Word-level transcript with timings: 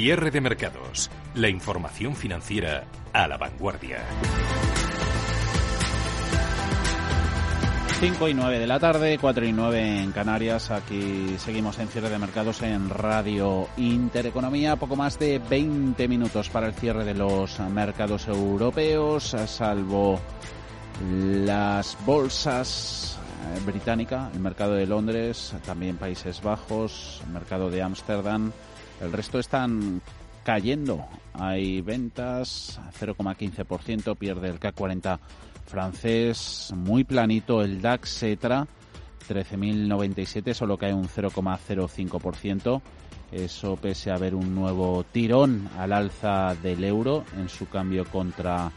Cierre 0.00 0.30
de 0.30 0.40
mercados. 0.40 1.10
La 1.34 1.48
información 1.48 2.14
financiera 2.14 2.84
a 3.12 3.26
la 3.26 3.36
vanguardia. 3.36 3.98
5 7.98 8.28
y 8.28 8.34
9 8.34 8.60
de 8.60 8.66
la 8.68 8.78
tarde, 8.78 9.18
4 9.20 9.44
y 9.44 9.52
9 9.52 10.02
en 10.04 10.12
Canarias. 10.12 10.70
Aquí 10.70 11.34
seguimos 11.38 11.80
en 11.80 11.88
cierre 11.88 12.10
de 12.10 12.18
mercados 12.20 12.62
en 12.62 12.88
Radio 12.90 13.66
Intereconomía. 13.76 14.76
Poco 14.76 14.94
más 14.94 15.18
de 15.18 15.40
20 15.40 16.06
minutos 16.06 16.48
para 16.48 16.68
el 16.68 16.74
cierre 16.74 17.04
de 17.04 17.14
los 17.14 17.58
mercados 17.58 18.28
europeos, 18.28 19.34
salvo 19.46 20.20
las 21.10 21.98
bolsas 22.06 23.18
eh, 23.56 23.60
británica, 23.66 24.30
el 24.32 24.38
mercado 24.38 24.74
de 24.74 24.86
Londres, 24.86 25.54
también 25.66 25.96
Países 25.96 26.40
Bajos, 26.40 27.20
el 27.26 27.32
mercado 27.32 27.68
de 27.68 27.82
Ámsterdam. 27.82 28.52
El 29.00 29.12
resto 29.12 29.38
están 29.38 30.00
cayendo. 30.44 31.04
Hay 31.34 31.80
ventas, 31.82 32.80
0,15%, 32.98 34.16
pierde 34.16 34.48
el 34.48 34.58
K40 34.58 35.18
francés, 35.66 36.72
muy 36.74 37.04
planito 37.04 37.62
el 37.62 37.80
DAX 37.82 38.22
Etra, 38.22 38.66
13.097, 39.28 40.54
solo 40.54 40.78
cae 40.78 40.94
un 40.94 41.08
0,05%. 41.08 42.80
Eso 43.30 43.76
pese 43.76 44.10
a 44.10 44.14
haber 44.14 44.34
un 44.34 44.54
nuevo 44.54 45.04
tirón 45.12 45.68
al 45.78 45.92
alza 45.92 46.54
del 46.54 46.82
euro 46.82 47.24
en 47.36 47.50
su 47.50 47.68
cambio 47.68 48.06
contra 48.06 48.72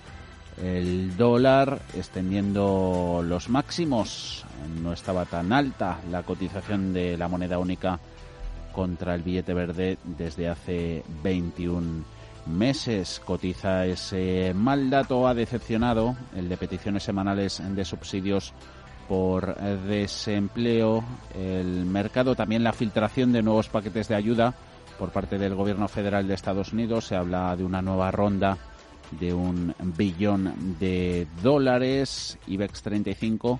el 0.62 1.16
dólar, 1.16 1.82
extendiendo 1.96 3.24
los 3.26 3.48
máximos. 3.48 4.46
No 4.84 4.92
estaba 4.92 5.26
tan 5.26 5.54
alta 5.54 6.00
la 6.12 6.24
cotización 6.24 6.92
de 6.92 7.18
la 7.18 7.30
moneda 7.30 7.58
única 7.58 7.98
contra 8.74 9.16
el 9.16 9.24
billete 9.24 9.54
verde 9.54 9.98
desde 10.04 10.48
hace 10.48 11.04
21 11.24 12.04
meses. 12.48 13.22
Cotiza 13.24 13.86
ese 13.86 14.54
mal 14.56 14.90
dato, 14.90 15.28
ha 15.28 15.34
decepcionado 15.34 16.16
el 16.36 16.50
de 16.50 16.58
peticiones 16.58 17.04
semanales 17.04 17.62
de 17.76 17.86
subsidios 17.86 18.54
por 19.08 19.56
desempleo, 19.56 21.04
el 21.36 21.86
mercado, 21.86 22.36
también 22.36 22.64
la 22.64 22.74
filtración 22.74 23.34
de 23.34 23.44
nuevos 23.44 23.68
paquetes 23.68 24.08
de 24.08 24.16
ayuda 24.16 24.54
por 24.98 25.10
parte 25.10 25.38
del 25.38 25.56
gobierno 25.56 25.88
federal 25.88 26.28
de 26.28 26.34
Estados 26.34 26.74
Unidos. 26.74 27.08
Se 27.08 27.16
habla 27.16 27.56
de 27.56 27.64
una 27.64 27.82
nueva 27.82 28.12
ronda 28.12 28.58
de 29.20 29.34
un 29.34 29.74
billón 29.98 30.78
de 30.80 31.28
dólares. 31.42 32.38
IBEX 32.48 32.82
35 32.84 33.60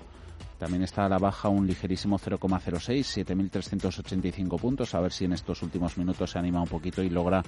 también 0.62 0.84
está 0.84 1.06
a 1.06 1.08
la 1.08 1.18
baja 1.18 1.48
un 1.48 1.66
ligerísimo 1.66 2.20
0,06, 2.20 3.26
7.385 3.26 4.60
puntos. 4.60 4.94
A 4.94 5.00
ver 5.00 5.10
si 5.10 5.24
en 5.24 5.32
estos 5.32 5.60
últimos 5.64 5.98
minutos 5.98 6.30
se 6.30 6.38
anima 6.38 6.62
un 6.62 6.68
poquito 6.68 7.02
y 7.02 7.10
logra 7.10 7.42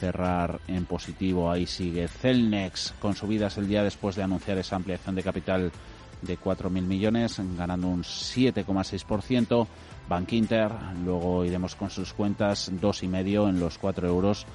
cerrar 0.00 0.58
en 0.66 0.86
positivo. 0.86 1.50
Ahí 1.50 1.66
sigue 1.66 2.08
Celnex 2.08 2.94
con 3.00 3.14
subidas 3.14 3.58
el 3.58 3.68
día 3.68 3.82
después 3.82 4.16
de 4.16 4.22
anunciar 4.22 4.56
esa 4.56 4.76
ampliación 4.76 5.14
de 5.14 5.22
capital 5.22 5.72
de 6.22 6.38
4.000 6.38 6.70
millones, 6.70 7.38
ganando 7.54 7.88
un 7.88 8.02
7,6%. 8.02 9.66
Bank 10.08 10.32
Inter, 10.32 10.72
luego 11.04 11.44
iremos 11.44 11.74
con 11.74 11.90
sus 11.90 12.14
cuentas, 12.14 12.72
dos 12.80 13.02
y 13.02 13.08
medio 13.08 13.46
en 13.46 13.60
los 13.60 13.76
4 13.76 14.08
euros 14.08 14.46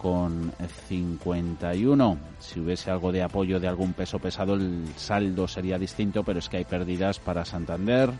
con 0.00 0.52
51. 0.88 2.18
Si 2.38 2.60
hubiese 2.60 2.90
algo 2.90 3.12
de 3.12 3.22
apoyo 3.22 3.60
de 3.60 3.68
algún 3.68 3.92
peso 3.92 4.18
pesado, 4.18 4.54
el 4.54 4.86
saldo 4.96 5.48
sería 5.48 5.78
distinto, 5.78 6.22
pero 6.22 6.38
es 6.38 6.48
que 6.48 6.58
hay 6.58 6.64
pérdidas 6.64 7.18
para 7.18 7.44
Santander 7.44 8.10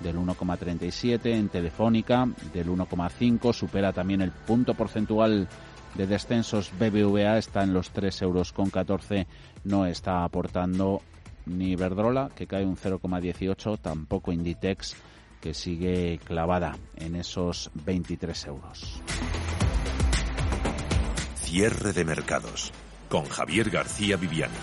del 0.00 0.16
1,37, 0.16 1.26
en 1.26 1.48
Telefónica 1.48 2.28
del 2.52 2.68
1,5, 2.68 3.52
supera 3.52 3.92
también 3.92 4.20
el 4.20 4.32
punto 4.32 4.74
porcentual 4.74 5.48
de 5.94 6.06
descensos 6.06 6.72
BBVA, 6.78 7.38
está 7.38 7.62
en 7.62 7.72
los 7.72 7.90
3 7.90 8.22
euros 8.22 8.52
con 8.52 8.70
14, 8.70 9.26
no 9.64 9.86
está 9.86 10.24
aportando 10.24 11.00
ni 11.46 11.76
Verdrola, 11.76 12.30
que 12.34 12.46
cae 12.46 12.66
un 12.66 12.76
0,18, 12.76 13.78
tampoco 13.80 14.32
Inditex, 14.32 14.96
que 15.40 15.54
sigue 15.54 16.18
clavada 16.24 16.76
en 16.96 17.16
esos 17.16 17.70
23 17.84 18.46
euros. 18.46 19.02
Cierre 21.44 21.92
de 21.92 22.04
mercados 22.04 22.72
con 23.08 23.26
Javier 23.26 23.68
García 23.68 24.16
Viviani. 24.16 24.54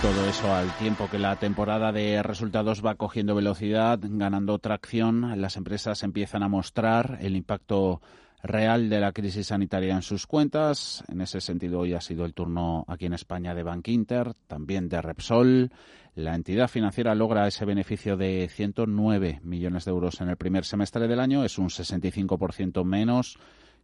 Todo 0.00 0.28
eso 0.28 0.54
al 0.54 0.74
tiempo 0.78 1.10
que 1.10 1.18
la 1.18 1.36
temporada 1.36 1.90
de 1.90 2.22
resultados 2.22 2.84
va 2.86 2.94
cogiendo 2.94 3.34
velocidad, 3.34 3.98
ganando 4.02 4.60
tracción, 4.60 5.40
las 5.40 5.56
empresas 5.56 6.04
empiezan 6.04 6.44
a 6.44 6.48
mostrar 6.48 7.18
el 7.20 7.34
impacto 7.34 8.00
real 8.42 8.88
de 8.88 9.00
la 9.00 9.12
crisis 9.12 9.48
sanitaria 9.48 9.94
en 9.94 10.02
sus 10.02 10.26
cuentas. 10.26 11.02
En 11.08 11.20
ese 11.20 11.40
sentido, 11.40 11.80
hoy 11.80 11.92
ha 11.92 12.00
sido 12.00 12.24
el 12.24 12.34
turno 12.34 12.84
aquí 12.86 13.06
en 13.06 13.14
España 13.14 13.54
de 13.54 13.64
Bank 13.64 13.88
Inter, 13.88 14.32
también 14.46 14.88
de 14.88 15.02
Repsol. 15.02 15.72
La 16.16 16.34
entidad 16.34 16.68
financiera 16.68 17.14
logra 17.14 17.46
ese 17.46 17.66
beneficio 17.66 18.16
de 18.16 18.48
109 18.50 19.40
millones 19.42 19.84
de 19.84 19.90
euros 19.90 20.22
en 20.22 20.30
el 20.30 20.38
primer 20.38 20.64
semestre 20.64 21.08
del 21.08 21.20
año, 21.20 21.44
es 21.44 21.58
un 21.58 21.68
65% 21.68 22.84
menos 22.86 23.38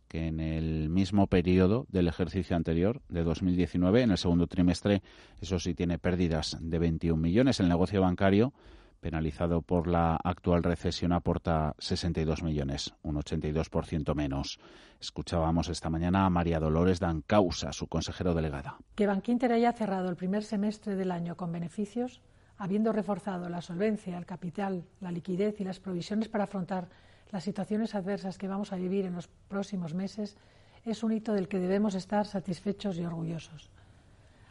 que 0.08 0.28
en 0.28 0.40
el 0.40 0.88
mismo 0.88 1.26
periodo 1.26 1.84
del 1.90 2.08
ejercicio 2.08 2.56
anterior, 2.56 3.02
de 3.10 3.22
2019, 3.22 4.00
en 4.00 4.12
el 4.12 4.16
segundo 4.16 4.46
trimestre, 4.46 5.02
eso 5.42 5.58
sí 5.58 5.74
tiene 5.74 5.98
pérdidas 5.98 6.56
de 6.58 6.78
21 6.78 7.20
millones. 7.20 7.60
El 7.60 7.68
negocio 7.68 8.00
bancario, 8.00 8.54
penalizado 9.02 9.62
por 9.62 9.88
la 9.88 10.14
actual 10.14 10.62
recesión, 10.62 11.12
aporta 11.12 11.74
62 11.78 12.44
millones, 12.44 12.94
un 13.02 13.16
82% 13.16 14.14
menos. 14.14 14.60
Escuchábamos 15.00 15.68
esta 15.68 15.90
mañana 15.90 16.24
a 16.24 16.30
María 16.30 16.60
Dolores 16.60 17.00
Dancausa, 17.00 17.72
su 17.72 17.88
consejero 17.88 18.32
delegada. 18.32 18.76
Que 18.94 19.08
Bankinter 19.08 19.52
haya 19.52 19.72
cerrado 19.72 20.08
el 20.08 20.16
primer 20.16 20.44
semestre 20.44 20.94
del 20.94 21.10
año 21.10 21.36
con 21.36 21.50
beneficios, 21.50 22.22
habiendo 22.56 22.92
reforzado 22.92 23.48
la 23.48 23.60
solvencia, 23.60 24.16
el 24.16 24.24
capital, 24.24 24.84
la 25.00 25.10
liquidez 25.10 25.60
y 25.60 25.64
las 25.64 25.80
provisiones 25.80 26.28
para 26.28 26.44
afrontar 26.44 26.88
las 27.32 27.42
situaciones 27.42 27.96
adversas 27.96 28.38
que 28.38 28.46
vamos 28.46 28.72
a 28.72 28.76
vivir 28.76 29.04
en 29.04 29.14
los 29.14 29.26
próximos 29.48 29.94
meses 29.94 30.36
es 30.84 31.02
un 31.02 31.12
hito 31.12 31.32
del 31.32 31.48
que 31.48 31.58
debemos 31.58 31.96
estar 31.96 32.24
satisfechos 32.24 32.98
y 32.98 33.04
orgullosos. 33.04 33.70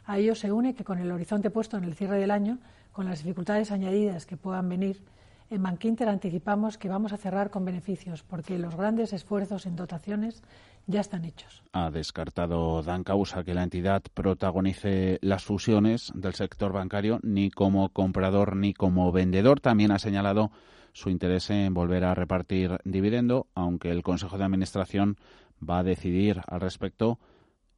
A 0.04 0.18
ello 0.18 0.34
se 0.34 0.52
une 0.52 0.74
que 0.74 0.84
con 0.84 0.98
el 0.98 1.10
horizonte 1.10 1.48
puesto 1.48 1.78
en 1.78 1.84
el 1.84 1.94
cierre 1.94 2.18
del 2.18 2.30
año, 2.30 2.58
con 2.92 3.06
las 3.06 3.22
dificultades 3.22 3.72
añadidas 3.72 4.26
que 4.26 4.36
puedan 4.36 4.68
venir, 4.68 5.02
en 5.50 5.62
Bankinter 5.62 6.08
anticipamos 6.08 6.78
que 6.78 6.88
vamos 6.88 7.12
a 7.12 7.18
cerrar 7.18 7.50
con 7.50 7.64
beneficios 7.64 8.22
porque 8.22 8.58
los 8.58 8.74
grandes 8.74 9.12
esfuerzos 9.12 9.66
en 9.66 9.76
dotaciones 9.76 10.42
ya 10.86 11.00
están 11.00 11.26
hechos. 11.26 11.62
Ha 11.72 11.90
descartado 11.90 12.82
Dan 12.82 13.04
Causa 13.04 13.44
que 13.44 13.52
la 13.52 13.62
entidad 13.62 14.02
protagonice 14.14 15.18
las 15.20 15.44
fusiones 15.44 16.10
del 16.14 16.32
sector 16.32 16.72
bancario 16.72 17.20
ni 17.22 17.50
como 17.50 17.90
comprador 17.90 18.56
ni 18.56 18.72
como 18.72 19.12
vendedor. 19.12 19.60
También 19.60 19.90
ha 19.90 19.98
señalado 19.98 20.50
su 20.94 21.10
interés 21.10 21.50
en 21.50 21.74
volver 21.74 22.04
a 22.04 22.14
repartir 22.14 22.78
dividendo, 22.84 23.46
aunque 23.54 23.90
el 23.90 24.02
Consejo 24.02 24.38
de 24.38 24.44
Administración 24.44 25.18
va 25.62 25.80
a 25.80 25.84
decidir 25.84 26.40
al 26.46 26.60
respecto 26.60 27.18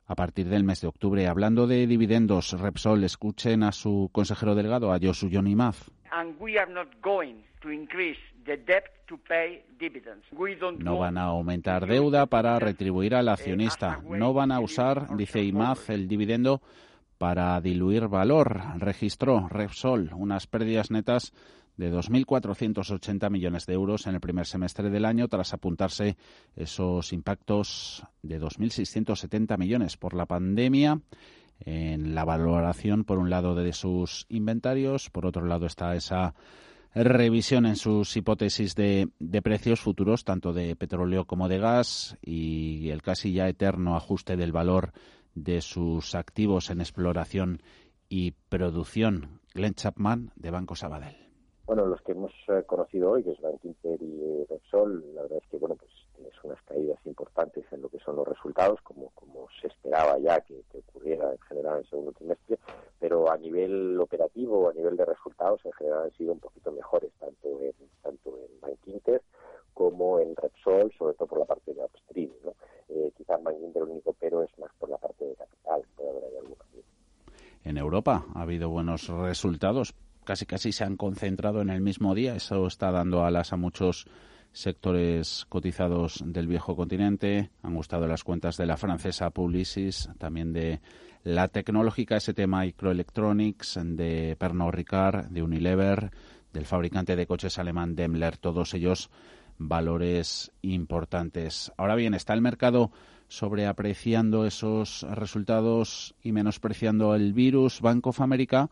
a 0.06 0.14
partir 0.14 0.48
del 0.48 0.64
mes 0.64 0.80
de 0.80 0.88
octubre. 0.88 1.26
Hablando 1.26 1.66
de 1.66 1.86
dividendos, 1.86 2.52
Repsol, 2.52 3.04
escuchen 3.04 3.62
a 3.62 3.72
su 3.72 4.10
consejero 4.12 4.54
delegado, 4.54 4.92
a 4.92 4.98
Josu 5.00 5.28
Maz. 5.54 5.90
No 10.78 10.98
van 10.98 11.18
a 11.18 11.22
aumentar 11.22 11.86
deuda 11.86 12.26
para 12.26 12.58
retribuir 12.58 13.14
al 13.14 13.28
accionista. 13.28 14.00
No 14.08 14.32
van 14.32 14.52
a 14.52 14.60
usar, 14.60 15.16
dice 15.16 15.42
Imaz, 15.42 15.88
el 15.90 16.06
dividendo 16.08 16.60
para 17.18 17.60
diluir 17.60 18.08
valor. 18.08 18.60
Registró 18.78 19.48
Repsol 19.48 20.10
unas 20.14 20.46
pérdidas 20.46 20.90
netas 20.90 21.32
de 21.76 21.92
2.480 21.92 23.30
millones 23.30 23.66
de 23.66 23.74
euros 23.74 24.06
en 24.06 24.14
el 24.14 24.20
primer 24.20 24.46
semestre 24.46 24.90
del 24.90 25.04
año, 25.04 25.28
tras 25.28 25.52
apuntarse 25.52 26.16
esos 26.56 27.12
impactos 27.12 28.04
de 28.22 28.40
2.670 28.40 29.58
millones 29.58 29.96
por 29.96 30.14
la 30.14 30.26
pandemia 30.26 31.00
en 31.60 32.14
la 32.14 32.24
valoración, 32.24 33.04
por 33.04 33.18
un 33.18 33.30
lado, 33.30 33.54
de 33.54 33.72
sus 33.72 34.26
inventarios, 34.28 35.10
por 35.10 35.26
otro 35.26 35.46
lado 35.46 35.66
está 35.66 35.94
esa 35.94 36.34
revisión 36.94 37.66
en 37.66 37.76
sus 37.76 38.16
hipótesis 38.16 38.74
de, 38.74 39.08
precios 39.42 39.80
futuros, 39.80 40.24
tanto 40.24 40.52
de 40.52 40.76
petróleo 40.76 41.26
como 41.26 41.48
de 41.48 41.58
gas, 41.58 42.16
y 42.22 42.90
el 42.90 43.02
casi 43.02 43.32
ya 43.32 43.48
eterno 43.48 43.96
ajuste 43.96 44.36
del 44.36 44.52
valor 44.52 44.92
de 45.34 45.60
sus 45.60 46.14
activos 46.14 46.70
en 46.70 46.80
exploración 46.80 47.62
y 48.08 48.32
producción. 48.48 49.40
Glenn 49.54 49.74
Chapman, 49.74 50.32
de 50.36 50.50
Banco 50.50 50.76
Sabadell 50.76 51.23
bueno, 51.66 51.86
los 51.86 52.00
que 52.02 52.12
hemos 52.12 52.32
eh, 52.48 52.62
conocido 52.66 53.12
hoy, 53.12 53.24
que 53.24 53.32
es 53.32 53.40
Bank 53.40 53.64
Inter 53.64 54.02
y 54.02 54.44
Repsol, 54.48 55.14
la 55.14 55.22
verdad 55.22 55.38
es 55.42 55.48
que, 55.48 55.58
bueno, 55.58 55.76
pues 55.76 55.90
unas 56.44 56.60
caídas 56.62 56.98
importantes 57.06 57.64
en 57.72 57.82
lo 57.82 57.88
que 57.88 57.98
son 57.98 58.16
los 58.16 58.28
resultados, 58.28 58.80
como, 58.82 59.10
como 59.14 59.48
se 59.60 59.68
esperaba 59.68 60.18
ya 60.18 60.40
que, 60.40 60.62
ocurriera 60.88 61.32
en 61.32 61.40
general 61.40 61.74
en 61.74 61.78
el 61.80 61.90
segundo 61.90 62.12
trimestre, 62.12 62.58
pero 63.00 63.30
a 63.30 63.36
nivel 63.36 63.98
operativo, 64.00 64.68
a 64.68 64.74
nivel 64.74 64.96
de 64.96 65.04
resultados, 65.04 65.64
en 65.64 65.72
general 65.72 66.04
han 66.04 66.12
sido 66.12 66.32
un 66.32 66.40
poquito 66.40 66.70
mejores, 66.72 67.10
tanto 67.18 67.60
en, 67.60 67.74
tanto 68.02 68.38
en 68.38 68.60
Bankinter 68.60 69.22
como 69.72 70.20
en 70.20 70.36
Repsol, 70.36 70.92
sobre 70.96 71.14
todo 71.14 71.26
por 71.26 71.38
la 71.40 71.46
parte 71.46 71.74
de 71.74 71.82
upstream. 71.82 72.30
¿no? 72.44 72.54
Eh, 72.88 73.10
quizás 73.16 73.42
Bankinter 73.42 73.82
el 73.82 73.88
único 73.88 74.14
pero 74.18 74.42
es 74.42 74.58
más 74.58 74.70
por 74.78 74.88
la 74.88 74.98
parte 74.98 75.24
de 75.24 75.34
capital, 75.34 75.82
puede 75.96 76.10
haber 76.10 76.36
alguna. 76.38 76.64
En 77.64 77.78
Europa 77.78 78.26
ha 78.34 78.42
habido 78.42 78.68
buenos 78.68 79.08
resultados, 79.08 79.94
casi 80.24 80.46
casi 80.46 80.72
se 80.72 80.84
han 80.84 80.96
concentrado 80.96 81.60
en 81.60 81.70
el 81.70 81.80
mismo 81.80 82.14
día. 82.14 82.36
Eso 82.36 82.66
está 82.66 82.90
dando 82.90 83.24
alas 83.24 83.52
a 83.52 83.56
muchos 83.56 84.06
sectores 84.52 85.46
cotizados 85.48 86.22
del 86.24 86.46
viejo 86.46 86.76
continente. 86.76 87.50
Han 87.62 87.74
gustado 87.74 88.06
las 88.06 88.24
cuentas 88.24 88.56
de 88.56 88.66
la 88.66 88.76
francesa 88.76 89.30
Publicis, 89.30 90.08
también 90.18 90.52
de 90.52 90.80
la 91.24 91.48
tecnológica 91.48 92.16
ST 92.16 92.46
Microelectronics, 92.46 93.80
de 93.82 94.36
Pernod 94.38 94.72
Ricard, 94.72 95.26
de 95.26 95.42
Unilever, 95.42 96.10
del 96.52 96.66
fabricante 96.66 97.16
de 97.16 97.26
coches 97.26 97.58
alemán 97.58 97.96
Daimler, 97.96 98.36
todos 98.36 98.74
ellos 98.74 99.10
valores 99.58 100.52
importantes. 100.62 101.72
Ahora 101.76 101.96
bien, 101.96 102.14
está 102.14 102.32
el 102.32 102.40
mercado 102.40 102.92
sobreapreciando 103.28 104.46
esos 104.46 105.04
resultados 105.10 106.14
y 106.22 106.32
menospreciando 106.32 107.14
el 107.14 107.32
virus. 107.32 107.80
Bank 107.80 108.06
of 108.06 108.20
America 108.20 108.70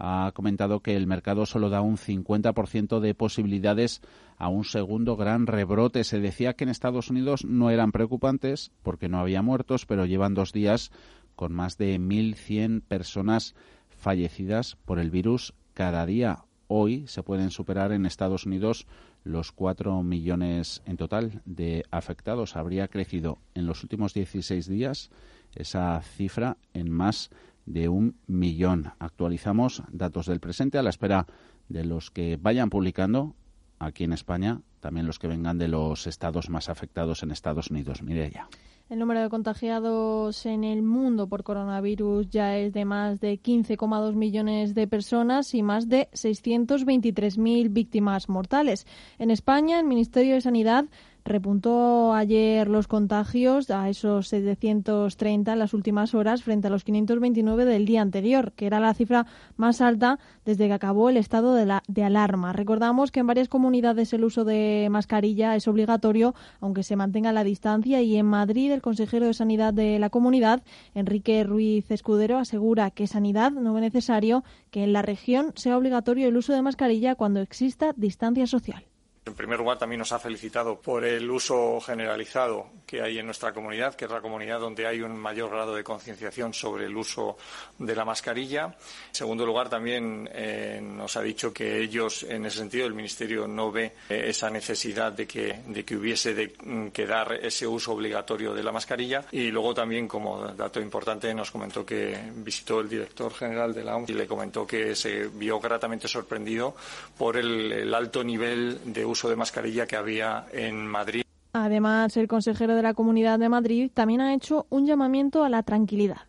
ha 0.00 0.30
comentado 0.32 0.80
que 0.80 0.96
el 0.96 1.06
mercado 1.06 1.44
solo 1.44 1.70
da 1.70 1.80
un 1.80 1.96
50% 1.96 3.00
de 3.00 3.14
posibilidades 3.14 4.00
a 4.36 4.48
un 4.48 4.64
segundo 4.64 5.16
gran 5.16 5.46
rebrote. 5.46 6.04
Se 6.04 6.20
decía 6.20 6.54
que 6.54 6.64
en 6.64 6.70
Estados 6.70 7.10
Unidos 7.10 7.44
no 7.44 7.70
eran 7.70 7.90
preocupantes 7.90 8.70
porque 8.82 9.08
no 9.08 9.18
había 9.18 9.42
muertos, 9.42 9.86
pero 9.86 10.06
llevan 10.06 10.34
dos 10.34 10.52
días 10.52 10.92
con 11.34 11.52
más 11.52 11.78
de 11.78 11.98
1.100 11.98 12.82
personas 12.82 13.56
fallecidas 13.88 14.76
por 14.84 15.00
el 15.00 15.10
virus 15.10 15.54
cada 15.74 16.06
día. 16.06 16.44
Hoy 16.68 17.06
se 17.08 17.22
pueden 17.22 17.50
superar 17.50 17.92
en 17.92 18.06
Estados 18.06 18.46
Unidos 18.46 18.86
los 19.24 19.50
4 19.52 20.02
millones 20.02 20.82
en 20.86 20.96
total 20.96 21.42
de 21.44 21.84
afectados. 21.90 22.56
Habría 22.56 22.88
crecido 22.88 23.38
en 23.54 23.66
los 23.66 23.82
últimos 23.82 24.14
16 24.14 24.68
días 24.68 25.10
esa 25.54 26.00
cifra 26.02 26.56
en 26.74 26.90
más 26.90 27.30
de 27.30 27.47
un 27.88 28.16
millón. 28.26 28.92
Actualizamos 28.98 29.82
datos 29.92 30.26
del 30.26 30.40
presente 30.40 30.78
a 30.78 30.82
la 30.82 30.90
espera 30.90 31.26
de 31.68 31.84
los 31.84 32.10
que 32.10 32.38
vayan 32.40 32.70
publicando 32.70 33.34
aquí 33.78 34.04
en 34.04 34.12
España, 34.12 34.62
también 34.80 35.06
los 35.06 35.18
que 35.18 35.28
vengan 35.28 35.58
de 35.58 35.68
los 35.68 36.06
estados 36.06 36.50
más 36.50 36.68
afectados 36.68 37.22
en 37.22 37.30
Estados 37.30 37.70
Unidos. 37.70 38.02
Mireya. 38.02 38.48
El 38.88 39.00
número 39.00 39.20
de 39.20 39.28
contagiados 39.28 40.46
en 40.46 40.64
el 40.64 40.80
mundo 40.80 41.28
por 41.28 41.44
coronavirus 41.44 42.30
ya 42.30 42.56
es 42.56 42.72
de 42.72 42.86
más 42.86 43.20
de 43.20 43.38
15,2 43.38 44.14
millones 44.14 44.74
de 44.74 44.86
personas 44.86 45.54
y 45.54 45.62
más 45.62 45.90
de 45.90 46.08
623.000 46.12 47.70
víctimas 47.70 48.30
mortales. 48.30 48.86
En 49.18 49.30
España, 49.30 49.78
el 49.78 49.84
Ministerio 49.84 50.36
de 50.36 50.40
Sanidad 50.40 50.86
Repuntó 51.24 52.14
ayer 52.14 52.68
los 52.68 52.86
contagios 52.86 53.70
a 53.70 53.88
esos 53.90 54.28
730 54.28 55.52
en 55.52 55.58
las 55.58 55.74
últimas 55.74 56.14
horas 56.14 56.42
frente 56.42 56.68
a 56.68 56.70
los 56.70 56.84
529 56.84 57.64
del 57.64 57.84
día 57.84 58.00
anterior, 58.00 58.52
que 58.52 58.66
era 58.66 58.80
la 58.80 58.94
cifra 58.94 59.26
más 59.56 59.80
alta 59.80 60.18
desde 60.44 60.68
que 60.68 60.72
acabó 60.72 61.10
el 61.10 61.18
estado 61.18 61.54
de, 61.54 61.66
la, 61.66 61.82
de 61.86 62.04
alarma. 62.04 62.52
Recordamos 62.52 63.10
que 63.10 63.20
en 63.20 63.26
varias 63.26 63.48
comunidades 63.48 64.12
el 64.12 64.24
uso 64.24 64.44
de 64.44 64.88
mascarilla 64.90 65.54
es 65.54 65.68
obligatorio, 65.68 66.34
aunque 66.60 66.82
se 66.82 66.96
mantenga 66.96 67.32
la 67.32 67.44
distancia, 67.44 68.00
y 68.00 68.16
en 68.16 68.26
Madrid 68.26 68.72
el 68.72 68.82
consejero 68.82 69.26
de 69.26 69.34
Sanidad 69.34 69.74
de 69.74 69.98
la 69.98 70.10
comunidad, 70.10 70.62
Enrique 70.94 71.44
Ruiz 71.44 71.90
Escudero, 71.90 72.38
asegura 72.38 72.90
que 72.90 73.06
Sanidad 73.06 73.52
no 73.52 73.74
ve 73.74 73.80
necesario 73.80 74.44
que 74.70 74.84
en 74.84 74.92
la 74.92 75.02
región 75.02 75.52
sea 75.56 75.76
obligatorio 75.76 76.28
el 76.28 76.36
uso 76.36 76.52
de 76.52 76.62
mascarilla 76.62 77.14
cuando 77.14 77.40
exista 77.40 77.92
distancia 77.96 78.46
social. 78.46 78.84
En 79.28 79.34
primer 79.34 79.58
lugar, 79.58 79.78
también 79.78 79.98
nos 79.98 80.12
ha 80.12 80.18
felicitado 80.18 80.80
por 80.80 81.04
el 81.04 81.30
uso 81.30 81.80
generalizado 81.82 82.66
que 82.86 83.02
hay 83.02 83.18
en 83.18 83.26
nuestra 83.26 83.52
comunidad, 83.52 83.94
que 83.94 84.06
es 84.06 84.10
la 84.10 84.22
comunidad 84.22 84.58
donde 84.58 84.86
hay 84.86 85.02
un 85.02 85.18
mayor 85.18 85.50
grado 85.50 85.74
de 85.74 85.84
concienciación 85.84 86.54
sobre 86.54 86.86
el 86.86 86.96
uso 86.96 87.36
de 87.78 87.94
la 87.94 88.06
mascarilla. 88.06 88.74
En 89.08 89.14
segundo 89.14 89.44
lugar, 89.44 89.68
también 89.68 90.26
eh, 90.32 90.80
nos 90.82 91.14
ha 91.18 91.20
dicho 91.20 91.52
que 91.52 91.78
ellos, 91.82 92.22
en 92.22 92.46
ese 92.46 92.56
sentido, 92.56 92.86
el 92.86 92.94
Ministerio 92.94 93.46
no 93.46 93.70
ve 93.70 93.92
eh, 94.08 94.24
esa 94.28 94.48
necesidad 94.48 95.12
de 95.12 95.26
que, 95.26 95.60
de 95.66 95.84
que 95.84 95.96
hubiese 95.96 96.32
de, 96.32 96.54
mm, 96.62 96.88
que 96.88 97.04
dar 97.04 97.34
ese 97.34 97.66
uso 97.66 97.92
obligatorio 97.92 98.54
de 98.54 98.62
la 98.62 98.72
mascarilla. 98.72 99.26
Y 99.30 99.50
luego 99.50 99.74
también, 99.74 100.08
como 100.08 100.46
dato 100.54 100.80
importante, 100.80 101.34
nos 101.34 101.50
comentó 101.50 101.84
que 101.84 102.18
visitó 102.36 102.80
el 102.80 102.88
director 102.88 103.34
general 103.34 103.74
de 103.74 103.84
la 103.84 103.94
OMS 103.94 104.08
y 104.08 104.14
le 104.14 104.26
comentó 104.26 104.66
que 104.66 104.96
se 104.96 105.28
vio 105.28 105.60
gratamente 105.60 106.08
sorprendido 106.08 106.74
por 107.18 107.36
el 107.36 107.92
alto 107.92 108.24
nivel 108.24 108.80
de 108.86 109.04
uso 109.04 109.17
uso 109.18 109.28
de 109.28 109.34
mascarilla 109.34 109.84
que 109.84 109.96
había 109.96 110.46
en 110.52 110.86
Madrid. 110.86 111.24
Además, 111.52 112.16
el 112.16 112.28
consejero 112.28 112.76
de 112.76 112.82
la 112.82 112.94
Comunidad 112.94 113.40
de 113.40 113.48
Madrid 113.48 113.90
también 113.92 114.20
ha 114.20 114.32
hecho 114.32 114.68
un 114.70 114.86
llamamiento 114.86 115.42
a 115.42 115.48
la 115.48 115.64
tranquilidad. 115.64 116.24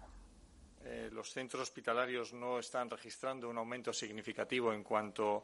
Eh, 0.83 1.11
los 1.13 1.31
centros 1.31 1.61
hospitalarios 1.61 2.33
no 2.33 2.57
están 2.57 2.89
registrando 2.89 3.47
un 3.47 3.59
aumento 3.59 3.93
significativo 3.93 4.73
en 4.73 4.81
cuanto 4.81 5.43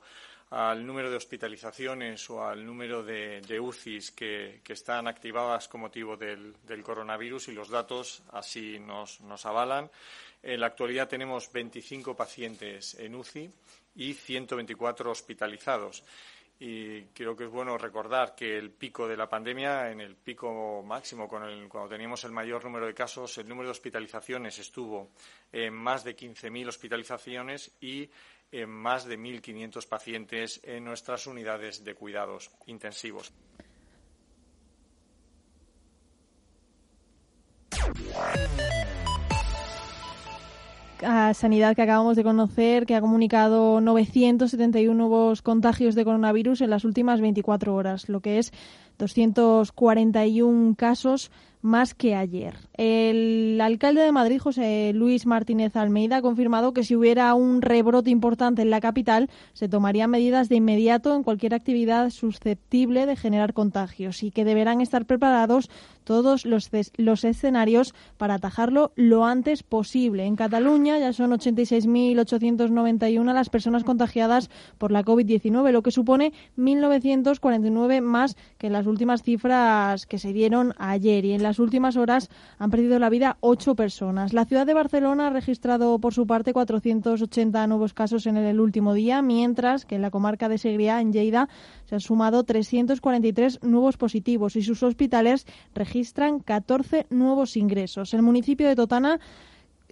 al 0.49 0.83
número 0.83 1.11
de 1.11 1.17
hospitalizaciones 1.17 2.27
o 2.31 2.43
al 2.43 2.65
número 2.65 3.03
de, 3.03 3.59
UCIs 3.59 4.09
que, 4.09 4.61
están 4.67 5.07
activadas 5.07 5.67
con 5.67 5.81
motivo 5.81 6.17
del, 6.17 6.55
coronavirus 6.81 7.49
y 7.49 7.51
los 7.51 7.69
datos 7.69 8.23
así 8.31 8.79
nos, 8.79 9.21
nos 9.21 9.45
avalan. 9.45 9.91
En 10.41 10.59
la 10.59 10.65
actualidad 10.65 11.07
tenemos 11.07 11.51
25 11.51 12.15
pacientes 12.15 12.95
en 12.95 13.13
UCI 13.13 13.51
y 13.97 14.13
124 14.13 15.11
hospitalizados. 15.11 16.03
Y 16.59 17.01
creo 17.07 17.35
que 17.35 17.45
es 17.45 17.49
bueno 17.49 17.77
recordar 17.77 18.33
que 18.33 18.57
el 18.57 18.71
pico 18.71 19.07
de 19.07 19.17
la 19.17 19.27
pandemia, 19.27 19.91
en 19.91 19.99
el 19.99 20.15
pico 20.15 20.81
máximo, 20.83 21.27
cuando 21.27 21.89
teníamos 21.89 22.23
el 22.23 22.31
mayor 22.31 22.63
número 22.63 22.85
de 22.85 22.93
casos, 22.93 23.37
el 23.37 23.49
número 23.49 23.67
de 23.67 23.71
hospitalizaciones 23.71 24.57
estuvo 24.59 25.11
en 25.51 25.73
más 25.73 26.05
de 26.05 26.15
15.000 26.15 26.69
hospitalizaciones 26.69 27.71
y 27.81 28.09
en 28.51 28.69
más 28.69 29.05
de 29.05 29.19
1.500 29.19 29.87
pacientes 29.87 30.61
en 30.63 30.85
nuestras 30.85 31.27
unidades 31.27 31.83
de 31.83 31.93
cuidados 31.93 32.51
intensivos. 32.67 33.33
A 41.29 41.33
Sanidad 41.33 41.75
que 41.75 41.81
acabamos 41.81 42.15
de 42.15 42.23
conocer, 42.23 42.85
que 42.85 42.95
ha 42.95 43.01
comunicado 43.01 43.81
971 43.81 44.93
nuevos 44.93 45.41
contagios 45.41 45.95
de 45.95 46.05
coronavirus 46.05 46.61
en 46.61 46.69
las 46.69 46.85
últimas 46.85 47.21
24 47.21 47.73
horas, 47.73 48.09
lo 48.09 48.19
que 48.19 48.39
es 48.39 48.51
241 48.97 50.75
casos 50.75 51.31
más 51.65 51.95
que 51.95 52.13
ayer. 52.13 52.55
El 52.75 53.59
alcalde 53.59 54.01
de 54.01 54.11
Madrid, 54.11 54.39
José 54.39 54.91
Luis 54.93 55.25
Martínez 55.25 55.75
Almeida, 55.75 56.17
ha 56.17 56.21
confirmado 56.21 56.73
que 56.73 56.83
si 56.83 56.95
hubiera 56.95 57.33
un 57.33 57.63
rebrote 57.63 58.11
importante 58.11 58.61
en 58.61 58.69
la 58.69 58.79
capital, 58.79 59.31
se 59.53 59.67
tomarían 59.67 60.11
medidas 60.11 60.47
de 60.47 60.57
inmediato 60.57 61.15
en 61.15 61.23
cualquier 61.23 61.55
actividad 61.55 62.11
susceptible 62.11 63.07
de 63.07 63.15
generar 63.15 63.53
contagios 63.53 64.21
y 64.21 64.29
que 64.29 64.45
deberán 64.45 64.79
estar 64.79 65.05
preparados 65.05 65.71
todos 66.03 66.45
los, 66.45 66.69
escenarios 67.23 67.95
para 68.17 68.35
atajarlo 68.35 68.91
lo 68.95 69.25
antes 69.25 69.63
posible. 69.63 70.25
En 70.25 70.35
Cataluña 70.35 70.99
ya 70.99 71.13
son 71.13 71.31
86.891 71.31 73.33
las 73.33 73.49
personas 73.49 73.83
contagiadas 73.83 74.51
por 74.77 74.91
la 74.91 75.03
COVID-19, 75.03 75.71
lo 75.71 75.81
que 75.81 75.89
supone 75.89 76.31
1.949 76.57 78.01
más 78.01 78.37
que 78.59 78.69
las 78.69 78.84
últimas 78.85 79.23
cifras 79.23 80.05
que 80.05 80.17
se 80.17 80.33
dieron 80.33 80.73
ayer. 80.77 81.25
Y 81.25 81.33
en 81.33 81.43
las 81.43 81.59
últimas 81.59 81.97
horas 81.97 82.29
han 82.57 82.71
perdido 82.71 82.99
la 82.99 83.09
vida 83.09 83.37
ocho 83.39 83.75
personas. 83.75 84.33
La 84.33 84.45
ciudad 84.45 84.65
de 84.65 84.73
Barcelona 84.73 85.27
ha 85.27 85.29
registrado 85.29 85.99
por 85.99 86.13
su 86.13 86.27
parte 86.27 86.53
480 86.53 87.67
nuevos 87.67 87.93
casos 87.93 88.25
en 88.27 88.37
el 88.37 88.59
último 88.59 88.93
día, 88.93 89.21
mientras 89.21 89.85
que 89.85 89.95
en 89.95 90.01
la 90.01 90.11
comarca 90.11 90.49
de 90.49 90.57
Segriá, 90.57 91.01
en 91.01 91.13
Lleida, 91.13 91.49
se 91.85 91.95
han 91.95 92.01
sumado 92.01 92.43
343 92.43 93.63
nuevos 93.63 93.97
positivos 93.97 94.55
y 94.55 94.61
sus 94.61 94.83
hospitales 94.83 95.45
registran 95.73 96.39
14 96.39 97.07
nuevos 97.09 97.57
ingresos. 97.57 98.13
El 98.13 98.21
municipio 98.21 98.67
de 98.67 98.75
Totana 98.75 99.19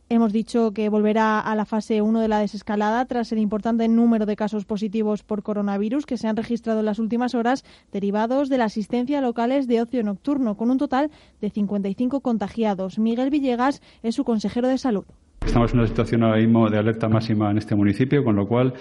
Hemos 0.09 0.33
dicho 0.33 0.73
que 0.73 0.89
volverá 0.89 1.39
a 1.39 1.55
la 1.55 1.65
fase 1.65 2.01
1 2.01 2.19
de 2.19 2.27
la 2.27 2.39
desescalada 2.39 3.05
tras 3.05 3.31
el 3.31 3.39
importante 3.39 3.87
número 3.87 4.25
de 4.25 4.35
casos 4.35 4.65
positivos 4.65 5.23
por 5.23 5.43
coronavirus 5.43 6.05
que 6.05 6.17
se 6.17 6.27
han 6.27 6.35
registrado 6.35 6.81
en 6.81 6.85
las 6.85 6.99
últimas 6.99 7.33
horas 7.35 7.63
derivados 7.91 8.49
de 8.49 8.57
la 8.57 8.65
asistencia 8.65 9.19
a 9.19 9.21
locales 9.21 9.65
de 9.65 9.81
ocio 9.81 10.03
nocturno, 10.03 10.57
con 10.57 10.69
un 10.69 10.77
total 10.77 11.09
de 11.39 11.49
55 11.49 12.19
contagiados. 12.19 12.99
Miguel 12.99 13.29
Villegas 13.29 13.81
es 14.03 14.15
su 14.15 14.25
consejero 14.25 14.67
de 14.67 14.77
salud. 14.77 15.05
Estamos 15.45 15.73
en 15.73 15.79
una 15.79 15.87
situación 15.87 16.23
ahora 16.23 16.37
mismo 16.37 16.69
de 16.69 16.77
alerta 16.77 17.07
máxima 17.07 17.51
en 17.51 17.57
este 17.57 17.75
municipio, 17.75 18.23
con 18.23 18.35
lo 18.35 18.47
cual 18.47 18.73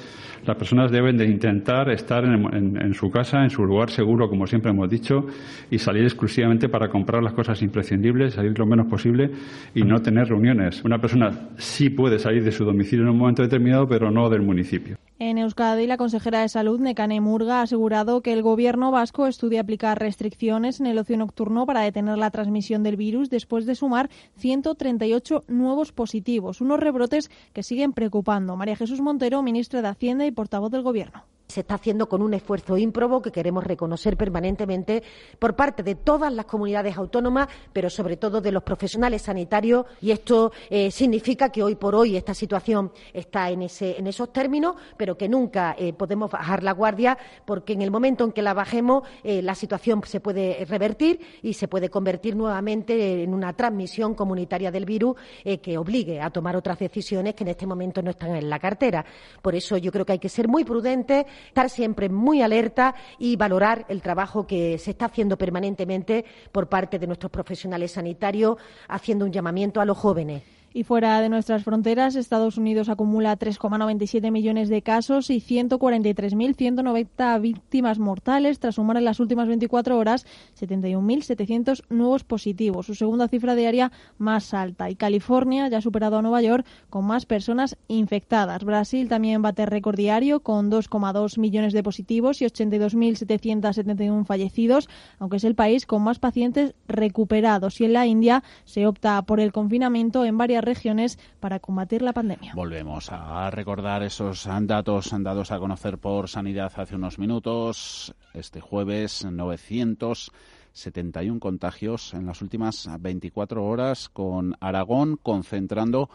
las 0.46 0.56
personas 0.56 0.90
deben 0.90 1.16
de 1.16 1.26
intentar 1.26 1.90
estar 1.90 2.24
en, 2.24 2.94
su 2.94 3.10
casa, 3.10 3.42
en 3.42 3.50
su 3.50 3.64
lugar 3.64 3.90
seguro, 3.90 4.28
como 4.28 4.46
siempre 4.46 4.70
hemos 4.70 4.88
dicho, 4.88 5.26
y 5.70 5.78
salir 5.78 6.04
exclusivamente 6.04 6.68
para 6.68 6.88
comprar 6.88 7.22
las 7.22 7.34
cosas 7.34 7.60
imprescindibles, 7.62 8.34
salir 8.34 8.58
lo 8.58 8.66
menos 8.66 8.86
posible 8.86 9.30
y 9.74 9.82
no 9.82 10.00
tener 10.00 10.28
reuniones. 10.28 10.82
Una 10.84 10.98
persona 10.98 11.50
sí 11.58 11.90
puede 11.90 12.18
salir 12.18 12.42
de 12.42 12.52
su 12.52 12.64
domicilio 12.64 13.04
en 13.04 13.10
un 13.10 13.18
momento 13.18 13.42
determinado, 13.42 13.86
pero 13.86 14.10
no 14.10 14.30
del 14.30 14.42
municipio. 14.42 14.96
En 15.24 15.38
Euskadi, 15.38 15.86
la 15.86 15.98
consejera 15.98 16.40
de 16.40 16.48
Salud, 16.48 16.80
Nekane 16.80 17.20
Murga, 17.20 17.60
ha 17.60 17.62
asegurado 17.62 18.22
que 18.22 18.32
el 18.32 18.42
gobierno 18.42 18.90
vasco 18.90 19.28
estudia 19.28 19.60
aplicar 19.60 20.00
restricciones 20.00 20.80
en 20.80 20.86
el 20.86 20.98
ocio 20.98 21.16
nocturno 21.16 21.64
para 21.64 21.82
detener 21.82 22.18
la 22.18 22.32
transmisión 22.32 22.82
del 22.82 22.96
virus 22.96 23.30
después 23.30 23.64
de 23.64 23.76
sumar 23.76 24.10
138 24.38 25.44
nuevos 25.46 25.92
positivos, 25.92 26.60
unos 26.60 26.80
rebrotes 26.80 27.30
que 27.52 27.62
siguen 27.62 27.92
preocupando. 27.92 28.56
María 28.56 28.74
Jesús 28.74 29.00
Montero, 29.00 29.44
ministra 29.44 29.80
de 29.80 29.86
Hacienda 29.86 30.26
y 30.26 30.32
portavoz 30.32 30.72
del 30.72 30.82
gobierno 30.82 31.22
se 31.52 31.60
está 31.60 31.74
haciendo 31.74 32.08
con 32.08 32.22
un 32.22 32.34
esfuerzo 32.34 32.76
ímprobo 32.78 33.20
que 33.20 33.30
queremos 33.30 33.64
reconocer 33.64 34.16
permanentemente 34.16 35.02
por 35.38 35.54
parte 35.54 35.82
de 35.82 35.94
todas 35.94 36.32
las 36.32 36.46
comunidades 36.46 36.96
autónomas, 36.96 37.48
pero 37.72 37.90
sobre 37.90 38.16
todo 38.16 38.40
de 38.40 38.52
los 38.52 38.62
profesionales 38.62 39.22
sanitarios. 39.22 39.86
Y 40.00 40.10
esto 40.10 40.52
eh, 40.70 40.90
significa 40.90 41.50
que 41.50 41.62
hoy 41.62 41.74
por 41.74 41.94
hoy 41.94 42.16
esta 42.16 42.34
situación 42.34 42.90
está 43.12 43.50
en, 43.50 43.62
esos 43.62 44.32
términos, 44.32 44.76
pero 44.96 45.16
que 45.16 45.28
nunca 45.28 45.76
eh, 45.78 45.92
podemos 45.92 46.30
bajar 46.30 46.62
la 46.62 46.72
guardia, 46.72 47.18
porque 47.44 47.74
en 47.74 47.82
el 47.82 47.90
momento 47.90 48.24
en 48.24 48.32
que 48.32 48.42
la 48.42 48.54
bajemos, 48.54 49.02
eh, 49.22 49.42
la 49.42 49.54
situación 49.54 50.02
se 50.04 50.20
puede 50.20 50.64
revertir 50.64 51.20
y 51.42 51.52
se 51.52 51.68
puede 51.68 51.90
convertir 51.90 52.34
nuevamente 52.34 53.22
en 53.22 53.34
una 53.34 53.52
transmisión 53.52 54.14
comunitaria 54.14 54.70
del 54.70 54.86
virus 54.86 55.16
que 55.62 55.76
obligue 55.76 56.20
a 56.20 56.30
tomar 56.30 56.56
otras 56.56 56.78
decisiones 56.78 57.34
que 57.34 57.44
en 57.44 57.48
este 57.48 57.66
momento 57.66 58.00
no 58.00 58.10
están 58.10 58.34
en 58.34 58.48
la 58.48 58.58
cartera. 58.58 59.04
Por 59.42 59.54
eso 59.54 59.76
yo 59.76 59.92
creo 59.92 60.06
que 60.06 60.12
hay 60.12 60.18
que 60.18 60.28
ser 60.28 60.48
muy 60.48 60.64
prudentes 60.64 61.26
estar 61.46 61.70
siempre 61.70 62.08
muy 62.08 62.42
alerta 62.42 62.94
y 63.18 63.36
valorar 63.36 63.84
el 63.88 64.02
trabajo 64.02 64.46
que 64.46 64.78
se 64.78 64.92
está 64.92 65.06
haciendo 65.06 65.36
permanentemente 65.36 66.24
por 66.50 66.68
parte 66.68 66.98
de 66.98 67.06
nuestros 67.06 67.30
profesionales 67.30 67.92
sanitarios, 67.92 68.56
haciendo 68.88 69.24
un 69.24 69.32
llamamiento 69.32 69.80
a 69.80 69.84
los 69.84 69.98
jóvenes. 69.98 70.42
Y 70.74 70.84
fuera 70.84 71.20
de 71.20 71.28
nuestras 71.28 71.64
fronteras, 71.64 72.16
Estados 72.16 72.56
Unidos 72.56 72.88
acumula 72.88 73.38
3,97 73.38 74.30
millones 74.30 74.70
de 74.70 74.80
casos 74.80 75.28
y 75.28 75.40
143.190 75.40 77.40
víctimas 77.40 77.98
mortales, 77.98 78.58
tras 78.58 78.76
sumar 78.76 78.96
en 78.96 79.04
las 79.04 79.20
últimas 79.20 79.48
24 79.48 79.98
horas 79.98 80.26
71.700 80.58 81.82
nuevos 81.90 82.24
positivos, 82.24 82.86
su 82.86 82.94
segunda 82.94 83.28
cifra 83.28 83.54
diaria 83.54 83.92
más 84.16 84.54
alta. 84.54 84.88
Y 84.88 84.96
California 84.96 85.68
ya 85.68 85.78
ha 85.78 85.82
superado 85.82 86.16
a 86.16 86.22
Nueva 86.22 86.40
York 86.40 86.64
con 86.88 87.04
más 87.04 87.26
personas 87.26 87.76
infectadas. 87.88 88.64
Brasil 88.64 89.08
también 89.08 89.42
bate 89.42 89.66
récord 89.66 89.96
diario 89.96 90.40
con 90.40 90.70
2,2 90.70 91.38
millones 91.38 91.74
de 91.74 91.82
positivos 91.82 92.40
y 92.40 92.46
82.771 92.46 94.24
fallecidos, 94.24 94.88
aunque 95.18 95.36
es 95.36 95.44
el 95.44 95.54
país 95.54 95.84
con 95.84 96.02
más 96.02 96.18
pacientes 96.18 96.74
recuperados. 96.88 97.78
Y 97.80 97.84
en 97.84 97.92
la 97.92 98.06
India 98.06 98.42
se 98.64 98.86
opta 98.86 99.20
por 99.22 99.38
el 99.38 99.52
confinamiento 99.52 100.24
en 100.24 100.38
varias 100.38 100.61
regiones 100.62 101.18
para 101.40 101.60
combatir 101.60 102.02
la 102.02 102.12
pandemia. 102.12 102.52
Volvemos 102.54 103.10
a 103.10 103.50
recordar 103.50 104.02
esos 104.02 104.46
datos 104.62 105.12
dados 105.22 105.50
a 105.50 105.58
conocer 105.58 105.96
por 105.98 106.28
Sanidad 106.28 106.72
hace 106.76 106.96
unos 106.96 107.18
minutos. 107.18 108.14
Este 108.34 108.60
jueves, 108.60 109.24
971 109.24 111.40
contagios 111.40 112.12
en 112.14 112.26
las 112.26 112.42
últimas 112.42 112.88
24 113.00 113.64
horas, 113.64 114.08
con 114.08 114.56
Aragón 114.60 115.18
concentrando 115.22 116.10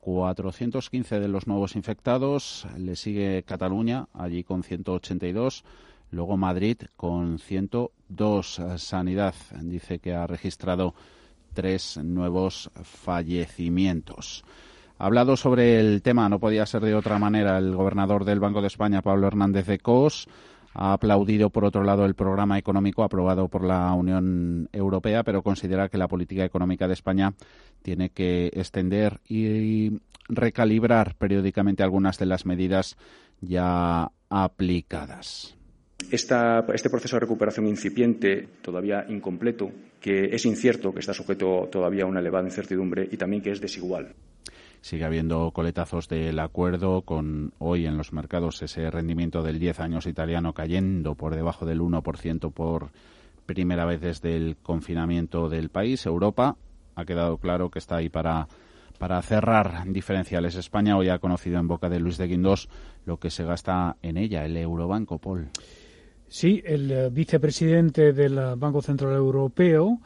415 0.00 1.18
de 1.18 1.28
los 1.28 1.48
nuevos 1.48 1.74
infectados. 1.74 2.68
Le 2.78 2.94
sigue 2.94 3.42
Cataluña, 3.42 4.06
allí 4.14 4.44
con 4.44 4.62
182. 4.62 5.64
Luego 6.10 6.36
Madrid 6.36 6.76
con 6.96 7.40
102. 7.40 8.60
Sanidad 8.76 9.34
dice 9.62 9.98
que 9.98 10.14
ha 10.14 10.28
registrado 10.28 10.94
tres 11.56 11.96
nuevos 11.96 12.70
fallecimientos. 12.82 14.44
Ha 14.98 15.06
hablado 15.06 15.36
sobre 15.36 15.80
el 15.80 16.02
tema, 16.02 16.28
no 16.28 16.38
podía 16.38 16.66
ser 16.66 16.82
de 16.82 16.94
otra 16.94 17.18
manera, 17.18 17.58
el 17.58 17.74
gobernador 17.74 18.24
del 18.26 18.40
Banco 18.40 18.60
de 18.60 18.66
España, 18.66 19.02
Pablo 19.02 19.26
Hernández 19.26 19.66
de 19.66 19.78
Cos. 19.78 20.28
Ha 20.74 20.92
aplaudido, 20.92 21.48
por 21.48 21.64
otro 21.64 21.82
lado, 21.82 22.04
el 22.04 22.14
programa 22.14 22.58
económico 22.58 23.02
aprobado 23.02 23.48
por 23.48 23.64
la 23.64 23.90
Unión 23.94 24.68
Europea, 24.72 25.24
pero 25.24 25.42
considera 25.42 25.88
que 25.88 25.96
la 25.96 26.08
política 26.08 26.44
económica 26.44 26.86
de 26.86 26.92
España 26.92 27.32
tiene 27.82 28.10
que 28.10 28.48
extender 28.52 29.20
y 29.26 29.98
recalibrar 30.28 31.14
periódicamente 31.14 31.82
algunas 31.82 32.18
de 32.18 32.26
las 32.26 32.44
medidas 32.44 32.98
ya 33.40 34.10
aplicadas 34.28 35.55
este 36.10 36.90
proceso 36.90 37.16
de 37.16 37.20
recuperación 37.20 37.66
incipiente, 37.66 38.48
todavía 38.62 39.06
incompleto, 39.08 39.70
que 40.00 40.26
es 40.26 40.44
incierto, 40.44 40.92
que 40.92 41.00
está 41.00 41.12
sujeto 41.12 41.68
todavía 41.70 42.04
a 42.04 42.06
una 42.06 42.20
elevada 42.20 42.46
incertidumbre 42.46 43.08
y 43.10 43.16
también 43.16 43.42
que 43.42 43.50
es 43.50 43.60
desigual. 43.60 44.14
Sigue 44.80 45.04
habiendo 45.04 45.50
coletazos 45.50 46.08
del 46.08 46.38
acuerdo 46.38 47.02
con 47.02 47.52
hoy 47.58 47.86
en 47.86 47.96
los 47.96 48.12
mercados 48.12 48.62
ese 48.62 48.88
rendimiento 48.90 49.42
del 49.42 49.58
10 49.58 49.80
años 49.80 50.06
italiano 50.06 50.52
cayendo 50.52 51.16
por 51.16 51.34
debajo 51.34 51.66
del 51.66 51.80
1% 51.80 52.52
por 52.52 52.90
primera 53.46 53.84
vez 53.84 54.00
desde 54.00 54.36
el 54.36 54.56
confinamiento 54.62 55.48
del 55.48 55.70
país. 55.70 56.06
Europa 56.06 56.56
ha 56.94 57.04
quedado 57.04 57.38
claro 57.38 57.70
que 57.70 57.80
está 57.80 57.96
ahí 57.96 58.08
para 58.08 58.46
para 58.98 59.20
cerrar 59.22 59.84
diferenciales. 59.88 60.54
España 60.54 60.96
hoy 60.96 61.08
ha 61.08 61.18
conocido 61.18 61.58
en 61.58 61.68
boca 61.68 61.88
de 61.88 62.00
Luis 62.00 62.16
de 62.16 62.28
Guindos 62.28 62.68
lo 63.04 63.18
que 63.18 63.30
se 63.30 63.44
gasta 63.44 63.96
en 64.02 64.16
ella, 64.16 64.44
el 64.44 64.56
Eurobanco, 64.56 65.18
Paul. 65.18 65.50
Sí, 66.28 66.62
el 66.64 66.90
eh, 66.90 67.08
vicepresidente 67.10 68.12
del 68.12 68.36
eh, 68.36 68.54
Banco 68.56 68.82
Central 68.82 69.14
Europeo, 69.14 70.00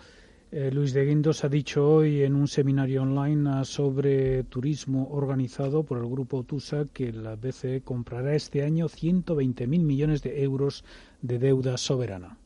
eh, 0.53 0.71
Luis 0.71 0.93
de 0.93 1.05
Guindos, 1.05 1.45
ha 1.45 1.49
dicho 1.49 1.89
hoy 1.89 2.23
en 2.23 2.35
un 2.35 2.47
seminario 2.47 3.03
online 3.03 3.65
sobre 3.65 4.45
turismo 4.45 5.09
organizado 5.13 5.83
por 5.83 5.99
el 5.99 6.09
grupo 6.09 6.43
TUSA 6.43 6.87
que 6.93 7.13
la 7.13 7.37
BCE 7.37 7.83
comprará 7.83 8.35
este 8.35 8.63
año 8.63 8.87
120.000 8.89 9.67
millones 9.67 10.23
de 10.23 10.43
euros 10.43 10.85
de 11.23 11.39
deuda 11.39 11.79
soberana. 11.79 12.37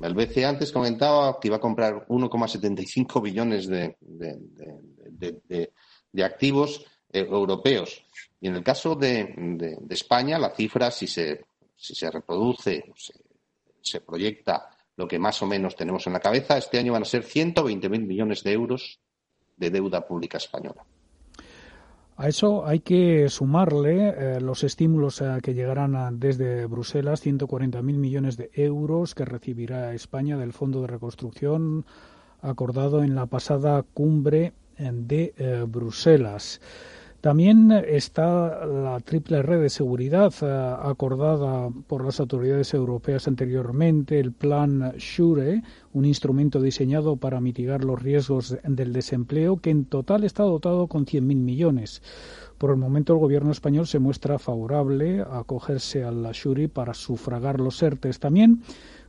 El 0.00 0.14
BCE 0.14 0.44
antes 0.44 0.70
comentaba 0.70 1.38
que 1.40 1.48
iba 1.48 1.56
a 1.56 1.60
comprar 1.60 2.06
1,75 2.08 3.22
billones 3.22 3.66
de, 3.66 3.96
de, 6.12 6.24
activos 6.24 6.84
europeos. 7.12 8.04
Y 8.40 8.48
en 8.48 8.56
el 8.56 8.62
caso 8.62 8.94
de, 8.94 9.76
España, 9.88 10.38
la 10.38 10.50
cifra, 10.50 10.90
si 10.90 11.06
se 11.06 11.46
si 11.78 11.94
se 11.94 12.10
reproduce, 12.10 12.92
se, 13.80 14.00
proyecta 14.00 14.68
lo 14.96 15.06
que 15.06 15.18
más 15.18 15.40
o 15.42 15.46
menos 15.46 15.76
tenemos 15.76 16.06
en 16.08 16.12
la 16.12 16.20
cabeza, 16.20 16.58
este 16.58 16.78
año 16.78 16.92
van 16.92 17.02
a 17.02 17.06
ser 17.06 17.24
120.000 17.24 17.88
millones 17.88 18.42
de 18.42 18.52
euros 18.52 18.98
de 19.56 19.70
deuda 19.70 20.06
pública 20.06 20.38
española. 20.38 20.84
A 22.16 22.28
eso 22.28 22.66
hay 22.66 22.80
que 22.80 23.28
sumarle 23.28 24.08
eh, 24.08 24.40
los 24.40 24.64
estímulos 24.64 25.20
eh, 25.20 25.38
que 25.40 25.54
llegarán 25.54 26.18
desde 26.18 26.66
Bruselas, 26.66 27.24
140.000 27.24 27.80
millones 27.80 28.36
de 28.36 28.50
euros 28.54 29.14
que 29.14 29.24
recibirá 29.24 29.94
España 29.94 30.36
del 30.36 30.52
Fondo 30.52 30.80
de 30.80 30.88
Reconstrucción 30.88 31.86
acordado 32.40 33.04
en 33.04 33.14
la 33.14 33.26
pasada 33.26 33.84
cumbre 33.94 34.52
eh, 34.78 34.90
de 34.92 35.64
Bruselas. 35.68 36.60
También 37.20 37.72
está 37.72 38.64
la 38.64 39.00
triple 39.00 39.42
red 39.42 39.60
de 39.60 39.70
seguridad 39.70 40.32
eh, 40.40 40.76
acordada 40.82 41.68
por 41.88 42.04
las 42.04 42.20
autoridades 42.20 42.72
europeas 42.74 43.26
anteriormente, 43.26 44.20
el 44.20 44.30
plan 44.30 44.94
SURE, 44.98 45.62
un 45.94 46.04
instrumento 46.04 46.62
diseñado 46.62 47.16
para 47.16 47.40
mitigar 47.40 47.82
los 47.82 48.00
riesgos 48.00 48.56
del 48.62 48.92
desempleo, 48.92 49.56
que 49.56 49.70
en 49.70 49.86
total 49.86 50.22
está 50.22 50.44
dotado 50.44 50.86
con 50.86 51.06
100.000 51.06 51.22
millones. 51.22 52.02
Por 52.56 52.70
el 52.70 52.76
momento, 52.76 53.14
el 53.14 53.18
gobierno 53.18 53.50
español 53.50 53.88
se 53.88 53.98
muestra 53.98 54.38
favorable 54.38 55.20
a 55.20 55.40
acogerse 55.40 56.04
al 56.04 56.32
SURE 56.32 56.68
para 56.68 56.94
sufragar 56.94 57.58
los 57.58 57.82
ERTES. 57.82 58.20
También 58.20 58.62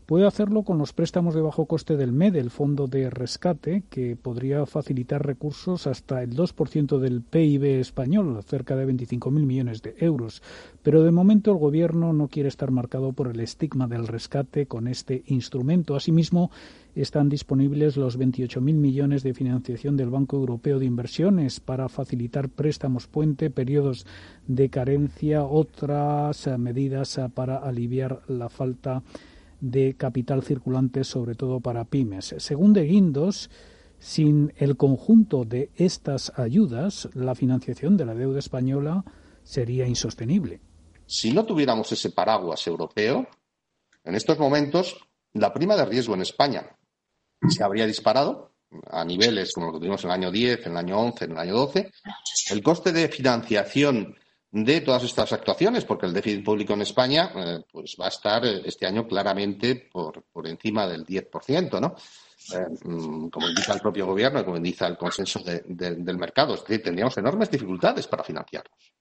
Puede 0.10 0.26
hacerlo 0.26 0.64
con 0.64 0.80
los 0.80 0.92
préstamos 0.92 1.36
de 1.36 1.42
bajo 1.42 1.68
coste 1.68 1.96
del 1.96 2.14
MED, 2.14 2.38
el 2.38 2.50
Fondo 2.50 2.88
de 2.88 3.12
Rescate, 3.12 3.84
que 3.92 4.16
podría 4.16 4.66
facilitar 4.66 5.24
recursos 5.24 5.86
hasta 5.86 6.24
el 6.24 6.36
2% 6.36 6.98
del 6.98 7.22
PIB 7.22 7.80
español, 7.80 8.42
cerca 8.44 8.76
de 8.76 8.88
25.000 8.88 9.30
millones 9.46 9.84
de 9.84 9.94
euros. 10.00 10.42
Pero 10.82 11.04
de 11.04 11.12
momento 11.12 11.52
el 11.52 11.60
Gobierno 11.60 12.12
no 12.12 12.28
quiere 12.28 12.50
estar 12.50 12.72
marcado 12.72 13.14
por 13.14 13.28
el 13.28 13.40
estigma 13.40 13.86
del 13.86 14.08
rescate 14.08 14.66
con 14.66 14.88
este 14.88 15.22
instrumento. 15.28 15.96
Asimismo, 15.96 16.50
están 16.96 17.30
disponibles 17.30 17.96
los 17.96 18.18
28.000 18.18 18.62
millones 18.62 19.22
de 19.22 19.36
financiación 19.36 19.96
del 19.96 20.10
Banco 20.10 20.38
Europeo 20.38 20.80
de 20.80 20.86
Inversiones 20.86 21.60
para 21.60 21.88
facilitar 21.88 22.50
préstamos 22.50 23.06
puente, 23.06 23.52
periodos 23.52 24.08
de 24.48 24.70
carencia, 24.70 25.44
otras 25.44 26.50
medidas 26.58 27.22
para 27.36 27.58
aliviar 27.58 28.24
la 28.28 28.50
falta 28.50 29.04
de 29.04 29.29
capital 29.98 30.44
circulante, 30.44 31.04
sobre 31.04 31.36
todo 31.36 31.60
para 31.60 31.86
pymes. 31.86 32.36
Según 32.38 32.74
De 32.74 32.84
Guindos, 32.84 33.50
Sin 34.00 34.54
el 34.56 34.78
conjunto 34.78 35.44
de 35.44 35.72
estas 35.76 36.32
ayudas, 36.38 37.10
la 37.14 37.36
financiación 37.36 37.98
de 37.98 38.06
la 38.06 38.16
deuda 38.16 38.40
española 38.40 39.04
sería 39.44 39.86
insostenible. 39.88 40.62
Si 41.06 41.34
no 41.34 41.46
tuviéramos 41.46 41.92
ese 41.92 42.12
paraguas 42.12 42.66
europeo, 42.66 43.28
en 44.06 44.16
estos 44.16 44.40
momentos 44.40 44.96
la 45.34 45.54
prima 45.54 45.76
de 45.76 45.86
riesgo 45.86 46.14
en 46.14 46.22
España 46.22 46.78
se 47.48 47.64
habría 47.64 47.86
disparado 47.86 48.54
a 48.90 49.04
niveles 49.04 49.52
como 49.54 49.68
lo 49.68 49.74
que 49.74 49.80
tuvimos 49.80 50.04
en 50.04 50.12
el 50.12 50.14
año 50.14 50.32
10, 50.32 50.66
en 50.66 50.72
el 50.72 50.78
año 50.78 51.00
11, 51.00 51.26
en 51.26 51.32
el 51.32 51.38
año 51.38 51.54
12. 51.56 51.92
El 52.52 52.64
coste 52.64 52.92
de 52.92 53.10
financiación 53.10 54.16
de 54.52 54.82
todas 54.82 55.04
estas 55.04 55.32
actuaciones, 55.32 55.86
porque 55.86 56.08
el 56.08 56.14
déficit 56.14 56.44
público 56.44 56.74
en 56.74 56.82
España 56.82 57.32
eh, 57.36 57.64
pues 57.72 57.96
va 58.00 58.06
a 58.06 58.10
estar 58.10 58.44
eh, 58.46 58.62
este 58.66 58.88
año 58.88 59.08
claramente 59.08 59.76
por, 59.76 60.24
por 60.24 60.48
encima 60.48 60.88
del 60.88 61.06
10%, 61.06 61.80
¿no? 61.80 61.96
Eh, 62.54 62.66
mm, 62.84 63.30
como 63.30 63.48
indica 63.48 63.74
el 63.74 63.80
propio 63.80 64.08
gobierno 64.08 64.44
como 64.44 64.58
indica 64.58 64.88
el 64.88 64.98
consenso 64.98 65.42
del 65.44 66.18
mercado. 66.18 66.56
Es 66.56 66.62
decir, 66.62 66.82
tendríamos 66.82 67.16
enormes 67.18 67.52
dificultades 67.52 68.08
para 68.08 68.24
financiarlos. 68.24 68.94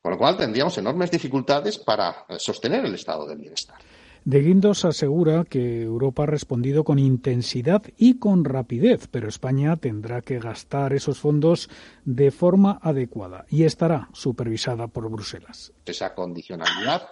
Con 0.00 0.12
lo 0.12 0.18
cual, 0.18 0.36
tendríamos 0.36 0.76
enormes 0.78 1.10
dificultades 1.10 1.78
para 1.78 2.26
sostener 2.38 2.84
el 2.84 2.94
estado 2.94 3.26
del 3.26 3.38
bienestar. 3.38 3.78
De 4.24 4.40
Guindos 4.40 4.84
asegura 4.84 5.44
que 5.44 5.82
Europa 5.82 6.22
ha 6.22 6.26
respondido 6.26 6.84
con 6.84 7.00
intensidad 7.00 7.82
y 7.96 8.20
con 8.20 8.44
rapidez, 8.44 9.08
pero 9.10 9.28
España 9.28 9.76
tendrá 9.76 10.22
que 10.22 10.38
gastar 10.38 10.92
esos 10.92 11.18
fondos 11.18 11.68
de 12.04 12.30
forma 12.30 12.78
adecuada 12.82 13.46
y 13.48 13.64
estará 13.64 14.08
supervisada 14.12 14.86
por 14.86 15.10
Bruselas. 15.10 15.72
Esa 15.84 16.14
condicionalidad 16.14 17.08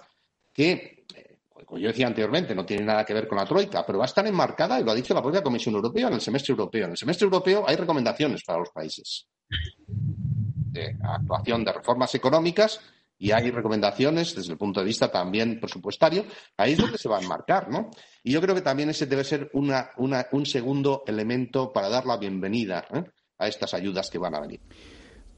que, 0.53 1.05
eh, 1.17 1.39
como 1.65 1.81
yo 1.81 1.89
decía 1.89 2.07
anteriormente, 2.07 2.55
no 2.55 2.65
tiene 2.65 2.85
nada 2.85 3.05
que 3.05 3.15
ver 3.15 3.27
con 3.27 3.39
la 3.39 3.47
Troika, 3.47 3.85
pero 3.85 3.99
va 3.99 4.05
a 4.05 4.07
estar 4.07 4.25
enmarcada, 4.25 4.81
y 4.81 4.85
lo 4.85 4.93
ha 4.93 4.95
dicho 4.95 5.13
la 5.13 5.23
propia 5.23 5.43
Comisión 5.43 5.75
Europea, 5.75 6.07
en 6.07 6.15
el 6.15 6.21
semestre 6.21 6.53
europeo. 6.53 6.85
En 6.85 6.93
el 6.93 6.97
semestre 6.97 7.25
europeo 7.25 7.65
hay 7.67 7.75
recomendaciones 7.75 8.45
para 8.45 8.61
los 8.61 8.71
países 8.71 9.27
de 9.49 10.97
actuación 11.03 11.65
de 11.65 11.73
reformas 11.73 12.15
económicas 12.15 12.81
y 13.21 13.33
hay 13.33 13.51
recomendaciones 13.51 14.35
desde 14.35 14.53
el 14.53 14.59
punto 14.59 14.81
de 14.81 14.87
vista 14.87 15.13
también 15.13 15.61
presupuestario, 15.61 16.25
ahí 16.57 16.73
es 16.73 16.79
donde 16.79 16.97
se 16.97 17.09
va 17.09 17.19
a 17.19 17.21
enmarcar, 17.21 17.69
¿no? 17.71 17.91
Y 18.25 18.33
yo 18.33 18.41
creo 18.41 18.55
que 18.55 18.63
también 18.63 18.89
ese 18.89 19.05
debe 19.05 19.25
ser 19.25 19.51
una, 19.53 19.91
un 19.99 20.47
segundo 20.47 21.05
elemento 21.07 21.71
para 21.71 21.91
dar 21.91 22.07
la 22.07 22.17
bienvenida 22.17 22.87
¿eh? 22.93 23.05
a 23.39 23.47
estas 23.47 23.75
ayudas 23.75 24.09
que 24.09 24.17
van 24.17 24.35
a 24.35 24.41
venir. 24.41 24.61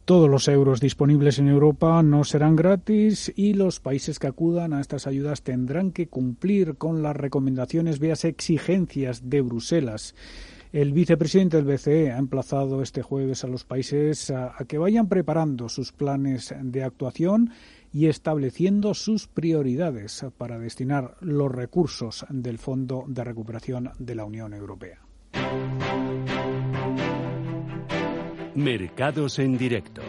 Todos 0.04 0.30
los 0.30 0.46
euros 0.46 0.80
disponibles 0.80 1.40
en 1.40 1.48
Europa 1.48 2.02
no 2.04 2.22
serán 2.22 2.54
gratis 2.54 3.32
y 3.34 3.54
los 3.54 3.80
países 3.80 4.20
que 4.20 4.28
acudan 4.28 4.72
a 4.72 4.80
estas 4.80 5.08
ayudas 5.08 5.42
tendrán 5.42 5.90
que 5.90 6.08
cumplir 6.08 6.76
con 6.76 7.02
las 7.02 7.16
recomendaciones, 7.16 7.98
veas 7.98 8.24
exigencias 8.24 9.28
de 9.28 9.40
Bruselas. 9.40 10.14
El 10.72 10.94
vicepresidente 10.94 11.58
del 11.58 11.66
BCE 11.66 12.12
ha 12.12 12.16
emplazado 12.16 12.80
este 12.80 13.02
jueves 13.02 13.44
a 13.44 13.46
los 13.46 13.62
países 13.64 14.30
a, 14.30 14.56
que 14.66 14.78
vayan 14.78 15.06
preparando 15.06 15.68
sus 15.68 15.92
planes 15.92 16.54
de 16.62 16.82
actuación 16.82 17.50
y 17.92 18.06
estableciendo 18.06 18.94
sus 18.94 19.28
prioridades 19.28 20.24
para 20.38 20.58
destinar 20.58 21.16
los 21.20 21.52
recursos 21.52 22.24
del 22.30 22.56
Fondo 22.56 23.04
de 23.06 23.22
Recuperación 23.22 23.90
de 23.98 24.14
la 24.14 24.24
Unión 24.24 24.54
Europea. 24.54 25.00
Mercados 28.54 29.38
en 29.40 29.58
directo. 29.58 30.00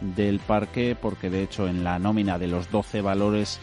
del 0.00 0.38
parque, 0.38 0.96
porque 1.00 1.30
de 1.30 1.42
hecho 1.42 1.68
en 1.68 1.84
la 1.84 1.98
nómina 1.98 2.38
de 2.38 2.48
los 2.48 2.70
12 2.70 3.02
valores 3.02 3.60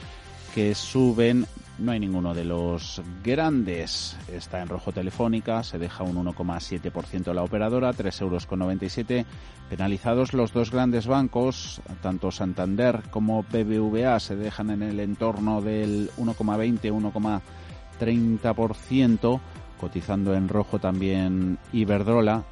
que 0.54 0.76
suben. 0.76 1.46
No 1.80 1.92
hay 1.94 2.00
ninguno 2.00 2.34
de 2.34 2.46
los 2.46 3.02
grandes. 3.24 4.18
Está 4.32 4.62
en 4.62 4.68
rojo 4.68 4.92
telefónica, 4.92 5.64
se 5.64 5.80
deja 5.80 6.04
un 6.04 6.16
1,7% 6.24 7.34
la 7.34 7.44
operadora, 7.44 7.92
3,97 7.92 9.12
euros. 9.12 9.28
Penalizados 9.70 10.34
los 10.34 10.52
dos 10.54 10.70
grandes 10.70 11.08
bancos, 11.08 11.82
tanto 12.02 12.30
Santander 12.30 13.04
como 13.10 13.44
BBVA, 13.44 14.20
se 14.20 14.36
dejan 14.36 14.70
en 14.70 14.84
el 14.84 15.00
entorno 15.00 15.62
del 15.62 16.12
1,20, 16.18 17.42
1,30%. 18.00 19.40
Cotizando 19.80 20.36
en 20.36 20.50
rojo 20.50 20.78
también 20.78 21.58
Iberdrola, 21.74 22.44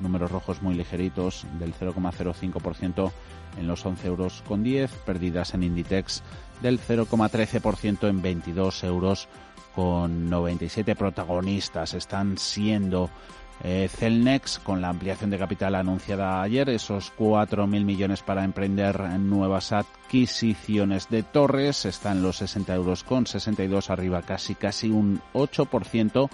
números 0.00 0.32
rojos 0.32 0.62
muy 0.62 0.74
ligeritos 0.74 1.46
del 1.60 1.74
0,05% 1.74 3.12
en 3.58 3.66
los 3.66 3.84
11 3.84 4.06
euros 4.06 4.42
con 4.46 4.62
10, 4.62 4.90
pérdidas 5.06 5.54
en 5.54 5.62
Inditex 5.62 6.22
del 6.62 6.80
0,13% 6.80 8.08
en 8.08 8.22
22 8.22 8.84
euros 8.84 9.28
con 9.74 10.30
97 10.30 10.94
protagonistas. 10.94 11.94
Están 11.94 12.38
siendo 12.38 13.10
eh, 13.62 13.88
Celnex 13.88 14.58
con 14.58 14.80
la 14.80 14.88
ampliación 14.88 15.30
de 15.30 15.38
capital 15.38 15.74
anunciada 15.74 16.42
ayer, 16.42 16.68
esos 16.68 17.12
4.000 17.16 17.66
millones 17.84 18.22
para 18.22 18.44
emprender 18.44 19.00
nuevas 19.18 19.72
adquisiciones 19.72 21.08
de 21.08 21.22
torres, 21.22 21.84
están 21.84 22.22
los 22.22 22.36
60 22.38 22.74
euros 22.74 23.04
con 23.04 23.26
62 23.26 23.90
arriba, 23.90 24.22
casi 24.22 24.54
casi 24.54 24.90
un 24.90 25.20
8%. 25.32 26.28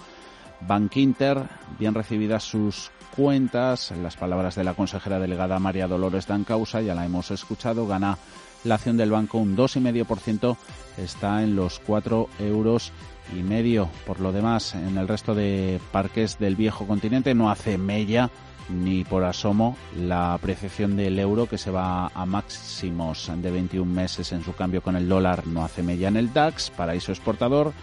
Bank 0.67 0.95
Inter, 0.97 1.43
bien 1.79 1.95
recibidas 1.95 2.43
sus 2.43 2.91
cuentas, 3.15 3.91
las 4.01 4.15
palabras 4.15 4.55
de 4.55 4.63
la 4.63 4.73
consejera 4.73 5.19
delegada 5.19 5.59
María 5.59 5.87
Dolores 5.87 6.27
Dancausa, 6.27 6.81
ya 6.81 6.95
la 6.95 7.05
hemos 7.05 7.31
escuchado, 7.31 7.85
gana 7.87 8.17
la 8.63 8.75
acción 8.75 8.97
del 8.97 9.11
banco 9.11 9.37
un 9.37 9.55
2,5%, 9.55 10.57
está 10.97 11.43
en 11.43 11.55
los 11.55 11.79
4 11.79 12.29
euros 12.39 12.91
y 13.35 13.43
medio. 13.43 13.89
Por 14.05 14.19
lo 14.19 14.31
demás, 14.31 14.75
en 14.75 14.97
el 14.97 15.07
resto 15.07 15.35
de 15.35 15.79
parques 15.91 16.39
del 16.39 16.55
viejo 16.55 16.87
continente 16.87 17.33
no 17.33 17.51
hace 17.51 17.77
mella 17.77 18.29
ni 18.69 19.03
por 19.03 19.23
asomo 19.23 19.75
la 19.97 20.33
apreciación 20.33 20.95
del 20.95 21.19
euro 21.19 21.47
que 21.47 21.57
se 21.57 21.71
va 21.71 22.07
a 22.07 22.25
máximos 22.25 23.29
de 23.35 23.51
21 23.51 23.91
meses 23.91 24.31
en 24.31 24.43
su 24.43 24.53
cambio 24.53 24.81
con 24.81 24.95
el 24.95 25.09
dólar 25.09 25.45
no 25.47 25.63
hace 25.65 25.83
mella 25.83 26.07
en 26.07 26.17
el 26.17 26.31
DAX, 26.33 26.69
paraíso 26.69 27.11
exportador. 27.11 27.73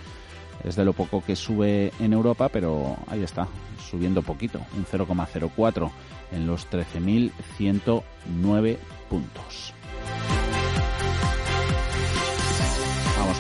Es 0.65 0.77
de 0.77 0.85
lo 0.85 0.93
poco 0.93 1.25
que 1.25 1.37
sube 1.37 1.93
en 2.01 2.13
Europa, 2.13 2.49
pero 2.49 2.97
ahí 3.07 3.23
está, 3.23 3.47
subiendo 3.91 4.23
poquito, 4.23 4.61
un 4.77 4.85
0,04 4.85 5.91
en 6.33 6.47
los 6.47 6.69
13.109 6.71 8.77
puntos. 9.09 9.73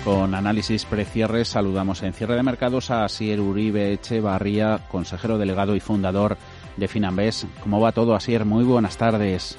con 0.04 0.34
análisis 0.34 0.84
precierres. 0.84 1.48
Saludamos 1.48 2.02
en 2.02 2.12
cierre 2.12 2.36
de 2.36 2.42
mercados 2.42 2.90
a 2.90 3.04
Asier 3.04 3.40
Uribe 3.40 3.92
Echevarría, 3.92 4.86
consejero 4.90 5.38
delegado 5.38 5.74
y 5.74 5.80
fundador 5.80 6.36
de 6.76 6.88
Finambés. 6.88 7.46
¿Cómo 7.62 7.80
va 7.80 7.92
todo, 7.92 8.14
Asier? 8.14 8.44
Muy 8.44 8.64
buenas 8.64 8.96
tardes. 8.96 9.56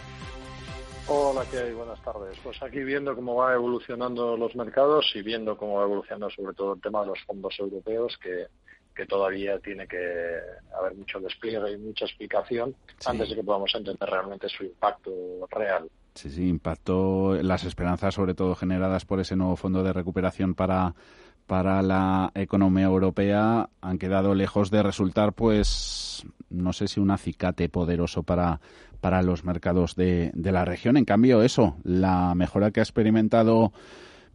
Hola, 1.08 1.42
¿qué 1.50 1.58
hay? 1.58 1.74
Buenas 1.74 1.89
tardes. 2.12 2.38
Pues 2.44 2.62
aquí 2.62 2.80
viendo 2.80 3.16
cómo 3.16 3.36
va 3.36 3.54
evolucionando 3.54 4.38
los 4.38 4.56
mercados 4.56 5.12
y 5.16 5.22
viendo 5.22 5.58
cómo 5.58 5.76
va 5.76 5.84
evolucionando 5.84 6.30
sobre 6.30 6.54
todo 6.54 6.74
el 6.74 6.82
tema 6.82 7.02
de 7.02 7.08
los 7.08 7.20
fondos 7.26 7.56
europeos, 7.60 8.18
que, 8.22 8.48
que 8.96 9.06
todavía 9.06 9.60
tiene 9.60 9.88
que 9.88 9.98
haber 10.78 10.96
mucho 10.96 11.20
despliegue 11.20 11.72
y 11.72 11.78
mucha 11.78 12.06
explicación 12.06 12.76
antes 13.06 13.30
de 13.30 13.36
que 13.36 13.44
podamos 13.44 13.74
entender 13.76 14.10
realmente 14.10 14.50
su 14.50 14.64
impacto 14.64 15.12
real. 15.52 15.90
Sí, 16.16 16.30
sí, 16.30 16.48
impactó 16.48 17.36
las 17.42 17.64
esperanzas, 17.64 18.16
sobre 18.16 18.34
todo 18.34 18.56
generadas 18.56 19.06
por 19.06 19.20
ese 19.20 19.36
nuevo 19.36 19.56
fondo 19.56 19.84
de 19.84 19.94
recuperación 19.94 20.54
para, 20.54 20.96
para 21.48 21.82
la 21.82 22.32
economía 22.36 22.86
europea, 22.86 23.70
han 23.80 23.98
quedado 24.00 24.36
lejos 24.36 24.70
de 24.70 24.84
resultar, 24.84 25.34
pues, 25.34 26.26
no 26.50 26.74
sé 26.74 26.88
si 26.88 27.00
un 27.00 27.12
acicate 27.12 27.70
poderoso 27.70 28.24
para, 28.24 28.60
para 29.02 29.22
los 29.22 29.44
mercados 29.44 29.96
de, 29.96 30.32
la 30.36 30.66
región. 30.66 30.98
En 30.98 31.06
cambio, 31.06 31.42
eso, 31.42 31.78
la 31.84 32.34
mejora 32.36 32.72
que 32.72 32.80
ha 32.80 32.84
experimentado 32.84 33.72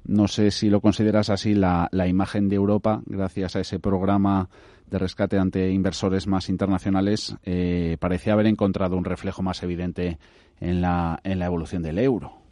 no 0.06 0.28
sé 0.28 0.50
si 0.50 0.68
lo 0.68 0.82
consideras 0.82 1.30
así 1.30 1.54
la, 1.54 1.88
la, 1.90 2.06
imagen 2.06 2.50
de 2.50 2.56
Europa, 2.56 3.02
gracias 3.06 3.56
a 3.56 3.60
ese 3.60 3.78
programa 3.78 4.50
de 4.90 4.98
rescate 4.98 5.38
ante 5.38 5.70
inversores 5.70 6.26
más 6.26 6.50
internacionales, 6.50 7.36
eh, 7.44 7.96
parecía 8.00 8.34
haber 8.34 8.46
encontrado 8.46 8.96
un 8.96 9.04
reflejo 9.06 9.42
más 9.42 9.62
evidente 9.62 10.18
en 10.60 10.82
la, 10.82 11.20
en 11.24 11.38
la 11.38 11.46
evolución 11.46 11.82
del 11.82 11.98
euro. 11.98 12.43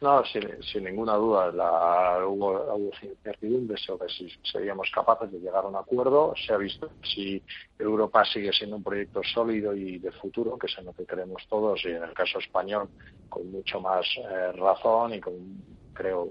No, 0.00 0.22
sin, 0.24 0.84
ninguna 0.84 1.14
duda. 1.14 1.50
La, 1.50 2.24
hubo, 2.24 2.52
hubo 2.72 2.90
incertidumbre 3.02 3.76
sobre 3.78 4.08
si 4.08 4.28
seríamos 4.44 4.88
capaces 4.94 5.32
de 5.32 5.40
llegar 5.40 5.64
a 5.64 5.68
un 5.68 5.74
acuerdo. 5.74 6.34
Se 6.36 6.52
ha 6.52 6.56
visto 6.56 6.90
si 7.02 7.42
Europa 7.78 8.24
sigue 8.24 8.52
siendo 8.52 8.76
un 8.76 8.84
proyecto 8.84 9.22
sólido 9.24 9.74
y 9.74 9.98
de 9.98 10.12
futuro, 10.12 10.56
que 10.56 10.68
es 10.68 10.78
en 10.78 10.84
lo 10.84 10.92
que 10.92 11.04
queremos 11.04 11.42
todos, 11.48 11.84
y 11.84 11.88
en 11.88 12.04
el 12.04 12.12
caso 12.12 12.38
español, 12.38 12.88
con 13.28 13.50
mucho 13.50 13.80
más 13.80 14.06
eh, 14.18 14.52
razón 14.52 15.14
y 15.14 15.20
con 15.20 15.34
creo 15.98 16.30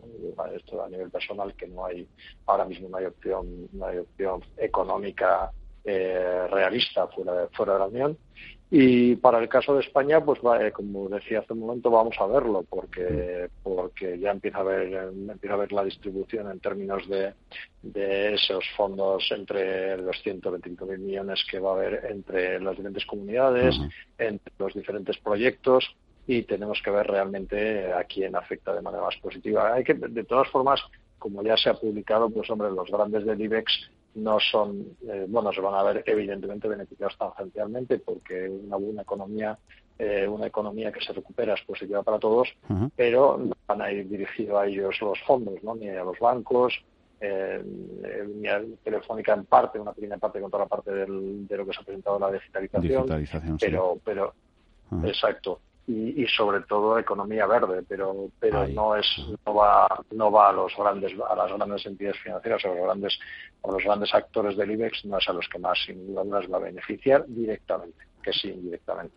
esto 0.56 0.82
a 0.82 0.88
nivel 0.88 1.12
personal 1.12 1.54
que 1.54 1.68
no 1.68 1.86
hay 1.86 2.08
ahora 2.46 2.64
mismo 2.64 2.88
no 2.88 2.98
hay 2.98 3.06
opción 3.06 3.68
no 3.74 3.86
hay 3.86 3.98
opción 3.98 4.42
económica 4.56 5.52
eh, 5.84 6.48
realista 6.50 7.06
fuera 7.08 7.34
de, 7.34 7.48
fuera 7.50 7.74
de 7.74 7.80
la 7.80 7.86
Unión 7.88 8.18
y 8.70 9.16
para 9.16 9.40
el 9.40 9.48
caso 9.48 9.74
de 9.76 9.82
España, 9.82 10.24
pues 10.24 10.40
eh, 10.60 10.72
como 10.72 11.08
decía 11.08 11.40
hace 11.40 11.54
un 11.54 11.60
momento, 11.60 11.90
vamos 11.90 12.16
a 12.20 12.28
verlo, 12.28 12.66
porque 12.70 13.50
porque 13.64 14.20
ya 14.20 14.32
empieza 14.32 14.58
a 14.60 14.64
ver 14.64 14.94
empieza 14.94 15.54
a 15.54 15.60
ver 15.60 15.72
la 15.72 15.86
distribución 15.86 16.52
en 16.52 16.60
términos 16.60 17.08
de, 17.08 17.34
de 17.82 18.34
esos 18.34 18.66
fondos 18.76 19.26
entre 19.32 19.98
los 19.98 20.18
125.000 20.18 20.98
millones 20.98 21.46
que 21.50 21.60
va 21.60 21.72
a 21.72 21.76
haber 21.76 22.06
entre 22.12 22.60
las 22.60 22.76
diferentes 22.76 23.06
comunidades, 23.06 23.76
entre 24.18 24.54
los 24.60 24.74
diferentes 24.74 25.18
proyectos 25.20 25.96
y 26.28 26.44
tenemos 26.44 26.82
que 26.84 26.92
ver 26.92 27.08
realmente 27.08 27.94
a 27.94 28.04
quién 28.04 28.36
afecta 28.36 28.74
de 28.76 28.82
manera 28.82 29.04
más 29.04 29.16
positiva. 29.18 29.74
Hay 29.74 29.86
que, 29.86 29.94
de 29.94 30.26
todas 30.26 30.50
formas, 30.50 30.82
como 31.18 31.42
ya 31.42 31.56
se 31.56 31.70
ha 31.70 31.74
publicado, 31.74 32.30
pues 32.30 32.50
hombre, 32.50 32.70
los 32.70 32.92
grandes 32.92 33.26
del 33.26 33.40
IBEX 33.40 33.90
no 34.18 34.40
son, 34.40 34.98
eh, 35.08 35.26
bueno, 35.28 35.54
se 35.54 35.62
van 35.62 35.76
a 35.76 35.84
ver 35.84 36.04
evidentemente 36.06 36.68
beneficiados 36.68 37.18
tangencialmente 37.18 38.00
porque 38.00 38.50
una 38.50 38.76
buena 38.76 39.04
economía, 39.04 39.58
eh, 39.98 40.28
una 40.28 40.48
economía 40.48 40.92
que 40.92 41.02
se 41.02 41.14
recupera 41.14 41.54
es 41.54 41.62
positiva 41.62 42.02
para 42.04 42.18
todos, 42.18 42.50
pero 42.96 43.38
no 43.38 43.56
van 43.68 43.82
a 43.82 43.92
ir 43.92 44.10
dirigidos 44.10 44.60
a 44.60 44.66
ellos 44.66 45.00
los 45.02 45.20
fondos, 45.26 45.64
¿no? 45.64 45.76
Ni 45.76 45.90
a 45.90 46.04
los 46.04 46.18
bancos, 46.20 46.74
eh, 47.22 47.64
ni 47.64 48.48
a 48.48 48.62
Telefónica 48.84 49.34
en 49.34 49.46
parte, 49.46 49.80
una 49.80 49.94
pequeña 49.94 50.18
parte 50.18 50.42
con 50.42 50.50
toda 50.50 50.64
la 50.64 50.70
parte 50.70 50.92
del, 50.92 51.48
de 51.48 51.58
lo 51.58 51.66
que 51.66 51.74
se 51.74 51.82
ha 51.82 51.84
presentado 51.84 52.20
la 52.20 52.32
digitalización, 52.32 53.58
pero, 53.60 54.00
pero, 54.04 54.34
exacto 55.04 55.60
y, 55.88 56.28
sobre 56.28 56.62
todo 56.62 57.00
economía 57.00 57.46
verde, 57.46 57.82
pero 57.88 58.30
pero 58.40 58.68
no 58.68 58.96
es 58.96 59.08
no 59.46 59.54
va 59.54 59.88
no 60.12 60.30
va 60.30 60.50
a 60.50 60.52
los 60.52 60.76
grandes 60.76 61.14
a 61.30 61.36
las 61.36 61.52
grandes 61.54 61.86
entidades 61.86 62.20
financieras 62.20 62.66
o 62.66 62.72
a 62.72 62.76
los 62.76 62.84
grandes 62.84 63.20
a 63.64 63.72
los 63.72 63.84
grandes 63.84 64.14
actores 64.14 64.58
del 64.58 64.72
IBEX 64.72 65.06
no 65.06 65.18
es 65.18 65.30
a 65.30 65.34
los 65.34 65.48
que 65.48 65.60
más 65.60 65.80
sin 65.86 66.06
duda 66.08 66.24
va 66.24 66.58
a 66.58 66.62
beneficiar 66.62 67.26
directamente, 67.28 68.06
que 68.22 68.34
sí 68.34 68.50
indirectamente. 68.50 69.16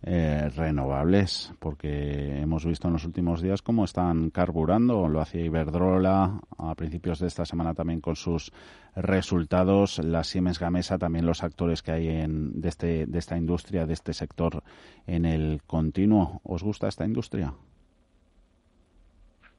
Eh, 0.00 0.48
renovables, 0.54 1.52
porque 1.58 2.40
hemos 2.40 2.64
visto 2.64 2.86
en 2.86 2.92
los 2.92 3.04
últimos 3.04 3.42
días 3.42 3.62
cómo 3.62 3.84
están 3.84 4.30
carburando. 4.30 5.08
Lo 5.08 5.20
hacía 5.20 5.44
Iberdrola 5.44 6.40
a 6.56 6.74
principios 6.76 7.18
de 7.18 7.26
esta 7.26 7.44
semana 7.44 7.74
también 7.74 8.00
con 8.00 8.14
sus 8.14 8.52
resultados. 8.94 9.98
La 9.98 10.22
Siemens 10.22 10.60
Gamesa, 10.60 10.98
también 10.98 11.26
los 11.26 11.42
actores 11.42 11.82
que 11.82 11.90
hay 11.90 12.08
en, 12.08 12.60
de, 12.60 12.68
este, 12.68 13.06
de 13.06 13.18
esta 13.18 13.36
industria, 13.36 13.86
de 13.86 13.94
este 13.94 14.12
sector 14.12 14.62
en 15.06 15.24
el 15.24 15.62
continuo. 15.66 16.40
¿Os 16.44 16.62
gusta 16.62 16.86
esta 16.86 17.04
industria? 17.04 17.54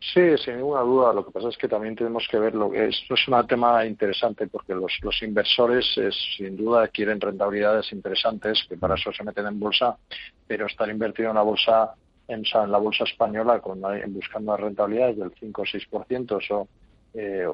Sí, 0.02 0.38
sin 0.38 0.56
ninguna 0.58 0.82
duda. 0.82 1.14
Lo 1.14 1.26
que 1.26 1.32
pasa 1.32 1.50
es 1.50 1.58
que 1.58 1.68
también 1.68 1.96
tenemos 1.96 2.26
que 2.32 2.40
verlo. 2.40 2.74
Esto 2.74 3.16
es 3.16 3.28
un 3.28 3.48
tema 3.48 3.86
interesante 3.86 4.48
porque 4.48 4.74
los, 4.74 4.98
los 5.02 5.22
inversores 5.22 5.86
sin 6.38 6.56
duda 6.56 6.88
quieren 6.88 7.20
rentabilidades 7.20 7.92
interesantes, 7.92 8.66
que 8.68 8.78
para 8.78 8.96
eso 8.96 9.12
se 9.12 9.24
meten 9.26 9.48
en 9.48 9.60
bolsa, 9.60 9.98
pero 10.48 10.68
estar 10.68 10.90
invertido 10.90 11.30
en 11.30 11.36
la 11.36 11.42
bolsa 11.42 11.96
en, 12.30 12.44
la 12.72 12.78
bolsa 12.78 13.04
española 13.04 13.60
con, 13.60 13.82
buscando 14.10 14.56
rentabilidades 14.56 15.18
del 15.18 15.34
5 15.38 15.62
o 15.62 15.66
6%, 15.66 16.42
eso, 16.42 16.68
eh, 17.14 17.48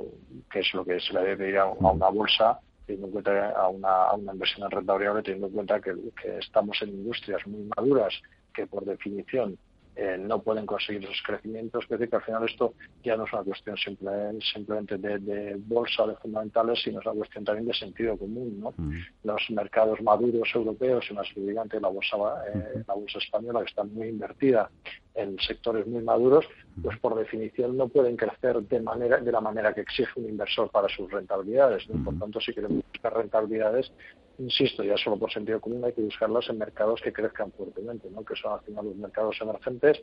que 0.51 0.59
es 0.59 0.73
lo 0.73 0.85
que 0.85 0.99
se 0.99 1.13
le 1.13 1.21
debe 1.21 1.49
ir 1.49 1.57
a, 1.57 1.65
una 1.65 2.09
bolsa, 2.09 2.59
teniendo 2.85 3.07
en 3.07 3.13
cuenta 3.13 3.49
a 3.51 3.69
una, 3.69 4.03
a 4.03 4.13
una 4.13 4.33
inversión 4.33 4.65
en 4.65 4.71
rentabilidad, 4.71 5.23
teniendo 5.23 5.47
en 5.47 5.53
cuenta 5.53 5.81
que 5.81 5.93
estamos 6.39 6.79
en 6.81 6.89
industrias 6.89 7.45
muy 7.47 7.67
maduras 7.75 8.13
que 8.53 8.67
por 8.67 8.85
definición 8.85 9.57
eh, 9.95 10.17
no 10.19 10.41
pueden 10.41 10.65
conseguir 10.65 11.03
esos 11.03 11.21
crecimientos. 11.25 11.83
Es 11.83 11.89
decir, 11.89 12.09
que 12.09 12.15
al 12.17 12.23
final 12.23 12.43
esto 12.43 12.73
ya 13.03 13.15
no 13.15 13.25
es 13.25 13.33
una 13.33 13.43
cuestión 13.43 13.77
simplemente 13.77 14.97
de, 14.97 15.55
bolsa 15.57 16.05
de 16.05 16.15
fundamentales, 16.15 16.81
sino 16.83 16.99
es 16.99 17.05
una 17.05 17.15
cuestión 17.15 17.45
también 17.45 17.67
de 17.67 17.73
sentido 17.73 18.17
común. 18.17 18.59
¿no? 18.59 18.73
Mm. 18.75 18.93
Los 19.23 19.49
mercados 19.51 20.01
maduros 20.01 20.49
europeos, 20.53 21.05
y 21.09 21.13
más 21.13 21.27
evidente 21.35 21.79
la 21.79 21.87
bolsa, 21.87 22.17
eh, 22.53 22.83
la 22.87 22.93
bolsa 22.93 23.19
española, 23.19 23.61
que 23.61 23.69
está 23.69 23.83
muy 23.83 24.09
invertida 24.09 24.69
en 25.13 25.39
sectores 25.39 25.87
muy 25.87 26.03
maduros, 26.03 26.45
pues 26.81 26.99
por 26.99 27.15
definición 27.15 27.77
no 27.77 27.87
pueden 27.87 28.17
crecer 28.17 28.61
de 28.61 28.81
manera 28.81 29.17
de 29.19 29.31
la 29.31 29.39
manera 29.39 29.73
que 29.73 29.81
exige 29.81 30.19
un 30.19 30.27
inversor 30.27 30.69
para 30.69 30.89
sus 30.89 31.09
rentabilidades. 31.09 31.85
Por 32.03 32.19
tanto, 32.19 32.41
si 32.41 32.53
queremos 32.53 32.83
buscar 32.91 33.13
rentabilidades, 33.13 33.91
insisto, 34.39 34.83
ya 34.83 34.97
solo 34.97 35.17
por 35.17 35.31
sentido 35.31 35.59
común 35.59 35.83
hay 35.85 35.93
que 35.93 36.01
buscarlas 36.01 36.49
en 36.49 36.57
mercados 36.57 37.01
que 37.01 37.13
crezcan 37.13 37.51
fuertemente, 37.51 38.09
¿no? 38.09 38.23
que 38.23 38.35
son 38.35 38.53
al 38.53 38.61
final 38.61 38.85
los 38.85 38.95
mercados 38.95 39.37
emergentes 39.41 40.01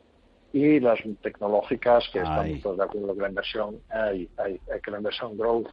y 0.53 0.81
las 0.81 0.99
tecnológicas 1.23 2.09
que 2.12 2.18
estamos 2.18 2.61
todos 2.61 2.77
de 2.77 2.85
acuerdo 2.85 3.14
que 3.14 3.23
la 3.23 3.29
inversión 3.29 3.81
hay, 3.88 4.29
hay, 4.37 4.61
que 4.83 4.90
la 4.90 4.99
inversión 4.99 5.37
growth 5.37 5.68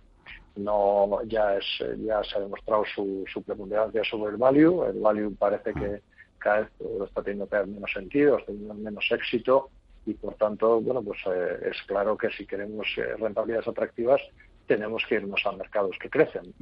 no 0.56 1.22
ya 1.26 1.58
es 1.58 1.66
ya 2.00 2.24
se 2.24 2.38
ha 2.38 2.40
demostrado 2.40 2.84
su, 2.96 3.24
su 3.32 3.42
preponderancia 3.44 4.04
sobre 4.04 4.32
el 4.32 4.38
value. 4.38 4.86
El 4.86 5.00
value 5.00 5.36
parece 5.38 5.74
que 5.74 6.02
cada 6.38 6.62
vez 6.62 6.70
está 7.06 7.22
teniendo 7.22 7.48
cada 7.48 7.64
vez 7.64 7.74
menos 7.74 7.92
sentido 7.92 8.38
está 8.38 8.52
teniendo 8.52 8.74
menos 8.74 9.06
éxito 9.12 9.70
y 10.06 10.14
por 10.14 10.36
tanto 10.36 10.82
bueno 10.82 11.02
pues 11.02 11.20
eh, 11.28 11.70
es 11.72 11.82
claro 11.84 12.18
que 12.18 12.30
si 12.32 12.46
queremos 12.46 12.88
eh, 12.98 13.16
rentabilidades 13.18 13.68
atractivas 13.68 14.22
tenemos 14.70 15.04
que 15.10 15.16
irnos 15.16 15.42
a 15.48 15.52
mercados 15.52 15.98
que 16.00 16.12
crecen. 16.12 16.54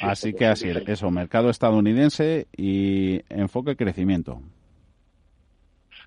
así 0.00 0.34
que 0.34 0.46
así, 0.46 0.68
eso, 0.68 1.08
mercado 1.12 1.50
estadounidense 1.50 2.48
y 2.56 3.22
enfoque 3.28 3.76
crecimiento. 3.76 4.42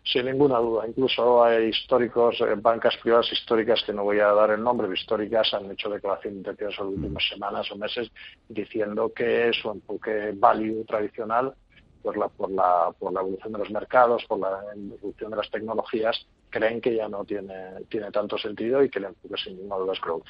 Sin 0.04 0.26
ninguna 0.26 0.58
duda. 0.58 0.86
Incluso 0.88 1.41
hay 1.41 1.70
históricos, 1.70 2.41
eh, 2.41 2.56
bancas 2.58 2.98
privadas 2.98 3.32
históricas, 3.32 3.82
que 3.86 3.94
no 3.94 4.04
voy 4.04 4.20
a 4.20 4.34
dar 4.34 4.52
el 4.52 4.62
nombre, 4.62 4.94
históricas, 4.94 5.54
han 5.54 5.72
hecho 5.72 5.89
declaraciones 5.89 6.44
de 6.44 6.50
en 6.50 6.67
las 6.67 6.80
últimas 6.80 7.24
semanas 7.30 7.72
o 7.72 7.78
meses 7.78 8.12
diciendo 8.50 9.13
que 9.15 9.52
su 9.54 9.72
enfoque 9.72 10.34
value 10.36 10.84
tradicional 10.84 11.54
por 12.02 12.17
la, 12.17 12.28
por 12.28 12.52
la, 12.52 12.91
por 13.00 13.13
la 13.13 13.22
evolución 13.22 13.54
de 13.54 13.60
los 13.60 13.72
mercados, 13.72 14.26
por 14.26 14.39
la 14.39 14.60
evolución 14.76 15.32
de 15.32 15.38
las 15.38 15.50
tecnologías, 15.50 16.28
creen 16.50 16.82
que 16.82 16.96
ya 16.96 17.08
no 17.08 17.24
tiene, 17.24 17.86
tiene 17.89 18.12
tanto 18.12 18.38
sentido 18.38 18.84
y 18.84 18.89
que 18.89 19.00
el 19.00 19.06
enfoque 19.06 19.36
sin 19.38 19.56
ninguna 19.58 19.78
duda 19.78 19.94
es 19.94 20.02
growth. 20.02 20.28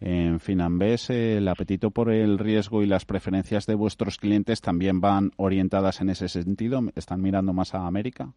En 0.00 0.40
Finambés, 0.40 1.10
el 1.10 1.48
apetito 1.48 1.90
por 1.90 2.10
el 2.10 2.38
riesgo 2.38 2.82
y 2.82 2.86
las 2.86 3.04
preferencias 3.04 3.66
de 3.66 3.74
vuestros 3.74 4.18
clientes 4.18 4.60
también 4.60 5.00
van 5.00 5.32
orientadas 5.36 6.00
en 6.00 6.10
ese 6.10 6.28
sentido. 6.28 6.80
¿Están 6.94 7.20
mirando 7.20 7.52
más 7.52 7.74
a 7.74 7.86
América? 7.86 8.32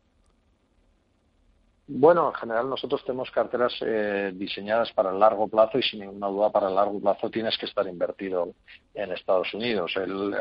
Bueno, 1.87 2.29
en 2.29 2.33
general 2.33 2.67
nosotros 2.67 3.05
tenemos 3.05 3.29
carteras 3.29 3.71
eh, 3.81 4.31
diseñadas 4.33 4.91
para 4.93 5.11
el 5.11 5.19
largo 5.19 5.47
plazo 5.47 5.77
y 5.77 5.83
sin 5.83 5.99
ninguna 5.99 6.27
duda 6.29 6.51
para 6.51 6.67
el 6.67 6.73
largo 6.73 6.99
plazo 6.99 7.29
tienes 7.29 7.55
que 7.59 7.67
estar 7.67 7.85
invertido 7.87 8.55
en 8.95 9.11
Estados 9.11 9.53
Unidos. 9.53 9.93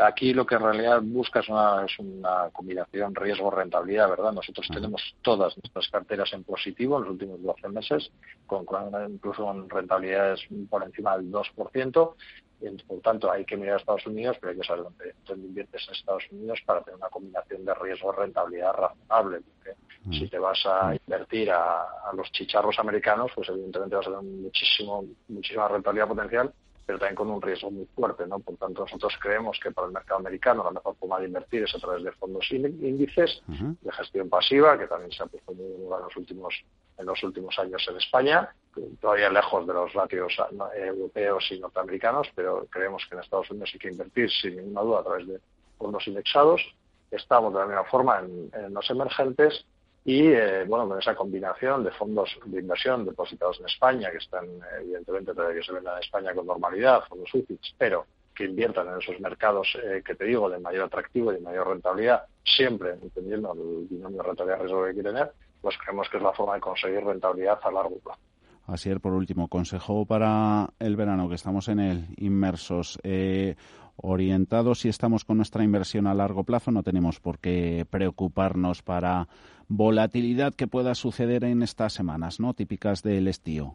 aquí 0.03 0.33
lo 0.33 0.47
que 0.47 0.55
en 0.55 0.63
realidad 0.63 1.03
busca 1.03 1.41
es 1.41 1.49
una, 1.51 1.85
es 1.85 1.99
una 1.99 2.49
combinación 2.51 3.15
riesgo-rentabilidad, 3.15 4.09
¿verdad? 4.09 4.33
Nosotros 4.33 4.67
tenemos 4.73 5.03
todas 5.21 5.55
nuestras 5.59 5.87
carteras 5.91 6.33
en 6.33 6.45
positivo 6.45 6.97
en 6.97 7.03
los 7.03 7.13
últimos 7.13 7.43
12 7.43 7.69
meses, 7.69 8.11
con, 8.47 8.65
incluso 9.11 9.45
con 9.45 9.69
rentabilidades 9.69 10.41
por 10.71 10.83
encima 10.83 11.19
del 11.19 11.31
2%. 11.31 12.15
Y, 12.63 12.83
por 12.85 13.01
tanto, 13.01 13.31
hay 13.31 13.45
que 13.45 13.59
mirar 13.59 13.75
a 13.75 13.79
Estados 13.81 14.07
Unidos, 14.07 14.39
pero 14.41 14.53
hay 14.53 14.59
que 14.59 14.67
saber 14.67 14.85
dónde, 14.85 15.15
dónde 15.27 15.47
inviertes 15.47 15.87
en 15.89 15.95
Estados 15.95 16.25
Unidos 16.31 16.59
para 16.65 16.81
tener 16.81 16.97
una 16.97 17.11
combinación 17.11 17.67
de 17.67 17.75
riesgo-rentabilidad 17.75 18.73
razonable. 18.73 19.41
Porque 19.43 19.77
si 20.13 20.29
te 20.29 20.39
vas 20.39 20.65
a 20.67 20.95
invertir 20.95 21.51
a, 21.51 21.87
los 22.15 22.31
chicharros 22.33 22.79
americanos, 22.79 23.33
pues 23.35 23.49
evidentemente 23.49 23.97
vas 23.97 24.07
a 24.07 24.11
tener 24.11 24.25
muchísimo, 24.25 25.05
muchísima 25.29 25.69
rentabilidad 25.69 26.09
potencial, 26.09 26.53
pero 26.87 26.99
también 26.99 27.17
con 27.17 27.31
un 27.31 27.41
riesgo 27.41 27.71
muy 27.71 27.87
fuerte, 27.87 28.27
¿no? 28.27 28.39
Por 28.39 28.57
tanto, 28.57 28.83
nosotros 28.83 29.15
creemos 29.21 29.59
que 29.59 29.71
para 29.73 29.87
el 29.87 29.93
mercado 29.93 30.21
americano 30.21 30.63
la 30.65 30.73
mejor 30.73 30.97
forma 30.97 31.19
de 31.19 31.27
invertir 31.27 31.65
es 31.65 31.75
a 31.75 31.79
través 31.79 32.05
de 32.05 32.13
fondos 32.13 32.51
índices 32.51 33.43
de 33.49 33.93
gestión 33.93 34.29
pasiva, 34.29 34.79
que 34.79 34.87
también 34.87 35.11
se 35.11 35.23
ha 35.23 35.27
puesto 35.27 35.53
muy 35.55 35.65
en 35.65 35.89
los 35.89 36.17
últimos 36.17 36.55
en 36.97 37.07
los 37.07 37.21
últimos 37.25 37.59
años 37.59 37.85
en 37.89 37.97
España, 37.97 38.55
todavía 39.01 39.29
lejos 39.29 39.67
de 39.67 39.75
los 39.75 39.93
ratios 39.95 40.33
europeos 40.77 41.45
y 41.51 41.59
norteamericanos, 41.59 42.29
pero 42.37 42.67
creemos 42.71 43.05
que 43.09 43.17
en 43.17 43.21
Estados 43.21 43.51
Unidos 43.51 43.71
hay 43.73 43.81
que 43.81 43.91
invertir 43.91 44.31
sin 44.31 44.55
ninguna 44.55 44.83
duda 44.83 45.01
a 45.01 45.03
través 45.03 45.27
de 45.27 45.41
fondos 45.77 46.07
indexados. 46.07 46.63
Estamos 47.11 47.53
de 47.53 47.59
la 47.59 47.67
misma 47.67 47.85
forma 47.85 48.21
en 48.21 48.73
los 48.73 48.89
emergentes 48.91 49.67
y 50.05 50.29
eh, 50.29 50.65
bueno 50.67 50.89
con 50.89 50.99
esa 50.99 51.15
combinación 51.15 51.85
de 51.85 51.91
fondos 51.93 52.39
de 52.45 52.61
inversión 52.61 53.05
depositados 53.05 53.59
en 53.61 53.67
España 53.67 54.11
que 54.11 54.19
están 54.19 54.45
evidentemente 54.81 55.33
todavía 55.33 55.61
que 55.61 55.67
se 55.67 55.73
vendan 55.73 55.95
en 55.95 56.03
España 56.03 56.35
con 56.35 56.47
normalidad 56.47 57.05
fondos 57.09 57.33
UCITS 57.35 57.75
pero 57.79 58.07
que 58.35 58.45
inviertan 58.45 58.89
en 58.89 58.99
esos 58.99 59.19
mercados 59.21 59.69
eh, 59.83 60.03
que 60.05 60.15
te 60.15 60.25
digo 60.25 60.51
de 60.51 60.59
mayor 60.59 60.85
atractivo 60.87 61.33
y 61.33 61.37
de 61.37 61.41
mayor 61.41 61.69
rentabilidad 61.69 62.25
siempre 62.45 62.91
entendiendo 63.01 63.53
el 63.53 63.87
binomio 63.89 64.23
rentabilidad 64.23 64.61
riesgo 64.61 64.83
que 64.83 64.91
hay 64.91 64.97
que 64.97 65.03
tener 65.03 65.33
pues 65.63 65.77
creemos 65.79 66.09
que 66.11 66.19
es 66.19 66.23
la 66.23 66.33
forma 66.33 66.55
de 66.55 66.61
conseguir 66.61 67.03
rentabilidad 67.03 67.59
a 67.63 67.71
largo 67.71 67.99
plazo. 67.99 68.21
Así 68.67 68.91
es, 68.91 68.99
por 68.99 69.13
último, 69.13 69.49
consejo 69.49 70.07
para 70.07 70.71
el 70.79 70.97
verano, 70.97 71.29
que 71.29 71.35
estamos 71.35 71.69
en 71.69 71.81
el 71.81 72.07
inmersos. 72.17 72.99
Eh, 73.03 73.57
orientados 73.97 74.81
si 74.81 74.89
estamos 74.89 75.25
con 75.25 75.37
nuestra 75.37 75.65
inversión 75.65 76.07
a 76.07 76.15
largo 76.15 76.45
plazo, 76.45 76.71
no 76.71 76.83
tenemos 76.83 77.21
por 77.21 77.39
qué 77.39 77.87
preocuparnos 77.89 78.83
para 78.83 79.29
volatilidad 79.69 80.55
que 80.55 80.67
pueda 80.67 80.95
suceder 80.95 81.45
en 81.45 81.63
estas 81.63 81.93
semanas, 81.93 82.41
¿no? 82.41 82.55
Típicas 82.55 83.03
del 83.03 83.29
estío. 83.29 83.75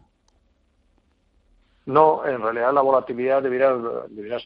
No, 1.85 2.23
en 2.23 2.39
realidad 2.39 2.71
la 2.71 2.81
volatilidad 2.81 3.41
debería, 3.41 3.73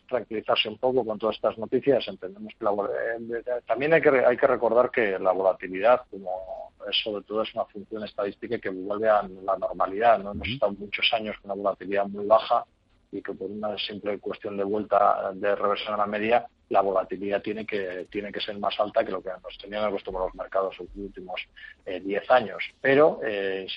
tranquilizarse 0.07 0.69
un 0.69 0.77
poco 0.77 1.03
con 1.05 1.19
todas 1.19 1.35
estas 1.35 1.57
noticias. 1.57 2.07
Entendemos 2.07 2.53
que 2.57 2.65
eh, 2.65 3.43
también 3.67 3.93
hay 3.93 4.01
que, 4.01 4.09
hay 4.09 4.37
que 4.37 4.47
recordar 4.47 4.89
que 4.89 5.19
la 5.19 5.33
volatilidad, 5.33 6.03
como 6.09 6.71
es 6.89 6.95
sobre 7.03 7.23
todo 7.25 7.41
es 7.41 7.53
una 7.53 7.65
función 7.65 8.03
estadística 8.05 8.59
que 8.59 8.69
vuelve 8.69 9.09
a 9.09 9.23
la 9.23 9.57
normalidad. 9.57 10.19
¿no? 10.19 10.31
Hemos 10.31 10.47
estado 10.47 10.71
muchos 10.73 11.05
años 11.11 11.35
con 11.41 11.51
una 11.51 11.61
volatilidad 11.61 12.07
muy 12.07 12.25
baja 12.25 12.65
y 13.13 13.21
que 13.21 13.33
por 13.33 13.49
una 13.49 13.77
simple 13.77 14.19
cuestión 14.19 14.57
de 14.57 14.63
vuelta 14.63 15.31
de 15.33 15.55
reversión 15.55 15.93
a 15.93 15.97
la 15.97 16.07
media, 16.07 16.47
la 16.69 16.81
volatilidad 16.81 17.41
tiene 17.41 17.65
que, 17.65 18.07
tiene 18.09 18.31
que 18.31 18.41
ser 18.41 18.57
más 18.57 18.79
alta 18.79 19.05
que 19.05 19.11
lo 19.11 19.21
que 19.21 19.29
nos 19.29 19.57
tenían 19.59 19.83
acostumbrados 19.83 20.31
los 20.33 20.35
mercados 20.35 20.75
en 20.79 20.87
los 20.87 20.95
últimos 20.95 21.41
10 21.85 22.05
eh, 22.05 22.25
años. 22.29 22.63
Pero 22.81 23.19
eh, 23.23 23.67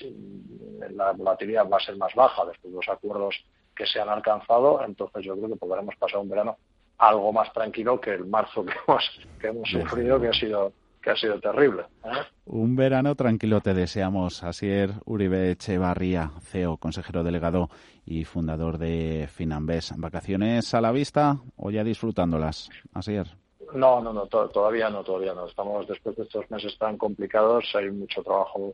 la 0.91 1.11
volatilidad 1.11 1.69
va 1.69 1.77
a 1.77 1.81
ser 1.81 1.95
más 1.97 2.13
baja 2.15 2.45
después 2.45 2.73
de 2.73 2.77
los 2.77 2.89
acuerdos 2.89 3.35
que 3.75 3.85
se 3.85 3.99
han 3.99 4.09
alcanzado, 4.09 4.83
entonces 4.83 5.23
yo 5.23 5.37
creo 5.37 5.49
que 5.49 5.55
podremos 5.55 5.95
pasar 5.97 6.19
un 6.19 6.29
verano 6.29 6.57
algo 6.97 7.31
más 7.31 7.53
tranquilo 7.53 8.01
que 8.01 8.15
el 8.15 8.25
marzo 8.25 8.65
que 8.65 8.73
hemos, 8.87 9.27
que 9.39 9.47
hemos 9.47 9.69
sufrido, 9.69 10.19
que 10.19 10.29
ha 10.29 10.33
sido 10.33 10.73
que 11.07 11.13
ha 11.13 11.15
sido 11.15 11.39
terrible. 11.39 11.83
¿eh? 12.03 12.09
Un 12.45 12.75
verano 12.75 13.15
tranquilo 13.15 13.61
te 13.61 13.73
deseamos. 13.73 14.43
Asier 14.43 14.91
Uribe 15.05 15.51
Echevarría, 15.51 16.31
CEO, 16.41 16.75
consejero 16.75 17.23
delegado 17.23 17.69
y 18.05 18.25
fundador 18.25 18.77
de 18.77 19.29
Finambés. 19.31 19.93
¿Vacaciones 19.95 20.73
a 20.73 20.81
la 20.81 20.91
vista 20.91 21.37
o 21.55 21.71
ya 21.71 21.85
disfrutándolas? 21.85 22.69
Asier. 22.93 23.27
No, 23.73 24.01
no, 24.01 24.11
no, 24.11 24.27
todavía 24.27 24.89
no, 24.89 25.01
todavía 25.01 25.33
no. 25.33 25.47
Estamos 25.47 25.87
después 25.87 26.17
de 26.17 26.23
estos 26.23 26.51
meses 26.51 26.77
tan 26.77 26.97
complicados, 26.97 27.63
hay 27.73 27.89
mucho 27.89 28.21
trabajo 28.21 28.73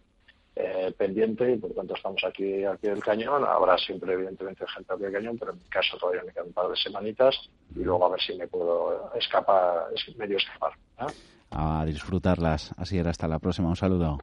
eh, 0.55 0.91
pendiente 0.97 1.51
y 1.51 1.57
por 1.57 1.71
tanto 1.73 1.93
estamos 1.93 2.23
aquí 2.23 2.63
al 2.63 2.79
pie 2.79 2.91
del 2.91 3.03
cañón. 3.03 3.45
Habrá 3.45 3.77
siempre, 3.77 4.13
evidentemente, 4.13 4.65
gente 4.73 4.91
al 4.91 4.97
pie 4.97 5.07
del 5.07 5.15
cañón, 5.17 5.37
pero 5.37 5.51
en 5.51 5.59
mi 5.59 5.69
caso 5.69 5.97
todavía 5.97 6.23
me 6.23 6.31
quedan 6.31 6.47
un 6.47 6.53
par 6.53 6.67
de 6.67 6.77
semanitas 6.77 7.35
y 7.75 7.83
luego 7.83 8.07
a 8.07 8.09
ver 8.09 8.21
si 8.21 8.35
me 8.35 8.47
puedo 8.47 9.11
escapar, 9.13 9.85
medio 10.17 10.37
escapar. 10.37 10.73
¿eh? 10.99 11.13
A 11.53 11.85
disfrutarlas. 11.85 12.73
Así 12.77 12.97
era, 12.97 13.11
hasta 13.11 13.27
la 13.27 13.39
próxima. 13.39 13.69
Un 13.69 13.75
saludo. 13.75 14.17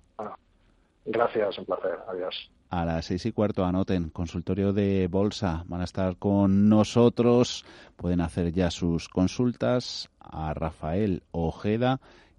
gracias, 1.05 1.59
un 1.59 1.64
placer. 1.64 1.99
Adiós. 2.09 2.51
A 2.71 2.85
las 2.85 3.07
seis 3.07 3.27
y 3.27 3.33
cuarto, 3.33 3.64
anoten, 3.64 4.11
consultorio 4.11 4.73
de 4.73 5.09
bolsa. 5.09 5.64
Van 5.66 5.81
a 5.81 5.85
estar 5.85 6.16
con 6.16 6.69
nosotros. 6.69 7.64
Pueden 7.97 8.21
hacer 8.21 8.53
ya 8.53 8.71
sus 8.71 9.09
consultas 9.09 10.09
a 10.21 10.55
Rafael 10.55 11.23
Ojeda 11.33 12.01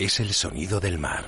es 0.00 0.18
el 0.18 0.32
sonido 0.32 0.80
del 0.80 0.98
mar. 0.98 1.26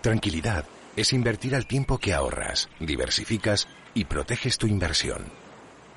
Tranquilidad 0.00 0.64
es 0.96 1.12
invertir 1.12 1.54
al 1.54 1.66
tiempo 1.66 1.98
que 1.98 2.14
ahorras, 2.14 2.70
diversificas 2.80 3.68
y 3.92 4.06
proteges 4.06 4.56
tu 4.56 4.66
inversión. 4.66 5.26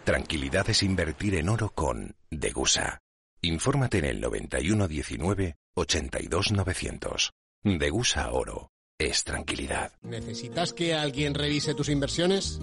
Tranquilidad 0.04 0.70
es 0.70 0.84
invertir 0.84 1.36
en 1.36 1.48
oro 1.48 1.70
con 1.70 2.16
Degusa. 2.30 3.00
Infórmate 3.42 4.00
en 4.00 4.06
el 4.06 4.20
9119 4.20 5.56
82900. 5.76 7.32
Degusa 7.64 8.32
Oro. 8.32 8.72
Es 9.00 9.24
tranquilidad. 9.24 9.92
¿Necesitas 10.02 10.74
que 10.74 10.94
alguien 10.94 11.36
revise 11.36 11.74
tus 11.74 11.88
inversiones? 11.88 12.60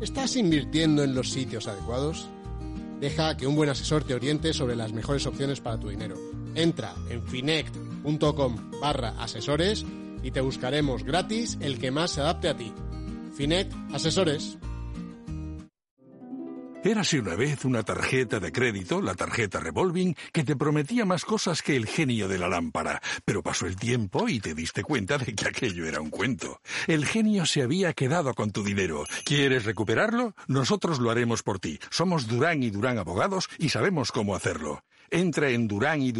¿Estás 0.00 0.36
invirtiendo 0.36 1.02
en 1.02 1.14
los 1.14 1.30
sitios 1.30 1.66
adecuados? 1.66 2.30
Deja 3.00 3.36
que 3.36 3.46
un 3.46 3.56
buen 3.56 3.70
asesor 3.70 4.04
te 4.04 4.14
oriente 4.14 4.54
sobre 4.54 4.76
las 4.76 4.92
mejores 4.92 5.26
opciones 5.26 5.60
para 5.60 5.78
tu 5.78 5.88
dinero. 5.88 6.16
Entra 6.54 6.94
en 7.08 7.26
finect.com 7.26 8.70
barra 8.80 9.10
asesores 9.22 9.84
y 10.22 10.30
te 10.30 10.40
buscaremos 10.40 11.04
gratis 11.04 11.58
el 11.60 11.78
que 11.78 11.90
más 11.90 12.12
se 12.12 12.20
adapte 12.20 12.48
a 12.48 12.56
ti. 12.56 12.72
Finect 13.36 13.72
Asesores. 13.92 14.58
Érase 16.84 17.18
una 17.18 17.34
vez 17.34 17.64
una 17.64 17.82
tarjeta 17.82 18.40
de 18.40 18.52
crédito, 18.52 19.00
la 19.00 19.14
tarjeta 19.14 19.58
revolving, 19.58 20.14
que 20.32 20.44
te 20.44 20.54
prometía 20.54 21.06
más 21.06 21.24
cosas 21.24 21.62
que 21.62 21.76
el 21.76 21.86
genio 21.86 22.28
de 22.28 22.36
la 22.36 22.46
lámpara. 22.46 23.00
Pero 23.24 23.42
pasó 23.42 23.66
el 23.66 23.76
tiempo 23.76 24.28
y 24.28 24.38
te 24.38 24.54
diste 24.54 24.82
cuenta 24.82 25.16
de 25.16 25.34
que 25.34 25.48
aquello 25.48 25.86
era 25.86 26.02
un 26.02 26.10
cuento. 26.10 26.60
El 26.86 27.06
genio 27.06 27.46
se 27.46 27.62
había 27.62 27.94
quedado 27.94 28.34
con 28.34 28.50
tu 28.50 28.62
dinero. 28.62 29.04
¿Quieres 29.24 29.64
recuperarlo? 29.64 30.34
Nosotros 30.46 30.98
lo 30.98 31.10
haremos 31.10 31.42
por 31.42 31.58
ti. 31.58 31.78
Somos 31.88 32.28
Durán 32.28 32.62
y 32.62 32.68
Durán 32.68 32.98
Abogados 32.98 33.48
y 33.58 33.70
sabemos 33.70 34.12
cómo 34.12 34.36
hacerlo. 34.36 34.84
Entra 35.14 35.48
en 35.50 35.68
durán 35.68 36.02
y 36.02 36.10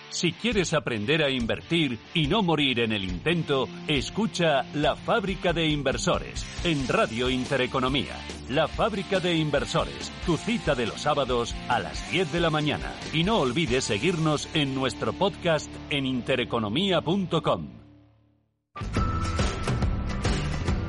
Si 0.10 0.32
quieres 0.32 0.74
aprender 0.74 1.24
a 1.24 1.30
invertir 1.30 2.00
y 2.14 2.28
no 2.28 2.42
morir 2.42 2.80
en 2.80 2.92
el 2.92 3.04
intento, 3.04 3.68
escucha 3.88 4.64
La 4.74 4.96
Fábrica 4.96 5.54
de 5.54 5.68
Inversores 5.68 6.46
en 6.64 6.88
Radio 6.88 7.30
Intereconomía. 7.30 8.16
La 8.50 8.68
Fábrica 8.68 9.20
de 9.20 9.36
Inversores, 9.36 10.12
tu 10.26 10.36
cita 10.38 10.74
de 10.74 10.88
los 10.88 11.02
sábados 11.02 11.56
a 11.68 11.80
las 11.80 12.10
10 12.12 12.32
de 12.32 12.40
la 12.40 12.50
mañana. 12.50 12.92
Y 13.14 13.24
no 13.24 13.38
olvides 13.38 13.84
seguirnos 13.84 14.50
en 14.56 14.74
nuestro 14.74 15.14
podcast 15.14 15.72
en 15.92 16.08
intereconomía.com. 16.08 17.68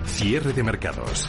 Cierre 0.05 0.53
de 0.53 0.63
mercados. 0.63 1.29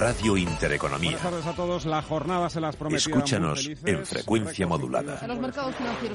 Radio 0.00 0.36
Intereconomía. 0.38 1.10
Buenas 1.10 1.22
tardes 1.22 1.46
a 1.46 1.52
todos. 1.52 1.84
La 1.84 2.00
jornada 2.00 2.48
se 2.48 2.58
las 2.58 2.74
Escúchanos 2.90 3.70
en 3.84 4.06
frecuencia 4.06 4.66
modulada. 4.66 5.20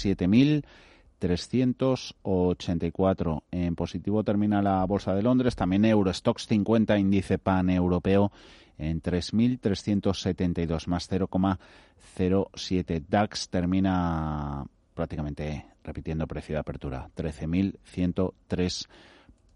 384. 1.18 3.44
En 3.50 3.76
positivo 3.76 4.24
termina 4.24 4.62
la 4.62 4.82
Bolsa 4.84 5.14
de 5.14 5.22
Londres, 5.22 5.54
también 5.54 5.84
Eurostox 5.84 6.46
50, 6.46 6.98
índice 6.98 7.38
pan 7.38 7.68
europeo 7.70 8.32
en 8.78 9.00
3.372 9.00 10.88
más 10.88 11.08
0,07. 11.10 13.04
DAX 13.08 13.48
termina 13.50 14.64
prácticamente 14.94 15.66
repitiendo 15.84 16.26
precio 16.26 16.56
de 16.56 16.60
apertura, 16.60 17.08
13.103 17.16 18.88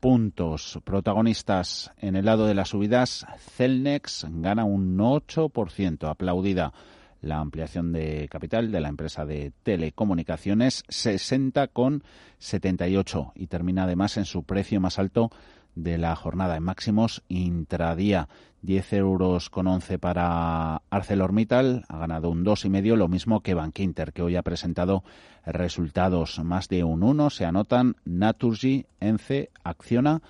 puntos. 0.01 0.79
Protagonistas 0.85 1.93
en 1.99 2.17
el 2.17 2.25
lado 2.25 2.47
de 2.47 2.55
las 2.55 2.69
subidas, 2.69 3.27
Celnex 3.57 4.27
gana 4.31 4.65
un 4.65 4.99
8%, 4.99 6.09
aplaudida 6.09 6.73
la 7.21 7.39
ampliación 7.39 7.93
de 7.93 8.29
capital 8.31 8.71
de 8.71 8.81
la 8.81 8.89
empresa 8.89 9.25
de 9.25 9.53
telecomunicaciones 9.63 10.85
60 10.89 11.69
con 11.69 12.05
78 12.39 13.33
y 13.35 13.47
termina 13.47 13.85
además 13.85 14.17
en 14.17 14.25
su 14.25 14.45
precio 14.45 14.81
más 14.81 14.99
alto 14.99 15.31
de 15.77 15.99
la 15.99 16.17
jornada 16.17 16.57
en 16.57 16.65
máximos 16.65 17.23
intradía. 17.29 18.29
10 18.63 18.95
euros 18.95 19.49
con 19.49 19.69
11 19.69 20.01
para 20.01 20.83
ArcelorMittal 20.91 21.85
ha 21.87 21.99
ganado 21.99 22.31
un 22.31 22.43
dos 22.43 22.65
y 22.65 22.69
medio 22.69 22.97
lo 22.97 23.07
mismo 23.07 23.41
que 23.41 23.55
Bankinter 23.55 24.13
que 24.13 24.23
hoy 24.23 24.35
ha 24.35 24.43
presentado 24.43 25.05
resultados. 25.45 26.41
Más 26.41 26.69
de 26.69 26.83
un 26.83 27.05
1 27.05 27.31
se 27.31 27.45
anotan 27.45 27.95
Naturgy 28.05 28.87
Ence 28.99 29.51
Acciona 29.63 30.21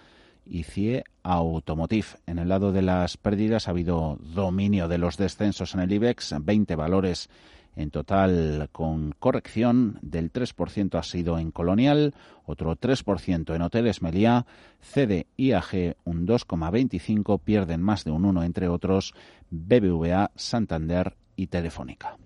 y 0.44 0.64
CIE 0.64 1.04
Automotive. 1.22 2.08
En 2.26 2.38
el 2.38 2.50
lado 2.50 2.72
de 2.72 2.82
las 2.82 3.16
pérdidas 3.16 3.68
ha 3.68 3.70
habido 3.70 4.18
dominio 4.20 4.86
de 4.88 4.98
los 4.98 5.16
descensos 5.16 5.74
en 5.74 5.80
el 5.80 5.92
IBEX, 5.92 6.34
20 6.38 6.76
valores 6.76 7.30
en 7.76 7.90
total 7.90 8.68
con 8.72 9.14
corrección 9.18 9.98
del 10.02 10.32
3% 10.32 10.98
ha 10.98 11.02
sido 11.02 11.38
en 11.38 11.50
Colonial, 11.52 12.14
otro 12.44 12.74
3% 12.76 13.54
en 13.54 13.62
Hoteles 13.62 14.02
Meliá, 14.02 14.46
CD 14.80 15.26
IAG 15.36 15.96
un 16.04 16.26
2,25, 16.26 17.40
pierden 17.40 17.82
más 17.82 18.04
de 18.04 18.10
un 18.10 18.24
1 18.24 18.42
entre 18.42 18.68
otros 18.68 19.14
BBVA, 19.50 20.32
Santander 20.34 21.16
y 21.36 21.46
Telefónica. 21.46 22.16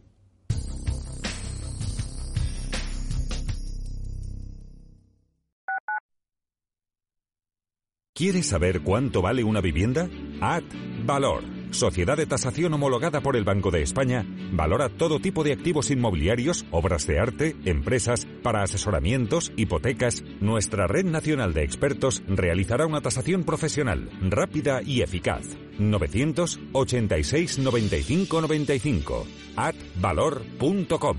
¿Quieres 8.20 8.48
saber 8.48 8.82
cuánto 8.82 9.22
vale 9.22 9.42
una 9.42 9.62
vivienda? 9.62 10.06
Ad 10.42 10.64
Valor, 11.06 11.42
sociedad 11.70 12.16
de 12.16 12.26
tasación 12.26 12.74
homologada 12.74 13.20
por 13.20 13.36
el 13.36 13.44
Banco 13.44 13.70
de 13.70 13.82
España, 13.82 14.26
valora 14.52 14.88
todo 14.88 15.20
tipo 15.20 15.44
de 15.44 15.52
activos 15.52 15.90
inmobiliarios, 15.90 16.64
obras 16.70 17.06
de 17.06 17.18
arte, 17.18 17.56
empresas, 17.64 18.26
para 18.42 18.62
asesoramientos, 18.62 19.52
hipotecas. 19.56 20.22
Nuestra 20.40 20.86
red 20.86 21.04
nacional 21.04 21.52
de 21.54 21.64
expertos 21.64 22.22
realizará 22.28 22.86
una 22.86 23.00
tasación 23.00 23.44
profesional, 23.44 24.10
rápida 24.22 24.82
y 24.82 25.02
eficaz. 25.02 25.46
986 25.78 27.58
95 27.58 28.40
95 28.40 29.26
advalor.com. 29.56 31.16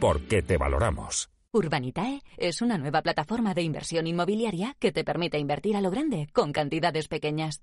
Porque 0.00 0.42
te 0.42 0.56
valoramos. 0.56 1.30
Urbanitae 1.52 2.20
es 2.36 2.60
una 2.60 2.76
nueva 2.76 3.00
plataforma 3.00 3.54
de 3.54 3.62
inversión 3.62 4.06
inmobiliaria 4.06 4.76
que 4.78 4.92
te 4.92 5.04
permite 5.04 5.38
invertir 5.38 5.76
a 5.76 5.80
lo 5.80 5.90
grande 5.90 6.28
con 6.32 6.52
cantidades 6.52 7.08
pequeñas. 7.08 7.62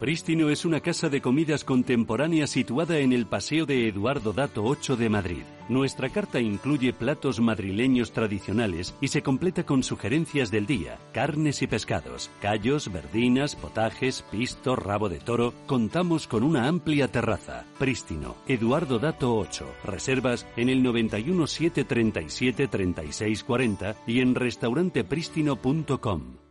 Prístino 0.00 0.48
es 0.48 0.64
una 0.64 0.80
casa 0.80 1.10
de 1.10 1.20
comidas 1.20 1.62
contemporánea 1.62 2.46
situada 2.46 3.00
en 3.00 3.12
el 3.12 3.26
Paseo 3.26 3.66
de 3.66 3.86
Eduardo 3.86 4.32
Dato 4.32 4.64
8 4.64 4.96
de 4.96 5.10
Madrid. 5.10 5.42
Nuestra 5.68 6.08
carta 6.08 6.40
incluye 6.40 6.94
platos 6.94 7.38
madrileños 7.38 8.12
tradicionales 8.12 8.94
y 9.02 9.08
se 9.08 9.22
completa 9.22 9.66
con 9.66 9.82
sugerencias 9.82 10.50
del 10.50 10.64
día, 10.64 10.98
carnes 11.12 11.60
y 11.60 11.66
pescados, 11.66 12.30
callos, 12.40 12.90
verdinas, 12.90 13.56
potajes, 13.56 14.24
pisto, 14.30 14.74
rabo 14.74 15.10
de 15.10 15.18
toro. 15.18 15.52
Contamos 15.66 16.26
con 16.26 16.44
una 16.44 16.66
amplia 16.66 17.08
terraza. 17.08 17.66
Prístino, 17.78 18.36
Eduardo 18.48 19.00
Dato 19.00 19.36
8. 19.36 19.66
Reservas 19.84 20.46
en 20.56 20.70
el 20.70 20.82
91 20.82 21.46
737 21.46 22.68
36 22.68 23.44
40 23.44 23.96
y 24.06 24.20
en 24.20 24.34
restauranteprístino.com. 24.34 26.49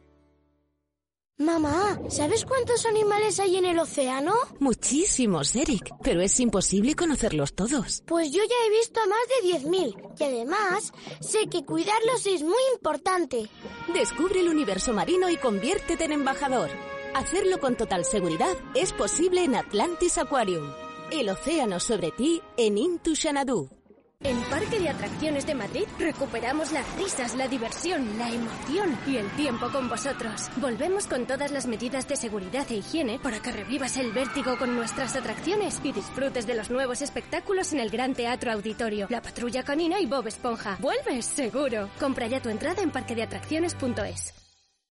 Mamá, 1.42 1.98
¿sabes 2.10 2.44
cuántos 2.44 2.86
animales 2.86 3.40
hay 3.40 3.56
en 3.56 3.64
el 3.64 3.80
océano? 3.80 4.34
Muchísimos, 4.60 5.56
Eric, 5.56 5.90
pero 6.04 6.20
es 6.20 6.38
imposible 6.42 6.96
conocerlos 6.96 7.54
todos. 7.54 8.04
Pues 8.06 8.30
yo 8.34 8.44
ya 8.44 8.56
he 8.68 8.78
visto 8.78 9.00
a 9.00 9.08
más 9.08 9.20
de 9.42 9.70
10.000 9.70 10.16
y 10.20 10.24
además 10.26 10.92
sé 11.22 11.48
que 11.50 11.64
cuidarlos 11.64 12.26
es 12.26 12.44
muy 12.44 12.62
importante. 12.74 13.50
Descubre 13.94 14.42
el 14.42 14.50
universo 14.50 14.92
marino 14.92 15.30
y 15.30 15.38
conviértete 15.38 16.04
en 16.04 16.12
embajador. 16.12 16.70
Hacerlo 17.16 17.62
con 17.62 17.78
total 17.78 18.04
seguridad 18.04 18.58
es 18.76 18.92
posible 18.92 19.46
en 19.46 19.56
Atlantis 19.56 20.18
Aquarium. 20.18 20.70
El 21.10 21.30
océano 21.30 21.80
sobre 21.80 22.12
ti 22.12 22.42
en 22.58 22.78
Intu 22.78 23.16
Xanadu. 23.16 23.79
En 24.22 24.38
Parque 24.50 24.82
de 24.82 24.90
Atracciones 24.90 25.48
de 25.48 25.56
Madrid 25.56 25.86
recuperamos 25.98 26.74
las 26.74 26.86
risas, 26.98 27.36
la 27.36 27.48
diversión, 27.48 28.18
la 28.18 28.30
emoción 28.30 29.00
y 29.08 29.16
el 29.16 29.30
tiempo 29.38 29.70
con 29.72 29.88
vosotros. 29.88 30.50
Volvemos 30.58 31.08
con 31.08 31.26
todas 31.26 31.52
las 31.52 31.68
medidas 31.68 32.06
de 32.06 32.18
seguridad 32.18 32.70
e 32.70 32.76
higiene 32.76 33.18
para 33.18 33.42
que 33.42 33.54
revivas 33.54 33.96
el 33.96 34.12
vértigo 34.12 34.58
con 34.58 34.76
nuestras 34.76 35.16
atracciones 35.16 35.80
y 35.86 35.94
disfrutes 35.94 36.46
de 36.46 36.56
los 36.56 36.70
nuevos 36.70 37.02
espectáculos 37.02 37.72
en 37.72 37.80
el 37.80 37.90
Gran 37.90 38.14
Teatro 38.14 38.52
Auditorio, 38.52 39.08
La 39.10 39.22
Patrulla 39.22 39.64
Canina 39.64 40.02
y 40.02 40.06
Bob 40.06 40.28
Esponja. 40.28 40.78
¡Vuelves, 40.82 41.26
seguro! 41.26 41.90
Compra 41.98 42.28
ya 42.28 42.42
tu 42.42 42.50
entrada 42.50 42.82
en 42.82 42.92
parquedeatracciones.es. 42.92 44.34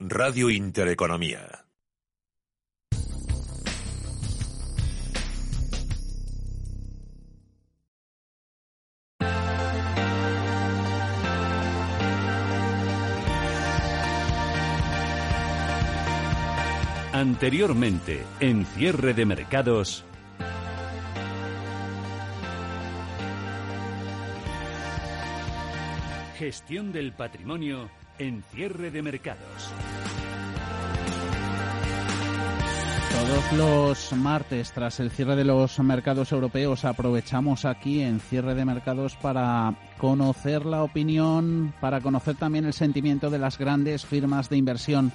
Radio 0.01 0.49
Intereconomía. 0.49 1.68
Anteriormente, 17.19 18.23
en 18.39 18.65
cierre 18.65 19.13
de 19.13 19.27
mercados. 19.27 20.05
Gestión 26.37 26.93
del 26.93 27.13
patrimonio 27.13 27.91
en 28.21 28.45
cierre 28.55 28.93
de 28.93 29.03
mercados. 29.03 29.73
Todos 33.11 33.53
los 33.59 34.13
martes, 34.13 34.71
tras 34.71 35.01
el 35.01 35.11
cierre 35.11 35.35
de 35.35 35.45
los 35.45 35.77
mercados 35.81 36.31
europeos, 36.31 36.85
aprovechamos 36.85 37.65
aquí 37.65 38.01
en 38.01 38.21
cierre 38.21 38.55
de 38.55 38.65
mercados 38.65 39.17
para 39.17 39.75
conocer 39.99 40.65
la 40.65 40.85
opinión, 40.85 41.75
para 41.81 42.01
conocer 42.01 42.37
también 42.37 42.65
el 42.65 42.75
sentimiento 42.75 43.29
de 43.29 43.39
las 43.41 43.59
grandes 43.59 44.07
firmas 44.07 44.49
de 44.49 44.59
inversión 44.59 45.13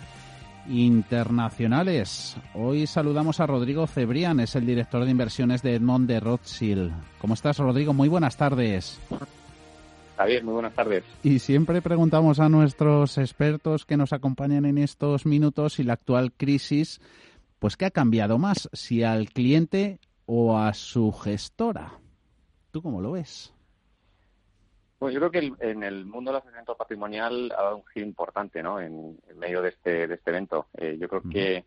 internacionales. 0.68 2.38
Hoy 2.54 2.88
saludamos 2.88 3.40
a 3.40 3.48
Rodrigo 3.48 3.88
Cebrián, 3.88 4.40
es 4.40 4.56
el 4.56 4.66
director 4.66 5.06
de 5.06 5.12
inversiones 5.12 5.62
de 5.62 5.76
Edmond 5.76 6.08
de 6.08 6.20
Rothschild. 6.20 6.92
¿Cómo 7.20 7.34
estás, 7.34 7.58
Rodrigo? 7.58 7.94
Muy 7.94 8.10
buenas 8.10 8.38
tardes. 8.38 9.00
Javier, 10.18 10.44
muy 10.44 10.54
buenas 10.54 10.74
tardes. 10.74 11.04
Y 11.24 11.40
siempre 11.40 11.82
preguntamos 11.82 12.40
a 12.40 12.50
nuestros 12.50 13.18
expertos 13.18 13.86
que 13.86 13.98
nos 13.98 14.14
acompañan 14.14 14.66
en 14.66 14.78
estos 14.78 15.26
minutos 15.26 15.74
si 15.74 15.84
la 15.84 15.94
actual 15.94 16.32
crisis, 16.34 17.02
pues, 17.60 17.78
¿qué 17.78 17.86
ha 17.86 17.92
cambiado 17.92 18.38
más? 18.38 18.70
¿Si 18.74 19.04
al 19.04 19.30
cliente 19.30 20.00
o 20.26 20.58
a 20.58 20.74
su 20.74 21.12
gestora? 21.12 22.00
¿Tú 22.72 22.82
cómo 22.82 23.02
lo 23.02 23.14
ves? 23.14 23.54
Pues 25.04 25.14
yo 25.14 25.20
creo 25.20 25.32
que 25.32 25.54
en 25.70 25.84
el 25.84 26.06
mundo 26.06 26.32
del 26.32 26.38
asesoramiento 26.38 26.78
patrimonial 26.78 27.54
ha 27.58 27.62
dado 27.62 27.76
un 27.76 27.86
giro 27.88 28.06
importante 28.06 28.64
¿no? 28.64 28.80
en, 28.80 29.20
medio 29.36 29.62
de 29.62 29.68
este, 29.68 30.08
de 30.08 30.16
este 30.16 30.30
evento. 30.30 30.68
Eh, 30.78 30.98
yo 30.98 31.10
creo 31.10 31.22
que 31.30 31.66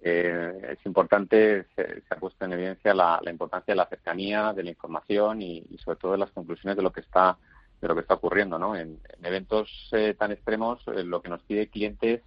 eh, 0.00 0.76
es 0.78 0.86
importante, 0.86 1.66
se, 1.74 2.04
ha 2.08 2.14
puesto 2.14 2.44
en 2.44 2.52
evidencia 2.52 2.94
la, 2.94 3.20
importancia 3.28 3.72
de 3.72 3.78
la 3.78 3.88
cercanía, 3.88 4.52
de 4.52 4.62
la 4.62 4.70
información 4.70 5.42
y, 5.42 5.64
sobre 5.84 5.98
todo 5.98 6.12
de 6.12 6.18
las 6.18 6.30
conclusiones 6.30 6.76
de 6.76 6.84
lo 6.84 6.92
que 6.92 7.00
está 7.00 7.36
de 7.80 7.88
lo 7.88 7.96
que 7.96 8.02
está 8.02 8.14
ocurriendo. 8.14 8.60
¿no? 8.60 8.76
En, 8.76 9.00
eventos 9.24 9.68
eh, 9.90 10.14
tan 10.16 10.30
extremos, 10.30 10.80
lo 10.86 11.20
que 11.20 11.30
nos 11.30 11.42
pide 11.42 11.62
el 11.62 11.70
cliente 11.70 12.12
es 12.14 12.22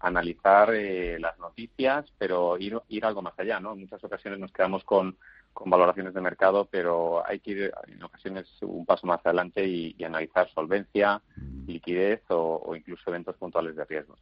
analizar 0.00 0.68
las 1.18 1.38
noticias, 1.38 2.04
pero 2.18 2.58
ir, 2.58 2.78
ir 2.88 3.06
algo 3.06 3.22
más 3.22 3.38
allá. 3.38 3.58
¿no? 3.58 3.72
En 3.72 3.80
muchas 3.80 4.04
ocasiones 4.04 4.38
nos 4.38 4.52
quedamos 4.52 4.84
con 4.84 5.16
con 5.54 5.70
valoraciones 5.70 6.12
de 6.12 6.20
mercado, 6.20 6.68
pero 6.70 7.26
hay 7.26 7.38
que 7.40 7.50
ir 7.52 7.72
en 7.86 8.02
ocasiones 8.02 8.46
un 8.60 8.84
paso 8.84 9.06
más 9.06 9.24
adelante 9.24 9.64
y, 9.64 10.04
analizar 10.04 10.50
solvencia, 10.52 11.22
liquidez 11.66 12.22
o, 12.28 12.74
incluso 12.76 13.02
eventos 13.06 13.36
puntuales 13.36 13.76
de 13.76 13.84
riesgos. 13.84 14.18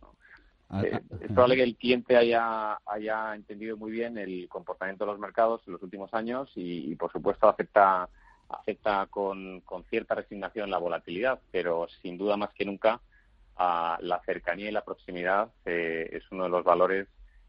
Ah, 0.68 0.82
eh, 0.84 0.90
ah, 0.92 1.16
es 1.20 1.32
probable 1.32 1.56
que 1.56 1.62
el 1.64 1.76
cliente 1.76 2.16
haya, 2.16 2.78
haya 2.86 3.34
entendido 3.34 3.76
muy 3.76 3.90
bien 3.90 4.18
el 4.18 4.48
comportamiento 4.48 5.04
de 5.04 5.10
los 5.10 5.18
mercados 5.18 5.62
en 5.66 5.72
los 5.72 5.82
últimos 5.82 6.12
años 6.14 6.50
y, 6.54 6.94
por 6.96 7.10
supuesto, 7.10 7.48
acepta, 7.48 8.08
acepta 8.48 9.06
con, 9.06 9.60
con, 9.62 9.84
cierta 9.84 10.14
resignación 10.14 10.70
la 10.70 10.78
volatilidad, 10.78 11.40
pero 11.50 11.88
sin 12.02 12.18
duda 12.18 12.36
más 12.36 12.52
que 12.52 12.64
nunca 12.64 13.00
la 13.58 14.20
cercanía 14.24 14.68
y 14.68 14.72
la 14.72 14.84
proximidad 14.84 15.50
eh, 15.64 16.08
es 16.12 16.24
uno 16.30 16.44
de 16.44 16.50
los 16.50 16.64
valores 16.64 17.08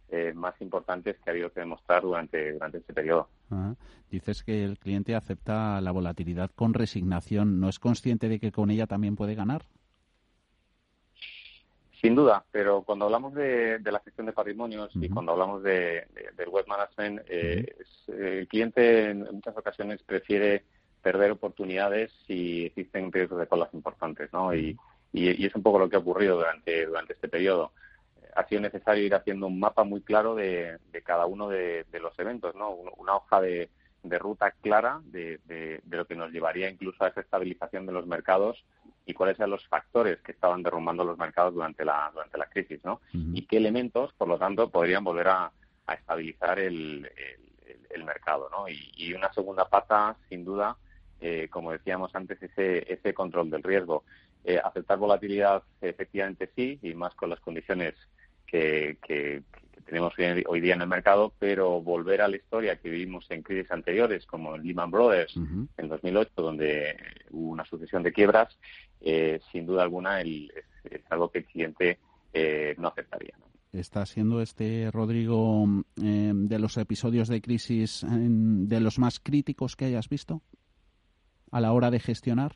eh, 0.09 0.33
más 0.33 0.53
importantes 0.61 1.17
que 1.17 1.29
ha 1.29 1.33
habido 1.33 1.51
que 1.51 1.61
demostrar 1.61 2.03
durante, 2.03 2.53
durante 2.53 2.77
este 2.79 2.93
periodo. 2.93 3.29
Dices 4.09 4.43
que 4.43 4.63
el 4.63 4.77
cliente 4.77 5.15
acepta 5.15 5.81
la 5.81 5.91
volatilidad 5.91 6.51
con 6.51 6.73
resignación. 6.73 7.59
¿No 7.59 7.69
es 7.69 7.79
consciente 7.79 8.29
de 8.29 8.39
que 8.39 8.51
con 8.51 8.69
ella 8.69 8.87
también 8.87 9.15
puede 9.15 9.35
ganar? 9.35 9.63
Sin 12.03 12.15
duda, 12.15 12.43
pero 12.51 12.81
cuando 12.81 13.05
hablamos 13.05 13.33
de, 13.33 13.79
la 13.83 14.01
gestión 14.01 14.27
de 14.27 14.33
patrimonios 14.33 14.91
y 14.95 15.07
cuando 15.07 15.31
hablamos 15.31 15.63
de, 15.63 16.05
del 16.35 16.49
web 16.49 16.65
management, 16.67 17.21
eh, 17.29 17.75
el 18.09 18.47
cliente 18.49 19.11
en 19.11 19.19
muchas 19.31 19.55
ocasiones 19.55 20.03
prefiere 20.03 20.65
perder 21.01 21.31
oportunidades 21.31 22.11
si 22.27 22.65
existen 22.65 23.09
riesgos 23.09 23.39
de 23.39 23.47
colas 23.47 23.73
importantes, 23.73 24.33
¿no? 24.33 24.53
Y, 24.53 24.77
y, 25.13 25.45
es 25.45 25.55
un 25.55 25.63
poco 25.63 25.79
lo 25.79 25.89
que 25.89 25.95
ha 25.95 25.99
ocurrido 25.99 26.35
durante, 26.35 26.85
durante 26.85 27.13
este 27.13 27.29
periodo. 27.29 27.71
Ha 28.35 28.47
sido 28.47 28.61
necesario 28.61 29.03
ir 29.03 29.15
haciendo 29.15 29.47
un 29.47 29.59
mapa 29.59 29.83
muy 29.83 30.01
claro 30.01 30.35
de, 30.35 30.79
cada 31.03 31.25
uno 31.25 31.49
de, 31.49 31.85
los 32.01 32.17
eventos, 32.19 32.55
¿no? 32.55 32.71
Una 32.71 33.15
hoja 33.15 33.41
de, 33.41 33.69
ruta 34.19 34.51
clara 34.61 35.01
de, 35.05 35.81
lo 35.89 36.05
que 36.05 36.15
nos 36.15 36.31
llevaría 36.31 36.69
incluso 36.69 37.03
a 37.03 37.09
esa 37.09 37.21
estabilización 37.21 37.85
de 37.85 37.93
los 37.93 38.05
mercados 38.05 38.63
y 39.05 39.13
cuáles 39.13 39.37
eran 39.37 39.49
los 39.49 39.67
factores 39.67 40.21
que 40.21 40.31
estaban 40.31 40.63
derrumbando 40.63 41.03
los 41.03 41.17
mercados 41.17 41.53
durante 41.53 41.83
la, 41.83 42.09
durante 42.13 42.37
la 42.37 42.45
crisis, 42.45 42.79
¿no? 42.83 43.01
Y 43.11 43.45
qué 43.45 43.57
elementos, 43.57 44.13
por 44.13 44.27
lo 44.27 44.37
tanto, 44.37 44.69
podrían 44.69 45.03
volver 45.03 45.27
a, 45.27 45.51
estabilizar 45.93 46.59
el, 46.59 47.11
el, 47.89 48.03
mercado, 48.05 48.49
¿no? 48.49 48.65
Y, 48.69 49.13
una 49.13 49.31
segunda 49.33 49.67
pata, 49.67 50.15
sin 50.29 50.45
duda, 50.45 50.77
eh, 51.19 51.47
como 51.49 51.71
decíamos 51.71 52.15
antes, 52.15 52.41
ese, 52.41 52.91
ese 52.91 53.13
control 53.13 53.49
del 53.49 53.63
riesgo. 53.63 54.03
Eh, 54.45 54.59
aceptar 54.61 54.97
volatilidad, 54.97 55.63
efectivamente 55.79 56.51
sí, 56.53 56.77
y 56.81 56.93
más 56.95 57.15
con 57.15 57.29
las 57.29 57.39
condiciones 57.39 57.95
que, 58.53 59.43
tenemos 59.85 60.13
hoy 60.47 60.61
día 60.61 60.75
en 60.75 60.81
el 60.81 60.87
mercado, 60.87 61.33
pero 61.37 61.81
volver 61.81 62.21
a 62.21 62.27
la 62.27 62.37
historia 62.37 62.77
que 62.77 62.89
vivimos 62.89 63.29
en 63.29 63.43
crisis 63.43 63.69
anteriores, 63.71 64.25
como 64.25 64.55
en 64.55 64.63
Lehman 64.63 64.89
Brothers 64.89 65.35
en 65.35 65.89
2008, 65.89 66.31
donde 66.37 66.95
hubo 67.31 67.51
una 67.51 67.65
sucesión 67.65 68.01
de 68.01 68.13
quiebras, 68.13 68.57
eh, 69.01 69.39
sin 69.51 69.65
duda 69.65 69.83
alguna 69.83 70.21
es, 70.21 70.51
algo 71.09 71.29
que 71.29 71.39
el 71.39 71.45
cliente 71.45 71.99
eh, 72.33 72.75
no 72.77 72.87
aceptaría. 72.87 73.35
¿Está 73.71 74.05
siendo 74.05 74.41
este, 74.41 74.89
Rodrigo, 74.91 75.65
de 75.95 76.59
los 76.59 76.77
episodios 76.77 77.27
de 77.27 77.41
crisis 77.41 78.05
de 78.07 78.79
los 78.79 78.99
más 78.99 79.19
críticos 79.19 79.75
que 79.75 79.85
hayas 79.85 80.09
visto 80.09 80.41
a 81.51 81.59
la 81.59 81.73
hora 81.73 81.91
de 81.91 81.99
gestionar? 81.99 82.55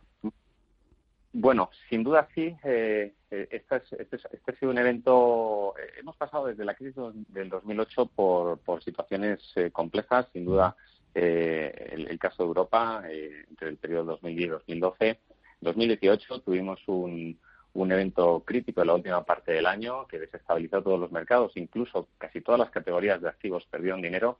Bueno, 1.34 1.70
sin 1.90 2.04
duda 2.04 2.28
sí. 2.34 2.56
Eh, 2.64 3.14
eh 3.30 3.48
este, 3.52 3.76
este, 4.02 4.16
este, 4.16 4.52
ha 4.52 4.56
sido 4.56 4.72
un 4.72 4.78
evento. 4.78 5.74
Eh, 5.78 6.00
hemos 6.00 6.16
pasado 6.16 6.48
desde 6.48 6.66
la 6.66 6.76
crisis 6.76 6.96
del 7.30 7.50
2008 7.50 8.06
por, 8.08 8.60
por 8.60 8.84
situaciones 8.84 9.40
eh, 9.56 9.72
complejas. 9.72 10.28
Sin 10.34 10.46
duda, 10.46 10.76
el, 11.14 12.18
caso 12.20 12.44
de 12.44 12.48
Europa, 12.48 13.04
entre 13.50 13.70
el 13.70 13.78
periodo 13.78 14.06
2010 14.22 14.48
y 14.48 14.50
2012. 14.50 15.20
2018 15.62 16.42
tuvimos 16.42 16.80
un, 16.88 17.40
un 17.74 17.92
evento 17.92 18.44
crítico 18.46 18.82
en 18.82 18.88
la 18.88 18.96
última 18.96 19.24
parte 19.24 19.52
del 19.52 19.66
año 19.66 20.08
que 20.08 20.20
desestabilizó 20.20 20.82
todos 20.82 21.00
los 21.00 21.12
mercados, 21.12 21.52
incluso 21.56 22.08
casi 22.18 22.42
todas 22.42 22.60
las 22.60 22.72
categorías 22.72 23.22
de 23.22 23.30
activos 23.30 23.66
perdieron 23.70 24.02
dinero. 24.02 24.40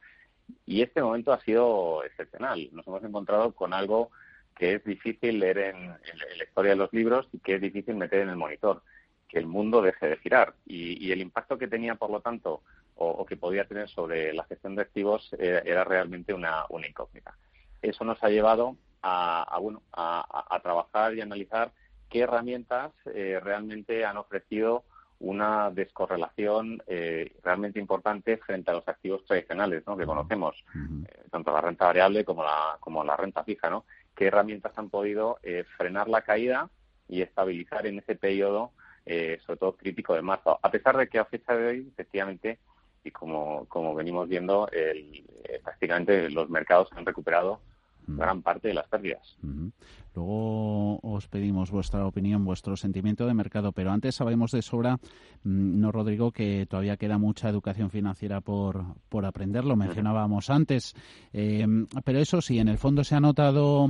Y 0.66 0.82
este 0.82 1.02
momento 1.02 1.34
ha 1.34 1.42
sido 1.42 2.04
excepcional. 2.04 2.70
Nos 2.72 2.88
hemos 2.88 3.04
encontrado 3.04 3.54
con 3.54 3.74
algo 3.74 4.12
que 4.58 4.74
es 4.74 4.84
difícil 4.84 5.40
leer 5.40 5.58
en, 5.60 5.90
la 5.90 6.44
historia 6.44 6.72
de 6.72 6.78
los 6.78 6.92
libros 6.92 7.28
y 7.32 7.40
que 7.40 7.56
es 7.56 7.62
difícil 7.62 7.96
meter 7.96 8.22
en 8.22 8.30
el 8.30 8.36
monitor, 8.36 8.82
que 9.30 9.38
el 9.38 9.46
mundo 9.46 9.82
deje 9.82 10.08
de 10.08 10.18
girar. 10.18 10.56
Y, 10.66 11.12
el 11.12 11.22
impacto 11.22 11.58
que 11.58 11.68
tenía, 11.68 11.96
por 11.96 12.10
lo 12.10 12.22
tanto, 12.22 12.62
o, 12.96 13.26
que 13.26 13.38
podía 13.38 13.68
tener 13.68 13.88
sobre 13.90 14.34
la 14.34 14.44
gestión 14.46 14.76
de 14.76 14.82
activos 14.82 15.30
eh, 15.38 15.62
era, 15.64 15.84
realmente 15.84 16.34
una, 16.34 16.66
incógnita. 16.88 17.36
Eso 17.82 18.04
nos 18.04 18.22
ha 18.24 18.30
llevado 18.30 18.76
a, 19.04 19.58
bueno, 19.62 19.84
a, 19.94 20.60
trabajar 20.64 21.14
y 21.14 21.22
analizar 21.22 21.72
qué 22.10 22.22
herramientas 22.22 22.92
eh, 23.14 23.40
realmente 23.42 24.04
han 24.06 24.18
ofrecido 24.18 24.84
una 25.20 25.72
descorrelación 25.72 26.82
eh, 26.88 27.32
realmente 27.44 27.80
importante 27.80 28.38
frente 28.38 28.72
a 28.72 28.76
los 28.76 28.88
activos 28.88 29.26
tradicionales 29.26 29.84
¿no? 29.88 29.98
que 29.98 30.06
conocemos, 30.06 30.64
tanto 31.32 31.52
la 31.52 31.62
renta 31.62 31.86
variable 31.86 32.24
como 32.24 32.44
la, 32.44 32.78
como 32.80 33.04
la 33.04 33.16
renta 33.16 33.44
fija. 33.44 33.70
¿no? 33.70 33.86
Qué 34.18 34.26
herramientas 34.28 34.74
han 34.76 34.90
podido 34.90 35.40
eh, 35.44 35.64
frenar 35.78 36.10
la 36.10 36.24
caída 36.24 36.70
y 37.08 37.22
estabilizar 37.22 37.86
en 37.86 38.00
ese 38.00 38.16
periodo, 38.16 38.72
eh, 39.06 39.40
sobre 39.46 39.60
todo 39.60 39.78
crítico 39.78 40.16
de 40.16 40.24
marzo. 40.24 40.60
A 40.62 40.72
pesar 40.72 40.98
de 40.98 41.08
que 41.08 41.20
a 41.20 41.26
fecha 41.26 41.56
de 41.56 41.68
hoy, 41.68 41.88
efectivamente, 41.94 42.58
y 43.04 43.12
como, 43.12 43.66
como 43.70 43.94
venimos 43.96 44.28
viendo, 44.28 44.68
el, 44.72 45.24
eh, 45.44 45.62
prácticamente 45.64 46.30
los 46.32 46.50
mercados 46.50 46.90
han 46.94 47.06
recuperado 47.06 47.62
gran 48.08 48.42
parte 48.42 48.70
de 48.70 48.74
las 48.74 48.88
pérdidas. 48.88 49.38
Luego 50.16 51.00
os 51.04 51.28
pedimos 51.28 51.70
vuestra 51.70 52.08
opinión, 52.08 52.44
vuestro 52.44 52.76
sentimiento 52.76 53.28
de 53.28 53.34
mercado, 53.34 53.72
pero 53.72 53.92
antes 53.92 54.16
sabemos 54.16 54.52
de 54.52 54.62
sobra, 54.62 54.96
mm, 55.44 55.80
no 55.80 55.92
Rodrigo, 55.92 56.32
que 56.32 56.66
todavía 56.68 56.98
queda 56.98 57.18
mucha 57.18 57.50
educación 57.50 57.92
financiera 57.92 58.42
por, 58.42 58.84
por 59.10 59.26
aprender, 59.26 59.66
lo 59.66 59.76
mencionábamos 59.76 60.50
antes, 60.50 60.96
em, 61.34 61.88
pero 62.04 62.20
eso 62.20 62.42
sí, 62.42 62.58
en 62.58 62.70
el 62.70 62.78
fondo 62.78 63.04
se 63.04 63.16
ha 63.16 63.20
notado 63.20 63.90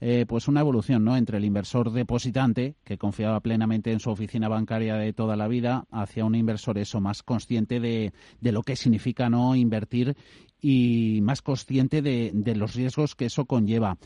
eh, 0.00 0.24
pues 0.26 0.48
una 0.48 0.60
evolución 0.60 1.04
¿no? 1.04 1.16
entre 1.16 1.38
el 1.38 1.44
inversor 1.44 1.92
depositante, 1.92 2.76
que 2.84 2.98
confiaba 2.98 3.40
plenamente 3.40 3.92
en 3.92 4.00
su 4.00 4.10
oficina 4.10 4.48
bancaria 4.48 4.96
de 4.96 5.12
toda 5.12 5.36
la 5.36 5.48
vida, 5.48 5.84
hacia 5.90 6.24
un 6.24 6.34
inversor 6.34 6.78
eso 6.78 7.00
más 7.00 7.22
consciente 7.22 7.80
de, 7.80 8.12
de 8.40 8.52
lo 8.52 8.62
que 8.62 8.76
significa 8.76 9.28
no 9.28 9.54
invertir 9.54 10.16
y 10.60 11.20
más 11.22 11.42
consciente 11.42 12.02
de, 12.02 12.30
de 12.34 12.56
los 12.56 12.74
riesgos 12.74 13.14
que 13.14 13.26
eso 13.26 13.44
conlleva. 13.44 13.98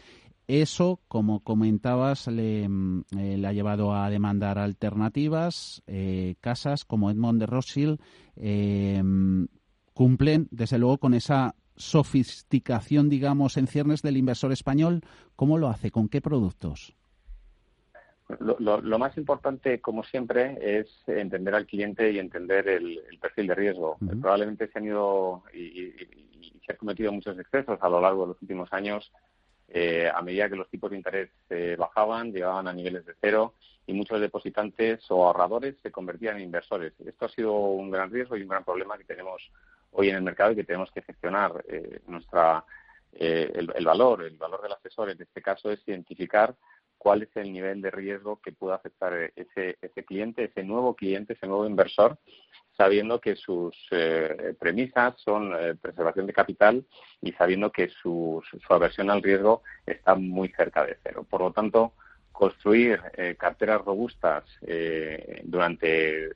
Eso, 0.47 1.01
como 1.09 1.41
comentabas, 1.41 2.27
le, 2.27 2.69
mm, 2.69 3.05
eh, 3.19 3.43
ha 3.47 3.53
llevado 3.53 3.95
a 3.95 4.11
demandar 4.11 4.59
alternativas. 4.59 5.83
Eh, 5.87 6.35
casas 6.41 6.85
como 6.85 7.11
Edmond 7.11 7.41
de 7.41 7.47
Rothschild 7.47 8.01
eh, 8.37 9.03
cumplen, 9.95 10.49
desde 10.51 10.79
luego, 10.79 10.99
con 10.99 11.15
esa 11.15 11.55
sofisticación, 11.77 13.09
digamos, 13.09 13.57
en 13.57 13.67
ciernes 13.67 14.03
del 14.03 14.17
inversor 14.17 14.53
español. 14.53 15.03
¿Cómo 15.37 15.59
lo 15.59 15.69
hace? 15.69 15.91
¿Con 15.91 16.09
qué 16.09 16.21
productos? 16.21 16.95
Lo, 18.39 18.99
más 18.99 19.17
importante, 19.19 19.81
como 19.81 20.03
siempre, 20.03 20.57
es 20.61 20.89
entender 21.07 21.55
al 21.55 21.67
cliente 21.67 22.11
y 22.11 22.19
entender 22.19 22.69
el, 22.69 23.01
perfil 23.21 23.49
de 23.49 23.55
riesgo. 23.55 23.99
Probablemente 24.21 24.69
se 24.69 24.79
han 24.79 24.87
ido 24.87 25.43
y, 25.53 25.93
se 26.65 26.73
han 26.73 26.79
cometido 26.79 27.13
muchos 27.13 27.39
excesos 27.39 27.79
a 27.81 27.89
lo 27.89 28.01
largo 28.01 28.23
de 28.23 28.29
los 28.29 28.43
últimos 28.43 28.73
años 28.73 29.13
eh, 29.69 30.11
a 30.15 30.23
medida 30.23 30.49
que 30.49 30.57
los 30.57 30.69
tipos 30.69 30.91
de 30.91 30.97
interés 30.97 31.31
eh, 31.51 31.75
bajaban, 31.79 32.33
llegaban 32.33 32.69
a 32.69 32.73
niveles 32.73 33.05
de 33.07 33.15
cero 33.21 33.55
y 33.87 33.93
muchos 33.93 34.21
depositantes 34.21 35.01
o 35.11 35.27
ahorradores 35.27 35.77
se 35.83 35.91
convertían 35.91 36.37
en 36.37 36.45
inversores. 36.45 36.93
Esto 37.05 37.27
ha 37.27 37.29
sido 37.29 37.53
un 37.55 37.91
gran 37.91 38.11
riesgo 38.11 38.37
y 38.37 38.43
un 38.43 38.49
gran 38.49 38.65
problema 38.65 38.97
que 38.97 39.05
tenemos 39.05 39.43
hoy 39.95 40.11
en 40.11 40.17
el 40.17 40.23
mercado 40.23 40.53
y 40.53 40.57
que 40.57 40.65
tenemos 40.65 40.91
que 40.93 41.03
gestionar. 41.03 41.65
Eh, 41.69 42.01
nuestra, 42.07 42.65
el, 43.13 43.67
valor, 43.85 44.23
el 44.23 44.37
valor 44.37 44.63
del 44.63 44.73
asesor 44.73 45.11
en 45.11 45.21
este 45.21 45.43
caso 45.43 45.71
es 45.71 45.81
identificar 45.87 46.55
cuál 46.99 47.23
es 47.23 47.37
el 47.37 47.53
nivel 47.53 47.83
de 47.83 47.91
riesgo 47.91 48.41
que 48.41 48.53
pueda 48.53 48.77
afectar 48.77 49.13
ese, 49.35 49.77
ese 49.81 50.05
cliente, 50.05 50.45
ese 50.45 50.63
nuevo 50.63 50.95
cliente, 50.95 51.35
ese 51.35 51.47
nuevo 51.47 51.67
inversor 51.67 52.19
sabiendo 52.77 53.21
que 53.21 53.37
sus 53.37 53.75
eh, 53.91 54.55
premisas 54.59 55.15
son 55.19 55.53
eh, 55.59 55.75
preservación 55.75 56.27
de 56.27 56.33
capital 56.33 56.85
y 57.21 57.33
sabiendo 57.33 57.71
que 57.71 57.89
su, 57.89 58.43
aversión 58.69 59.11
al 59.11 59.23
riesgo 59.23 59.63
está 59.87 60.15
muy 60.15 60.49
cerca 60.51 60.85
de 60.85 60.99
cero. 61.03 61.27
Por 61.29 61.41
lo 61.41 61.53
tanto, 61.53 61.93
construir 62.33 63.01
eh, 63.17 63.37
carteras 63.39 63.85
robustas 63.85 64.45
durante, 65.45 66.31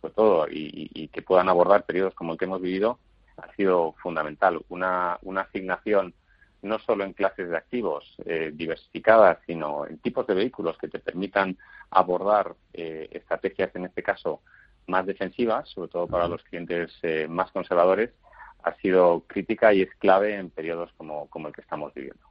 sobre 0.00 0.14
todo, 0.14 0.46
y, 0.50 1.08
que 1.08 1.22
puedan 1.22 1.48
abordar 1.48 1.84
periodos 1.84 2.14
como 2.14 2.32
el 2.32 2.38
que 2.38 2.44
hemos 2.44 2.60
vivido, 2.60 2.98
ha 3.36 3.52
sido 3.54 3.94
fundamental. 4.02 4.60
Una, 4.68 5.18
una 5.22 5.42
asignación 5.42 6.14
no 6.60 6.78
solo 6.80 7.04
en 7.04 7.12
clases 7.12 7.48
de 7.48 7.56
activos 7.56 8.16
diversificadas, 8.52 9.38
sino 9.46 9.86
en 9.86 9.98
tipos 9.98 10.26
de 10.26 10.34
vehículos 10.34 10.76
que 10.76 10.88
te 10.88 10.98
permitan 10.98 11.56
abordar 11.90 12.56
estrategias, 12.72 13.74
en 13.76 13.84
este 13.84 14.02
caso, 14.02 14.40
más 14.88 15.06
defensivas, 15.06 15.68
sobre 15.68 15.88
todo 15.88 16.08
para 16.08 16.26
los 16.26 16.42
clientes 16.42 16.90
eh, 17.02 17.28
más 17.28 17.52
conservadores, 17.52 18.10
ha 18.64 18.74
sido 18.76 19.22
crítica 19.28 19.72
y 19.72 19.82
es 19.82 19.94
clave 19.98 20.34
en 20.34 20.50
periodos 20.50 20.90
como, 20.96 21.28
como 21.28 21.46
el 21.46 21.54
que 21.54 21.60
estamos 21.60 21.94
viviendo. 21.94 22.26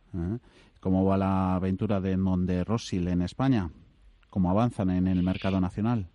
¿Cómo 0.81 1.05
va 1.05 1.17
la 1.17 1.55
aventura 1.55 2.01
de 2.01 2.17
Monde 2.17 2.65
Rossil 2.65 3.07
en 3.07 3.21
España? 3.21 3.69
cómo 4.29 4.51
avanzan 4.51 4.91
en 4.91 5.07
el 5.07 5.23
mercado 5.23 5.59
nacional. 5.59 6.09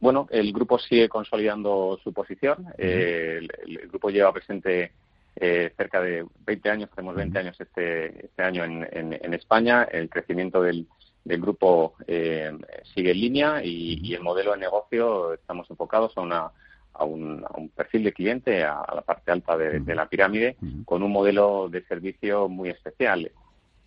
Bueno, 0.00 0.26
el 0.30 0.52
grupo 0.52 0.78
sigue 0.78 1.08
consolidando 1.08 2.00
su 2.02 2.12
posición. 2.12 2.66
el, 2.78 3.48
grupo 3.88 4.08
lleva 4.08 4.32
presente 4.32 4.92
eh, 5.36 5.72
cerca 5.76 6.00
de 6.00 6.26
20 6.46 6.70
años, 6.70 6.90
tenemos 6.90 7.16
20 7.16 7.38
años 7.38 7.60
este, 7.60 8.26
este 8.26 8.42
año 8.42 8.64
en, 8.64 9.34
España. 9.34 9.84
El 9.84 10.08
crecimiento 10.08 10.62
del, 10.62 10.86
grupo 11.24 11.94
eh, 12.06 12.50
sigue 12.94 13.10
en 13.10 13.20
línea 13.20 13.60
y, 13.62 14.14
el 14.14 14.22
modelo 14.22 14.52
de 14.52 14.58
negocio 14.58 15.34
estamos 15.34 15.70
enfocados 15.70 16.12
a, 16.16 16.52
a, 16.94 17.04
un, 17.04 17.70
perfil 17.74 18.04
de 18.04 18.12
cliente, 18.12 18.64
a, 18.64 18.82
la 18.94 19.02
parte 19.02 19.30
alta 19.30 19.56
de, 19.56 19.94
la 19.94 20.08
pirámide, 20.08 20.56
con 20.84 21.02
un 21.02 21.12
modelo 21.12 21.68
de 21.68 21.84
servicio 21.84 22.48
muy 22.48 22.70
especial. 22.70 23.30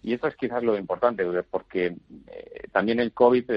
Y 0.03 0.13
eso 0.13 0.27
es 0.27 0.35
quizás 0.35 0.61
lo 0.61 0.77
importante, 0.77 1.25
porque 1.49 1.95
eh, 2.27 2.67
también 2.71 2.99
el 2.99 3.13
COVID 3.13 3.49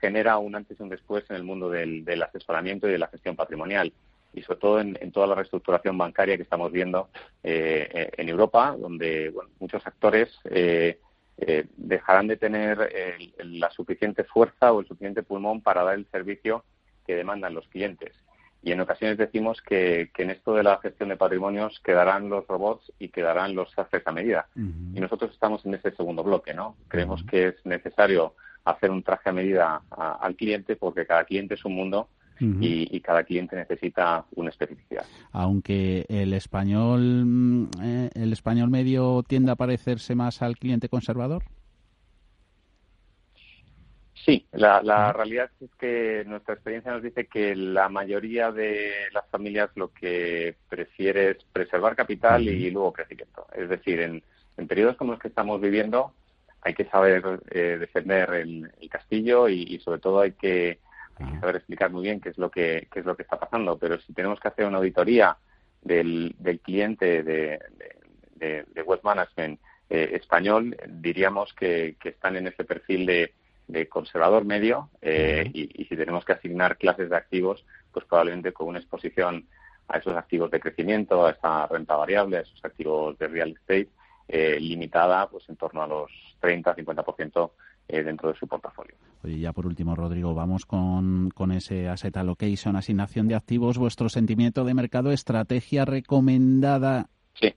genera 0.00 0.38
un 0.38 0.54
antes 0.54 0.78
y 0.78 0.82
un 0.82 0.90
después 0.90 1.24
en 1.30 1.36
el 1.36 1.44
mundo 1.44 1.70
del, 1.70 2.04
del 2.04 2.22
asesoramiento 2.22 2.86
y 2.86 2.92
de 2.92 2.98
la 2.98 3.08
gestión 3.08 3.34
patrimonial 3.34 3.92
y 4.32 4.42
sobre 4.42 4.60
todo 4.60 4.80
en, 4.80 5.12
toda 5.12 5.26
la 5.26 5.34
reestructuración 5.34 5.96
bancaria 5.96 6.36
que 6.36 6.42
estamos 6.42 6.70
viendo 6.72 7.08
eh, 7.42 8.10
en 8.16 8.28
Europa, 8.28 8.76
donde 8.78 9.32
muchos 9.58 9.86
actores 9.86 10.38
eh, 10.44 11.00
eh, 11.38 11.66
dejarán 11.76 12.26
de 12.26 12.36
tener 12.36 13.34
la 13.38 13.70
suficiente 13.70 14.24
fuerza 14.24 14.72
o 14.72 14.80
el 14.80 14.86
suficiente 14.86 15.22
pulmón 15.22 15.60
para 15.62 15.82
dar 15.82 15.94
el 15.94 16.06
servicio 16.10 16.64
que 17.06 17.16
demandan 17.16 17.54
los 17.54 17.66
clientes. 17.68 18.14
Y 18.62 18.72
en 18.72 18.80
ocasiones 18.80 19.18
decimos 19.18 19.62
que, 19.62 20.10
en 20.16 20.30
esto 20.30 20.54
de 20.54 20.62
la 20.62 20.78
gestión 20.78 21.08
de 21.08 21.16
patrimonios 21.16 21.80
quedarán 21.84 22.28
los 22.28 22.46
robots 22.46 22.92
y 22.98 23.08
quedarán 23.08 23.54
los 23.54 23.76
haces 23.78 24.02
a 24.04 24.12
medida. 24.12 24.48
Y 24.56 25.00
nosotros 25.00 25.30
estamos 25.32 25.64
en 25.64 25.74
ese 25.74 25.92
segundo 25.92 26.24
bloque, 26.24 26.54
¿no? 26.54 26.76
Creemos 26.88 27.22
que 27.24 27.48
es 27.48 27.54
necesario 27.64 28.34
hacer 28.64 28.90
un 28.90 29.02
traje 29.02 29.30
a 29.30 29.32
medida 29.32 29.82
al 29.90 30.34
cliente 30.34 30.76
porque 30.76 31.06
cada 31.06 31.24
cliente 31.24 31.54
es 31.54 31.64
un 31.64 31.74
mundo 31.74 32.08
y, 32.40 33.00
cada 33.00 33.24
cliente 33.24 33.56
necesita 33.56 34.24
una 34.36 34.50
especificidad. 34.50 35.04
Aunque 35.32 36.04
el 36.08 36.32
español, 36.34 37.24
mm, 37.24 37.68
eh, 37.82 38.10
el 38.14 38.32
español 38.32 38.70
medio 38.70 39.22
tiende 39.26 39.52
a 39.52 39.56
parecerse 39.56 40.14
más 40.14 40.42
al 40.42 40.56
cliente 40.56 40.88
conservador. 40.88 41.44
Sí, 44.24 44.46
la, 44.52 44.82
la 44.82 45.12
realidad 45.12 45.50
es 45.60 45.70
que 45.78 46.24
nuestra 46.26 46.54
experiencia 46.54 46.92
nos 46.92 47.02
dice 47.02 47.26
que 47.26 47.54
la 47.54 47.88
mayoría 47.88 48.50
de 48.52 48.92
las 49.12 49.26
familias 49.28 49.70
lo 49.74 49.92
que 49.92 50.56
prefiere 50.68 51.30
es 51.30 51.44
preservar 51.52 51.96
capital 51.96 52.42
y 52.42 52.70
luego 52.70 52.92
crecimiento. 52.92 53.46
Es 53.54 53.68
decir, 53.68 54.00
en, 54.00 54.22
periodos 54.66 54.96
como 54.96 55.12
los 55.12 55.20
que 55.20 55.28
estamos 55.28 55.60
viviendo 55.60 56.12
hay 56.62 56.74
que 56.74 56.86
saber 56.86 57.40
eh, 57.50 57.76
defender 57.78 58.30
el, 58.34 58.70
castillo 58.90 59.48
y, 59.48 59.78
sobre 59.78 60.00
todo 60.00 60.20
hay 60.20 60.32
que 60.32 60.78
hay 61.16 61.32
que 61.32 61.40
saber 61.40 61.56
explicar 61.56 61.90
muy 61.90 62.02
bien 62.02 62.20
qué 62.20 62.30
es 62.30 62.38
lo 62.38 62.50
que 62.50 62.88
qué 62.92 63.00
es 63.00 63.06
lo 63.06 63.16
que 63.16 63.22
está 63.22 63.38
pasando. 63.38 63.78
Pero 63.78 64.00
si 64.00 64.12
tenemos 64.12 64.40
que 64.40 64.48
hacer 64.48 64.66
una 64.66 64.78
auditoría 64.78 65.36
del, 65.82 66.34
del 66.38 66.60
cliente 66.60 67.22
de, 67.22 67.60
de, 68.34 68.64
de 68.64 68.82
web 68.82 69.00
management 69.04 69.60
eh, 69.90 70.10
español 70.14 70.76
diríamos 70.86 71.54
que, 71.54 71.96
que, 72.00 72.10
están 72.10 72.36
en 72.36 72.48
ese 72.48 72.64
perfil 72.64 73.06
de, 73.06 73.32
de 73.68 73.88
conservador 73.88 74.44
medio 74.44 74.90
eh, 75.00 75.48
y, 75.52 75.84
si 75.84 75.96
tenemos 75.96 76.24
que 76.24 76.32
asignar 76.32 76.76
clases 76.76 77.10
de 77.10 77.16
activos 77.16 77.64
pues 77.92 78.04
probablemente 78.06 78.52
con 78.52 78.68
una 78.68 78.78
exposición 78.78 79.46
a 79.86 79.98
esos 79.98 80.14
activos 80.14 80.50
de 80.50 80.60
crecimiento 80.60 81.26
a 81.26 81.30
esa 81.30 81.66
renta 81.66 81.94
variable 81.96 82.38
a 82.38 82.40
esos 82.40 82.64
activos 82.64 83.18
de 83.18 83.28
real 83.28 83.50
estate 83.50 83.88
eh, 84.26 84.58
limitada 84.58 85.28
pues 85.28 85.48
en 85.48 85.56
torno 85.56 85.82
a 85.82 85.86
los 85.86 86.10
30 86.40 86.74
50 86.74 87.04
eh, 87.90 88.02
dentro 88.02 88.30
de 88.30 88.38
su 88.38 88.46
portafolio. 88.46 88.94
Oye, 89.24 89.38
ya 89.38 89.54
por 89.54 89.64
último, 89.64 89.96
Rodrigo, 89.96 90.34
vamos 90.34 90.66
con, 90.66 91.30
con 91.30 91.52
ese 91.52 91.88
asset 91.88 92.14
allocation, 92.18 92.76
asignación 92.76 93.28
de 93.28 93.34
activos, 93.34 93.78
vuestro 93.78 94.10
sentimiento 94.10 94.64
de 94.64 94.74
mercado, 94.74 95.10
estrategia 95.10 95.86
recomendada 95.86 97.08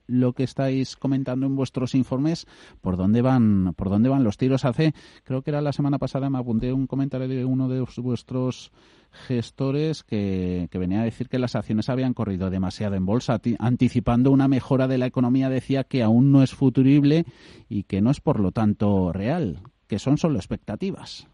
lo 0.06 0.32
que 0.32 0.44
estáis 0.44 0.96
comentando 0.96 1.46
en 1.46 1.56
vuestros 1.56 1.94
informes, 1.94 2.46
¿por 2.80 2.96
dónde 2.96 3.22
van, 3.22 3.74
por 3.74 3.90
dónde 3.90 4.08
van 4.08 4.24
los 4.24 4.36
tiros? 4.36 4.64
Hace, 4.64 4.94
creo 5.24 5.42
que 5.42 5.50
era 5.50 5.60
la 5.60 5.72
semana 5.72 5.98
pasada, 5.98 6.30
me 6.30 6.38
apunté 6.38 6.72
un 6.72 6.86
comentario 6.86 7.28
de 7.28 7.44
uno 7.44 7.68
de 7.68 7.84
vuestros 7.98 8.72
gestores 9.10 10.02
que, 10.04 10.68
que 10.70 10.78
venía 10.78 11.02
a 11.02 11.04
decir 11.04 11.28
que 11.28 11.38
las 11.38 11.54
acciones 11.54 11.88
habían 11.88 12.14
corrido 12.14 12.50
demasiado 12.50 12.94
en 12.94 13.04
bolsa, 13.04 13.40
anticipando 13.58 14.30
una 14.30 14.48
mejora 14.48 14.88
de 14.88 14.98
la 14.98 15.06
economía, 15.06 15.50
decía 15.50 15.84
que 15.84 16.02
aún 16.02 16.32
no 16.32 16.42
es 16.42 16.52
futurible 16.52 17.26
y 17.68 17.84
que 17.84 18.00
no 18.00 18.10
es 18.10 18.20
por 18.20 18.40
lo 18.40 18.52
tanto 18.52 19.12
real 19.12 19.60
que 19.86 19.98
son 19.98 20.16
solo 20.16 20.36
expectativas. 20.36 21.28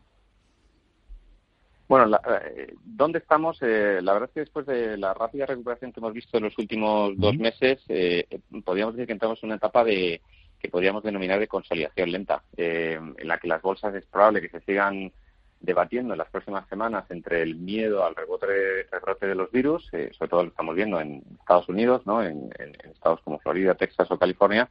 Bueno, 1.89 2.05
la, 2.05 2.21
eh, 2.55 2.75
¿dónde 2.85 3.19
estamos? 3.19 3.59
Eh, 3.63 4.01
la 4.03 4.13
verdad 4.13 4.29
es 4.29 4.35
que 4.35 4.41
después 4.41 4.67
de 4.67 4.99
la 4.99 5.15
rápida 5.15 5.47
recuperación 5.47 5.91
que 5.91 6.01
hemos 6.01 6.13
visto 6.13 6.37
en 6.37 6.45
los 6.45 6.59
últimos 6.59 7.17
dos 7.17 7.35
meses, 7.39 7.83
eh, 7.89 8.27
podríamos 8.63 8.95
decir 8.95 9.07
que 9.07 9.15
entramos 9.15 9.43
en 9.43 9.47
una 9.49 9.57
etapa 9.57 9.85
de 9.85 10.21
que 10.61 10.69
podríamos 10.69 11.03
denominar 11.03 11.41
de 11.41 11.49
consolidación 11.49 12.13
lenta, 12.13 12.43
en 12.57 13.15
la 13.23 13.39
que 13.39 13.49
las 13.49 13.63
bolsas 13.63 13.95
es 13.95 14.05
probable 14.07 14.43
que 14.43 14.49
se 14.51 14.61
sigan 14.61 15.13
debatiendo 15.61 16.15
en 16.15 16.19
las 16.19 16.29
próximas 16.31 16.69
semanas 16.69 17.05
entre 17.11 17.43
el 17.43 17.55
miedo 17.55 18.05
al 18.05 18.17
rebote, 18.17 18.47
rebrote 18.91 19.29
de 19.29 19.37
los 19.37 19.51
virus, 19.53 19.87
sobre 19.87 20.29
todo 20.29 20.43
lo 20.43 20.49
estamos 20.49 20.75
viendo 20.75 21.01
en 21.01 21.23
Estados 21.39 21.69
Unidos, 21.69 22.05
¿no? 22.07 22.25
en, 22.25 22.51
estados 22.93 23.21
como 23.21 23.39
Florida, 23.39 23.77
Texas 23.77 24.11
o 24.11 24.19
California, 24.19 24.69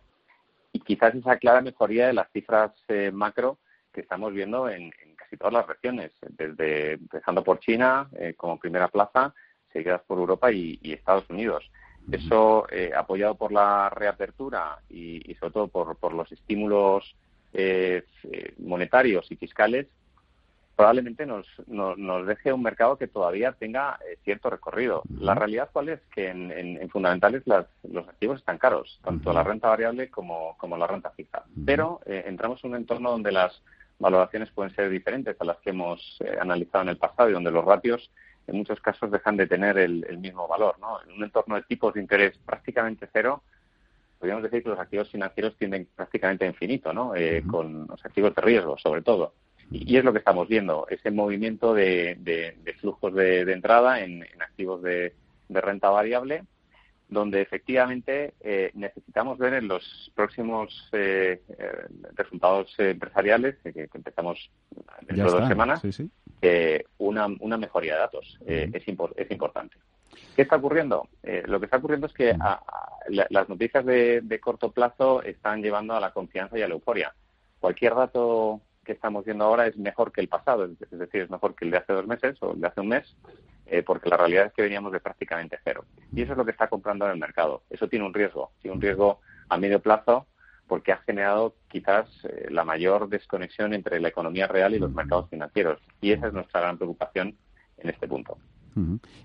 y 0.74 0.82
quizás 0.82 1.15
esa 1.15 1.38
clara 1.38 1.61
mejoría 1.61 2.07
de 2.07 2.13
las 2.13 2.30
cifras 2.34 2.74
macro 3.13 3.57
que 3.93 4.01
estamos 4.01 4.34
viendo 4.34 4.70
en, 4.70 4.91
casi 5.28 5.38
todas 5.38 5.53
las 5.53 5.67
regiones, 5.67 6.11
desde 6.30 6.93
empezando 6.93 7.43
por 7.43 7.59
China 7.59 8.07
eh, 8.17 8.34
como 8.38 8.57
primera 8.57 8.88
plaza, 8.88 9.34
seguidas 9.73 10.01
por 10.07 10.19
Europa 10.19 10.51
y, 10.51 10.80
Estados 10.84 11.30
Unidos. 11.30 11.69
Eso, 12.09 12.65
eh, 12.71 12.91
apoyado 12.95 13.36
por 13.36 13.51
la 13.51 13.89
reapertura 13.89 14.80
y, 14.89 15.36
sobre 15.39 15.51
todo 15.51 15.67
por, 15.67 16.13
los 16.13 16.32
estímulos 16.32 17.15
eh, 17.53 18.05
monetarios 18.59 19.30
y 19.30 19.36
fiscales, 19.36 19.88
probablemente 20.78 21.25
nos, 21.25 21.45
nos, 21.67 22.25
deje 22.25 22.53
un 22.53 22.61
mercado 22.61 22.97
que 22.97 23.07
todavía 23.07 23.51
tenga 23.51 23.99
cierto 24.23 24.49
recorrido. 24.49 25.03
La 25.19 25.36
realidad 25.36 25.69
cuál 25.73 25.89
es 25.89 25.99
que 26.15 26.30
en, 26.30 26.89
fundamentales 26.89 27.43
los 27.45 28.07
activos 28.07 28.39
están 28.39 28.57
caros, 28.57 29.01
tanto 29.03 29.34
la 29.34 29.43
renta 29.43 29.67
variable 29.67 30.09
como, 30.09 30.55
como 30.57 30.78
la 30.78 30.88
renta 30.88 31.09
fija. 31.09 31.43
Pero 31.65 31.99
entramos 32.05 32.63
en 32.63 32.69
un 32.69 32.78
entorno 32.78 33.11
donde 33.11 33.34
las 33.34 33.61
valoraciones 33.99 34.51
pueden 34.51 34.73
ser 34.75 34.89
diferentes 34.89 35.35
a 35.39 35.45
las 35.45 35.57
que 35.57 35.71
hemos 35.71 36.17
eh, 36.21 36.37
analizado 36.39 36.83
en 36.83 36.89
el 36.89 36.97
pasado 36.97 37.29
y 37.29 37.33
donde 37.33 37.51
los 37.51 37.65
ratios 37.65 38.11
en 38.47 38.57
muchos 38.57 38.79
casos 38.79 39.11
dejan 39.11 39.35
de 39.37 39.47
tener 39.47 39.77
el, 39.77 40.17
mismo 40.19 40.47
valor. 40.47 40.79
¿no? 40.79 41.01
En 41.01 41.11
un 41.11 41.23
entorno 41.23 41.55
de 41.55 41.63
tipos 41.63 41.93
de 41.93 42.01
interés 42.01 42.37
prácticamente 42.45 43.09
cero, 43.11 43.43
podríamos 44.19 44.43
decir 44.43 44.63
que 44.63 44.69
los 44.69 44.79
activos 44.79 45.09
financieros 45.09 45.55
tienden 45.57 45.87
prácticamente 45.95 46.45
a 46.45 46.47
infinito, 46.47 46.93
¿no? 46.93 47.13
Eh, 47.15 47.43
con 47.49 47.87
los 47.87 48.03
activos 48.05 48.33
de 48.33 48.41
riesgo, 48.41 48.77
sobre 48.77 49.01
todo. 49.01 49.33
Y, 49.69 49.97
es 49.97 50.03
lo 50.03 50.13
que 50.13 50.19
estamos 50.19 50.47
viendo, 50.47 50.87
ese 50.89 51.11
movimiento 51.11 51.73
de, 51.73 52.55
flujos 52.79 53.13
de, 53.13 53.41
entrada 53.51 53.99
en, 54.01 54.23
activos 54.39 54.81
de, 54.81 55.13
renta 55.49 55.89
variable 55.89 56.43
donde 57.09 57.41
efectivamente 57.41 58.33
eh, 58.41 58.71
necesitamos 58.73 59.37
ver 59.37 59.53
en 59.53 59.67
los 59.67 60.11
próximos 60.13 60.89
eh, 60.91 61.41
eh, 61.57 61.71
resultados 62.15 62.73
empresariales, 62.77 63.55
que, 63.63 63.89
empezamos 63.93 64.49
dentro 65.07 65.31
de 65.31 65.39
dos 65.39 65.47
semanas, 65.47 65.81
una, 66.97 67.27
una 67.39 67.57
mejoría 67.57 67.93
de 67.93 67.99
datos. 67.99 68.39
es, 68.45 68.73
es 68.73 69.31
importante. 69.31 69.77
¿Qué 70.35 70.41
está 70.41 70.57
ocurriendo? 70.57 71.07
lo 71.45 71.59
que 71.59 71.65
está 71.65 71.77
ocurriendo 71.77 72.07
es 72.07 72.13
que 72.13 72.35
las 73.09 73.49
noticias 73.49 73.85
de, 73.85 74.21
de, 74.21 74.39
corto 74.39 74.71
plazo 74.71 75.21
están 75.23 75.61
llevando 75.61 75.95
a 75.95 75.99
la 75.99 76.11
confianza 76.11 76.57
y 76.57 76.61
a 76.61 76.67
la 76.67 76.73
euforia. 76.73 77.13
Cualquier 77.59 77.95
dato 77.95 78.61
que 78.83 78.93
estamos 78.93 79.25
viendo 79.25 79.45
ahora 79.45 79.67
es 79.67 79.77
mejor 79.77 80.11
que 80.11 80.21
el 80.21 80.27
pasado, 80.27 80.65
es 80.65 80.89
decir, 80.91 81.21
es 81.21 81.29
mejor 81.29 81.55
que 81.55 81.65
el 81.65 81.71
de 81.71 81.77
hace 81.77 81.93
dos 81.93 82.07
meses 82.07 82.37
o 82.41 82.53
el 82.53 82.61
de 82.61 82.67
hace 82.67 82.81
un 82.81 82.87
mes, 82.87 83.15
eh, 83.70 83.84
porque 83.84 84.09
la 84.09 84.18
realidad 84.18 84.47
es 84.47 84.53
que 84.53 84.61
veníamos 84.61 84.91
de 84.91 84.99
prácticamente 84.99 85.59
cero. 85.63 85.86
Y 86.13 86.22
eso 86.22 86.32
es 86.32 86.38
lo 86.38 86.45
que 86.45 86.51
está 86.51 86.68
comprando 86.68 87.05
en 87.05 87.11
el 87.11 87.18
mercado. 87.18 87.63
Eso 87.70 87.88
tiene 87.88 88.05
un 88.05 88.13
riesgo, 88.13 88.51
tiene 88.61 88.76
un 88.76 88.82
riesgo 88.82 89.20
a 89.49 89.57
medio 89.57 89.82
plazo 89.82 90.28
porque 90.68 90.91
ha 90.91 90.97
generado 90.97 91.55
quizás 91.68 92.07
eh, 92.26 92.47
la 92.49 92.63
mayor 92.63 93.09
desconexión 93.09 93.74
entre 93.74 93.99
la 93.99 94.09
economía 94.09 94.47
real 94.47 94.74
y 94.74 94.80
los 94.80 94.91
mercados 94.91 95.30
financieros. 95.30 95.82
Y 96.01 96.11
esa 96.11 96.28
es 96.28 96.34
nuestra 96.34 96.61
gran 96.61 96.78
preocupación 96.78 97.36
en 97.78 97.89
este 97.89 98.07
punto. 98.07 98.38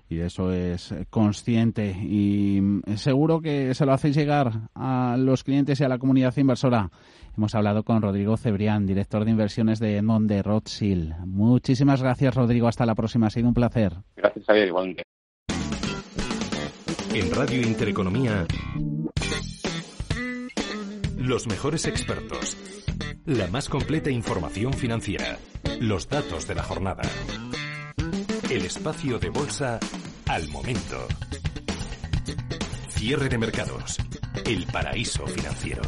Y 0.09 0.19
eso 0.19 0.51
es 0.51 0.93
consciente 1.11 1.91
y 1.91 2.59
seguro 2.95 3.39
que 3.39 3.75
se 3.75 3.85
lo 3.85 3.93
hacéis 3.93 4.15
llegar 4.15 4.51
a 4.73 5.15
los 5.17 5.43
clientes 5.43 5.79
y 5.79 5.83
a 5.83 5.89
la 5.89 5.99
comunidad 5.99 6.35
inversora. 6.37 6.89
Hemos 7.35 7.55
hablado 7.55 7.83
con 7.83 8.01
Rodrigo 8.01 8.37
Cebrián, 8.37 8.85
director 8.85 9.25
de 9.25 9.31
inversiones 9.31 9.79
de 9.79 9.97
Edmond 9.97 10.29
de 10.29 10.43
Rothschild. 10.43 11.15
Muchísimas 11.25 12.01
gracias, 12.01 12.35
Rodrigo. 12.35 12.67
Hasta 12.67 12.85
la 12.85 12.93
próxima. 12.93 13.27
Ha 13.27 13.29
sido 13.31 13.47
un 13.47 13.55
placer. 13.55 13.93
Gracias, 14.15 14.45
Javier. 14.45 14.67
Igualmente. 14.67 15.03
En 17.13 17.31
Radio 17.31 17.61
Intereconomía, 17.61 18.45
los 21.17 21.47
mejores 21.47 21.85
expertos, 21.87 22.57
la 23.25 23.47
más 23.47 23.69
completa 23.69 24.11
información 24.11 24.73
financiera. 24.73 25.37
Los 25.79 26.09
datos 26.09 26.47
de 26.47 26.55
la 26.55 26.63
jornada. 26.63 27.03
El 28.49 28.65
espacio 28.65 29.17
de 29.17 29.29
bolsa 29.29 29.79
al 30.27 30.47
momento. 30.49 31.07
Cierre 32.89 33.29
de 33.29 33.37
mercados. 33.37 33.97
El 34.45 34.65
paraíso 34.65 35.25
financiero. 35.27 35.81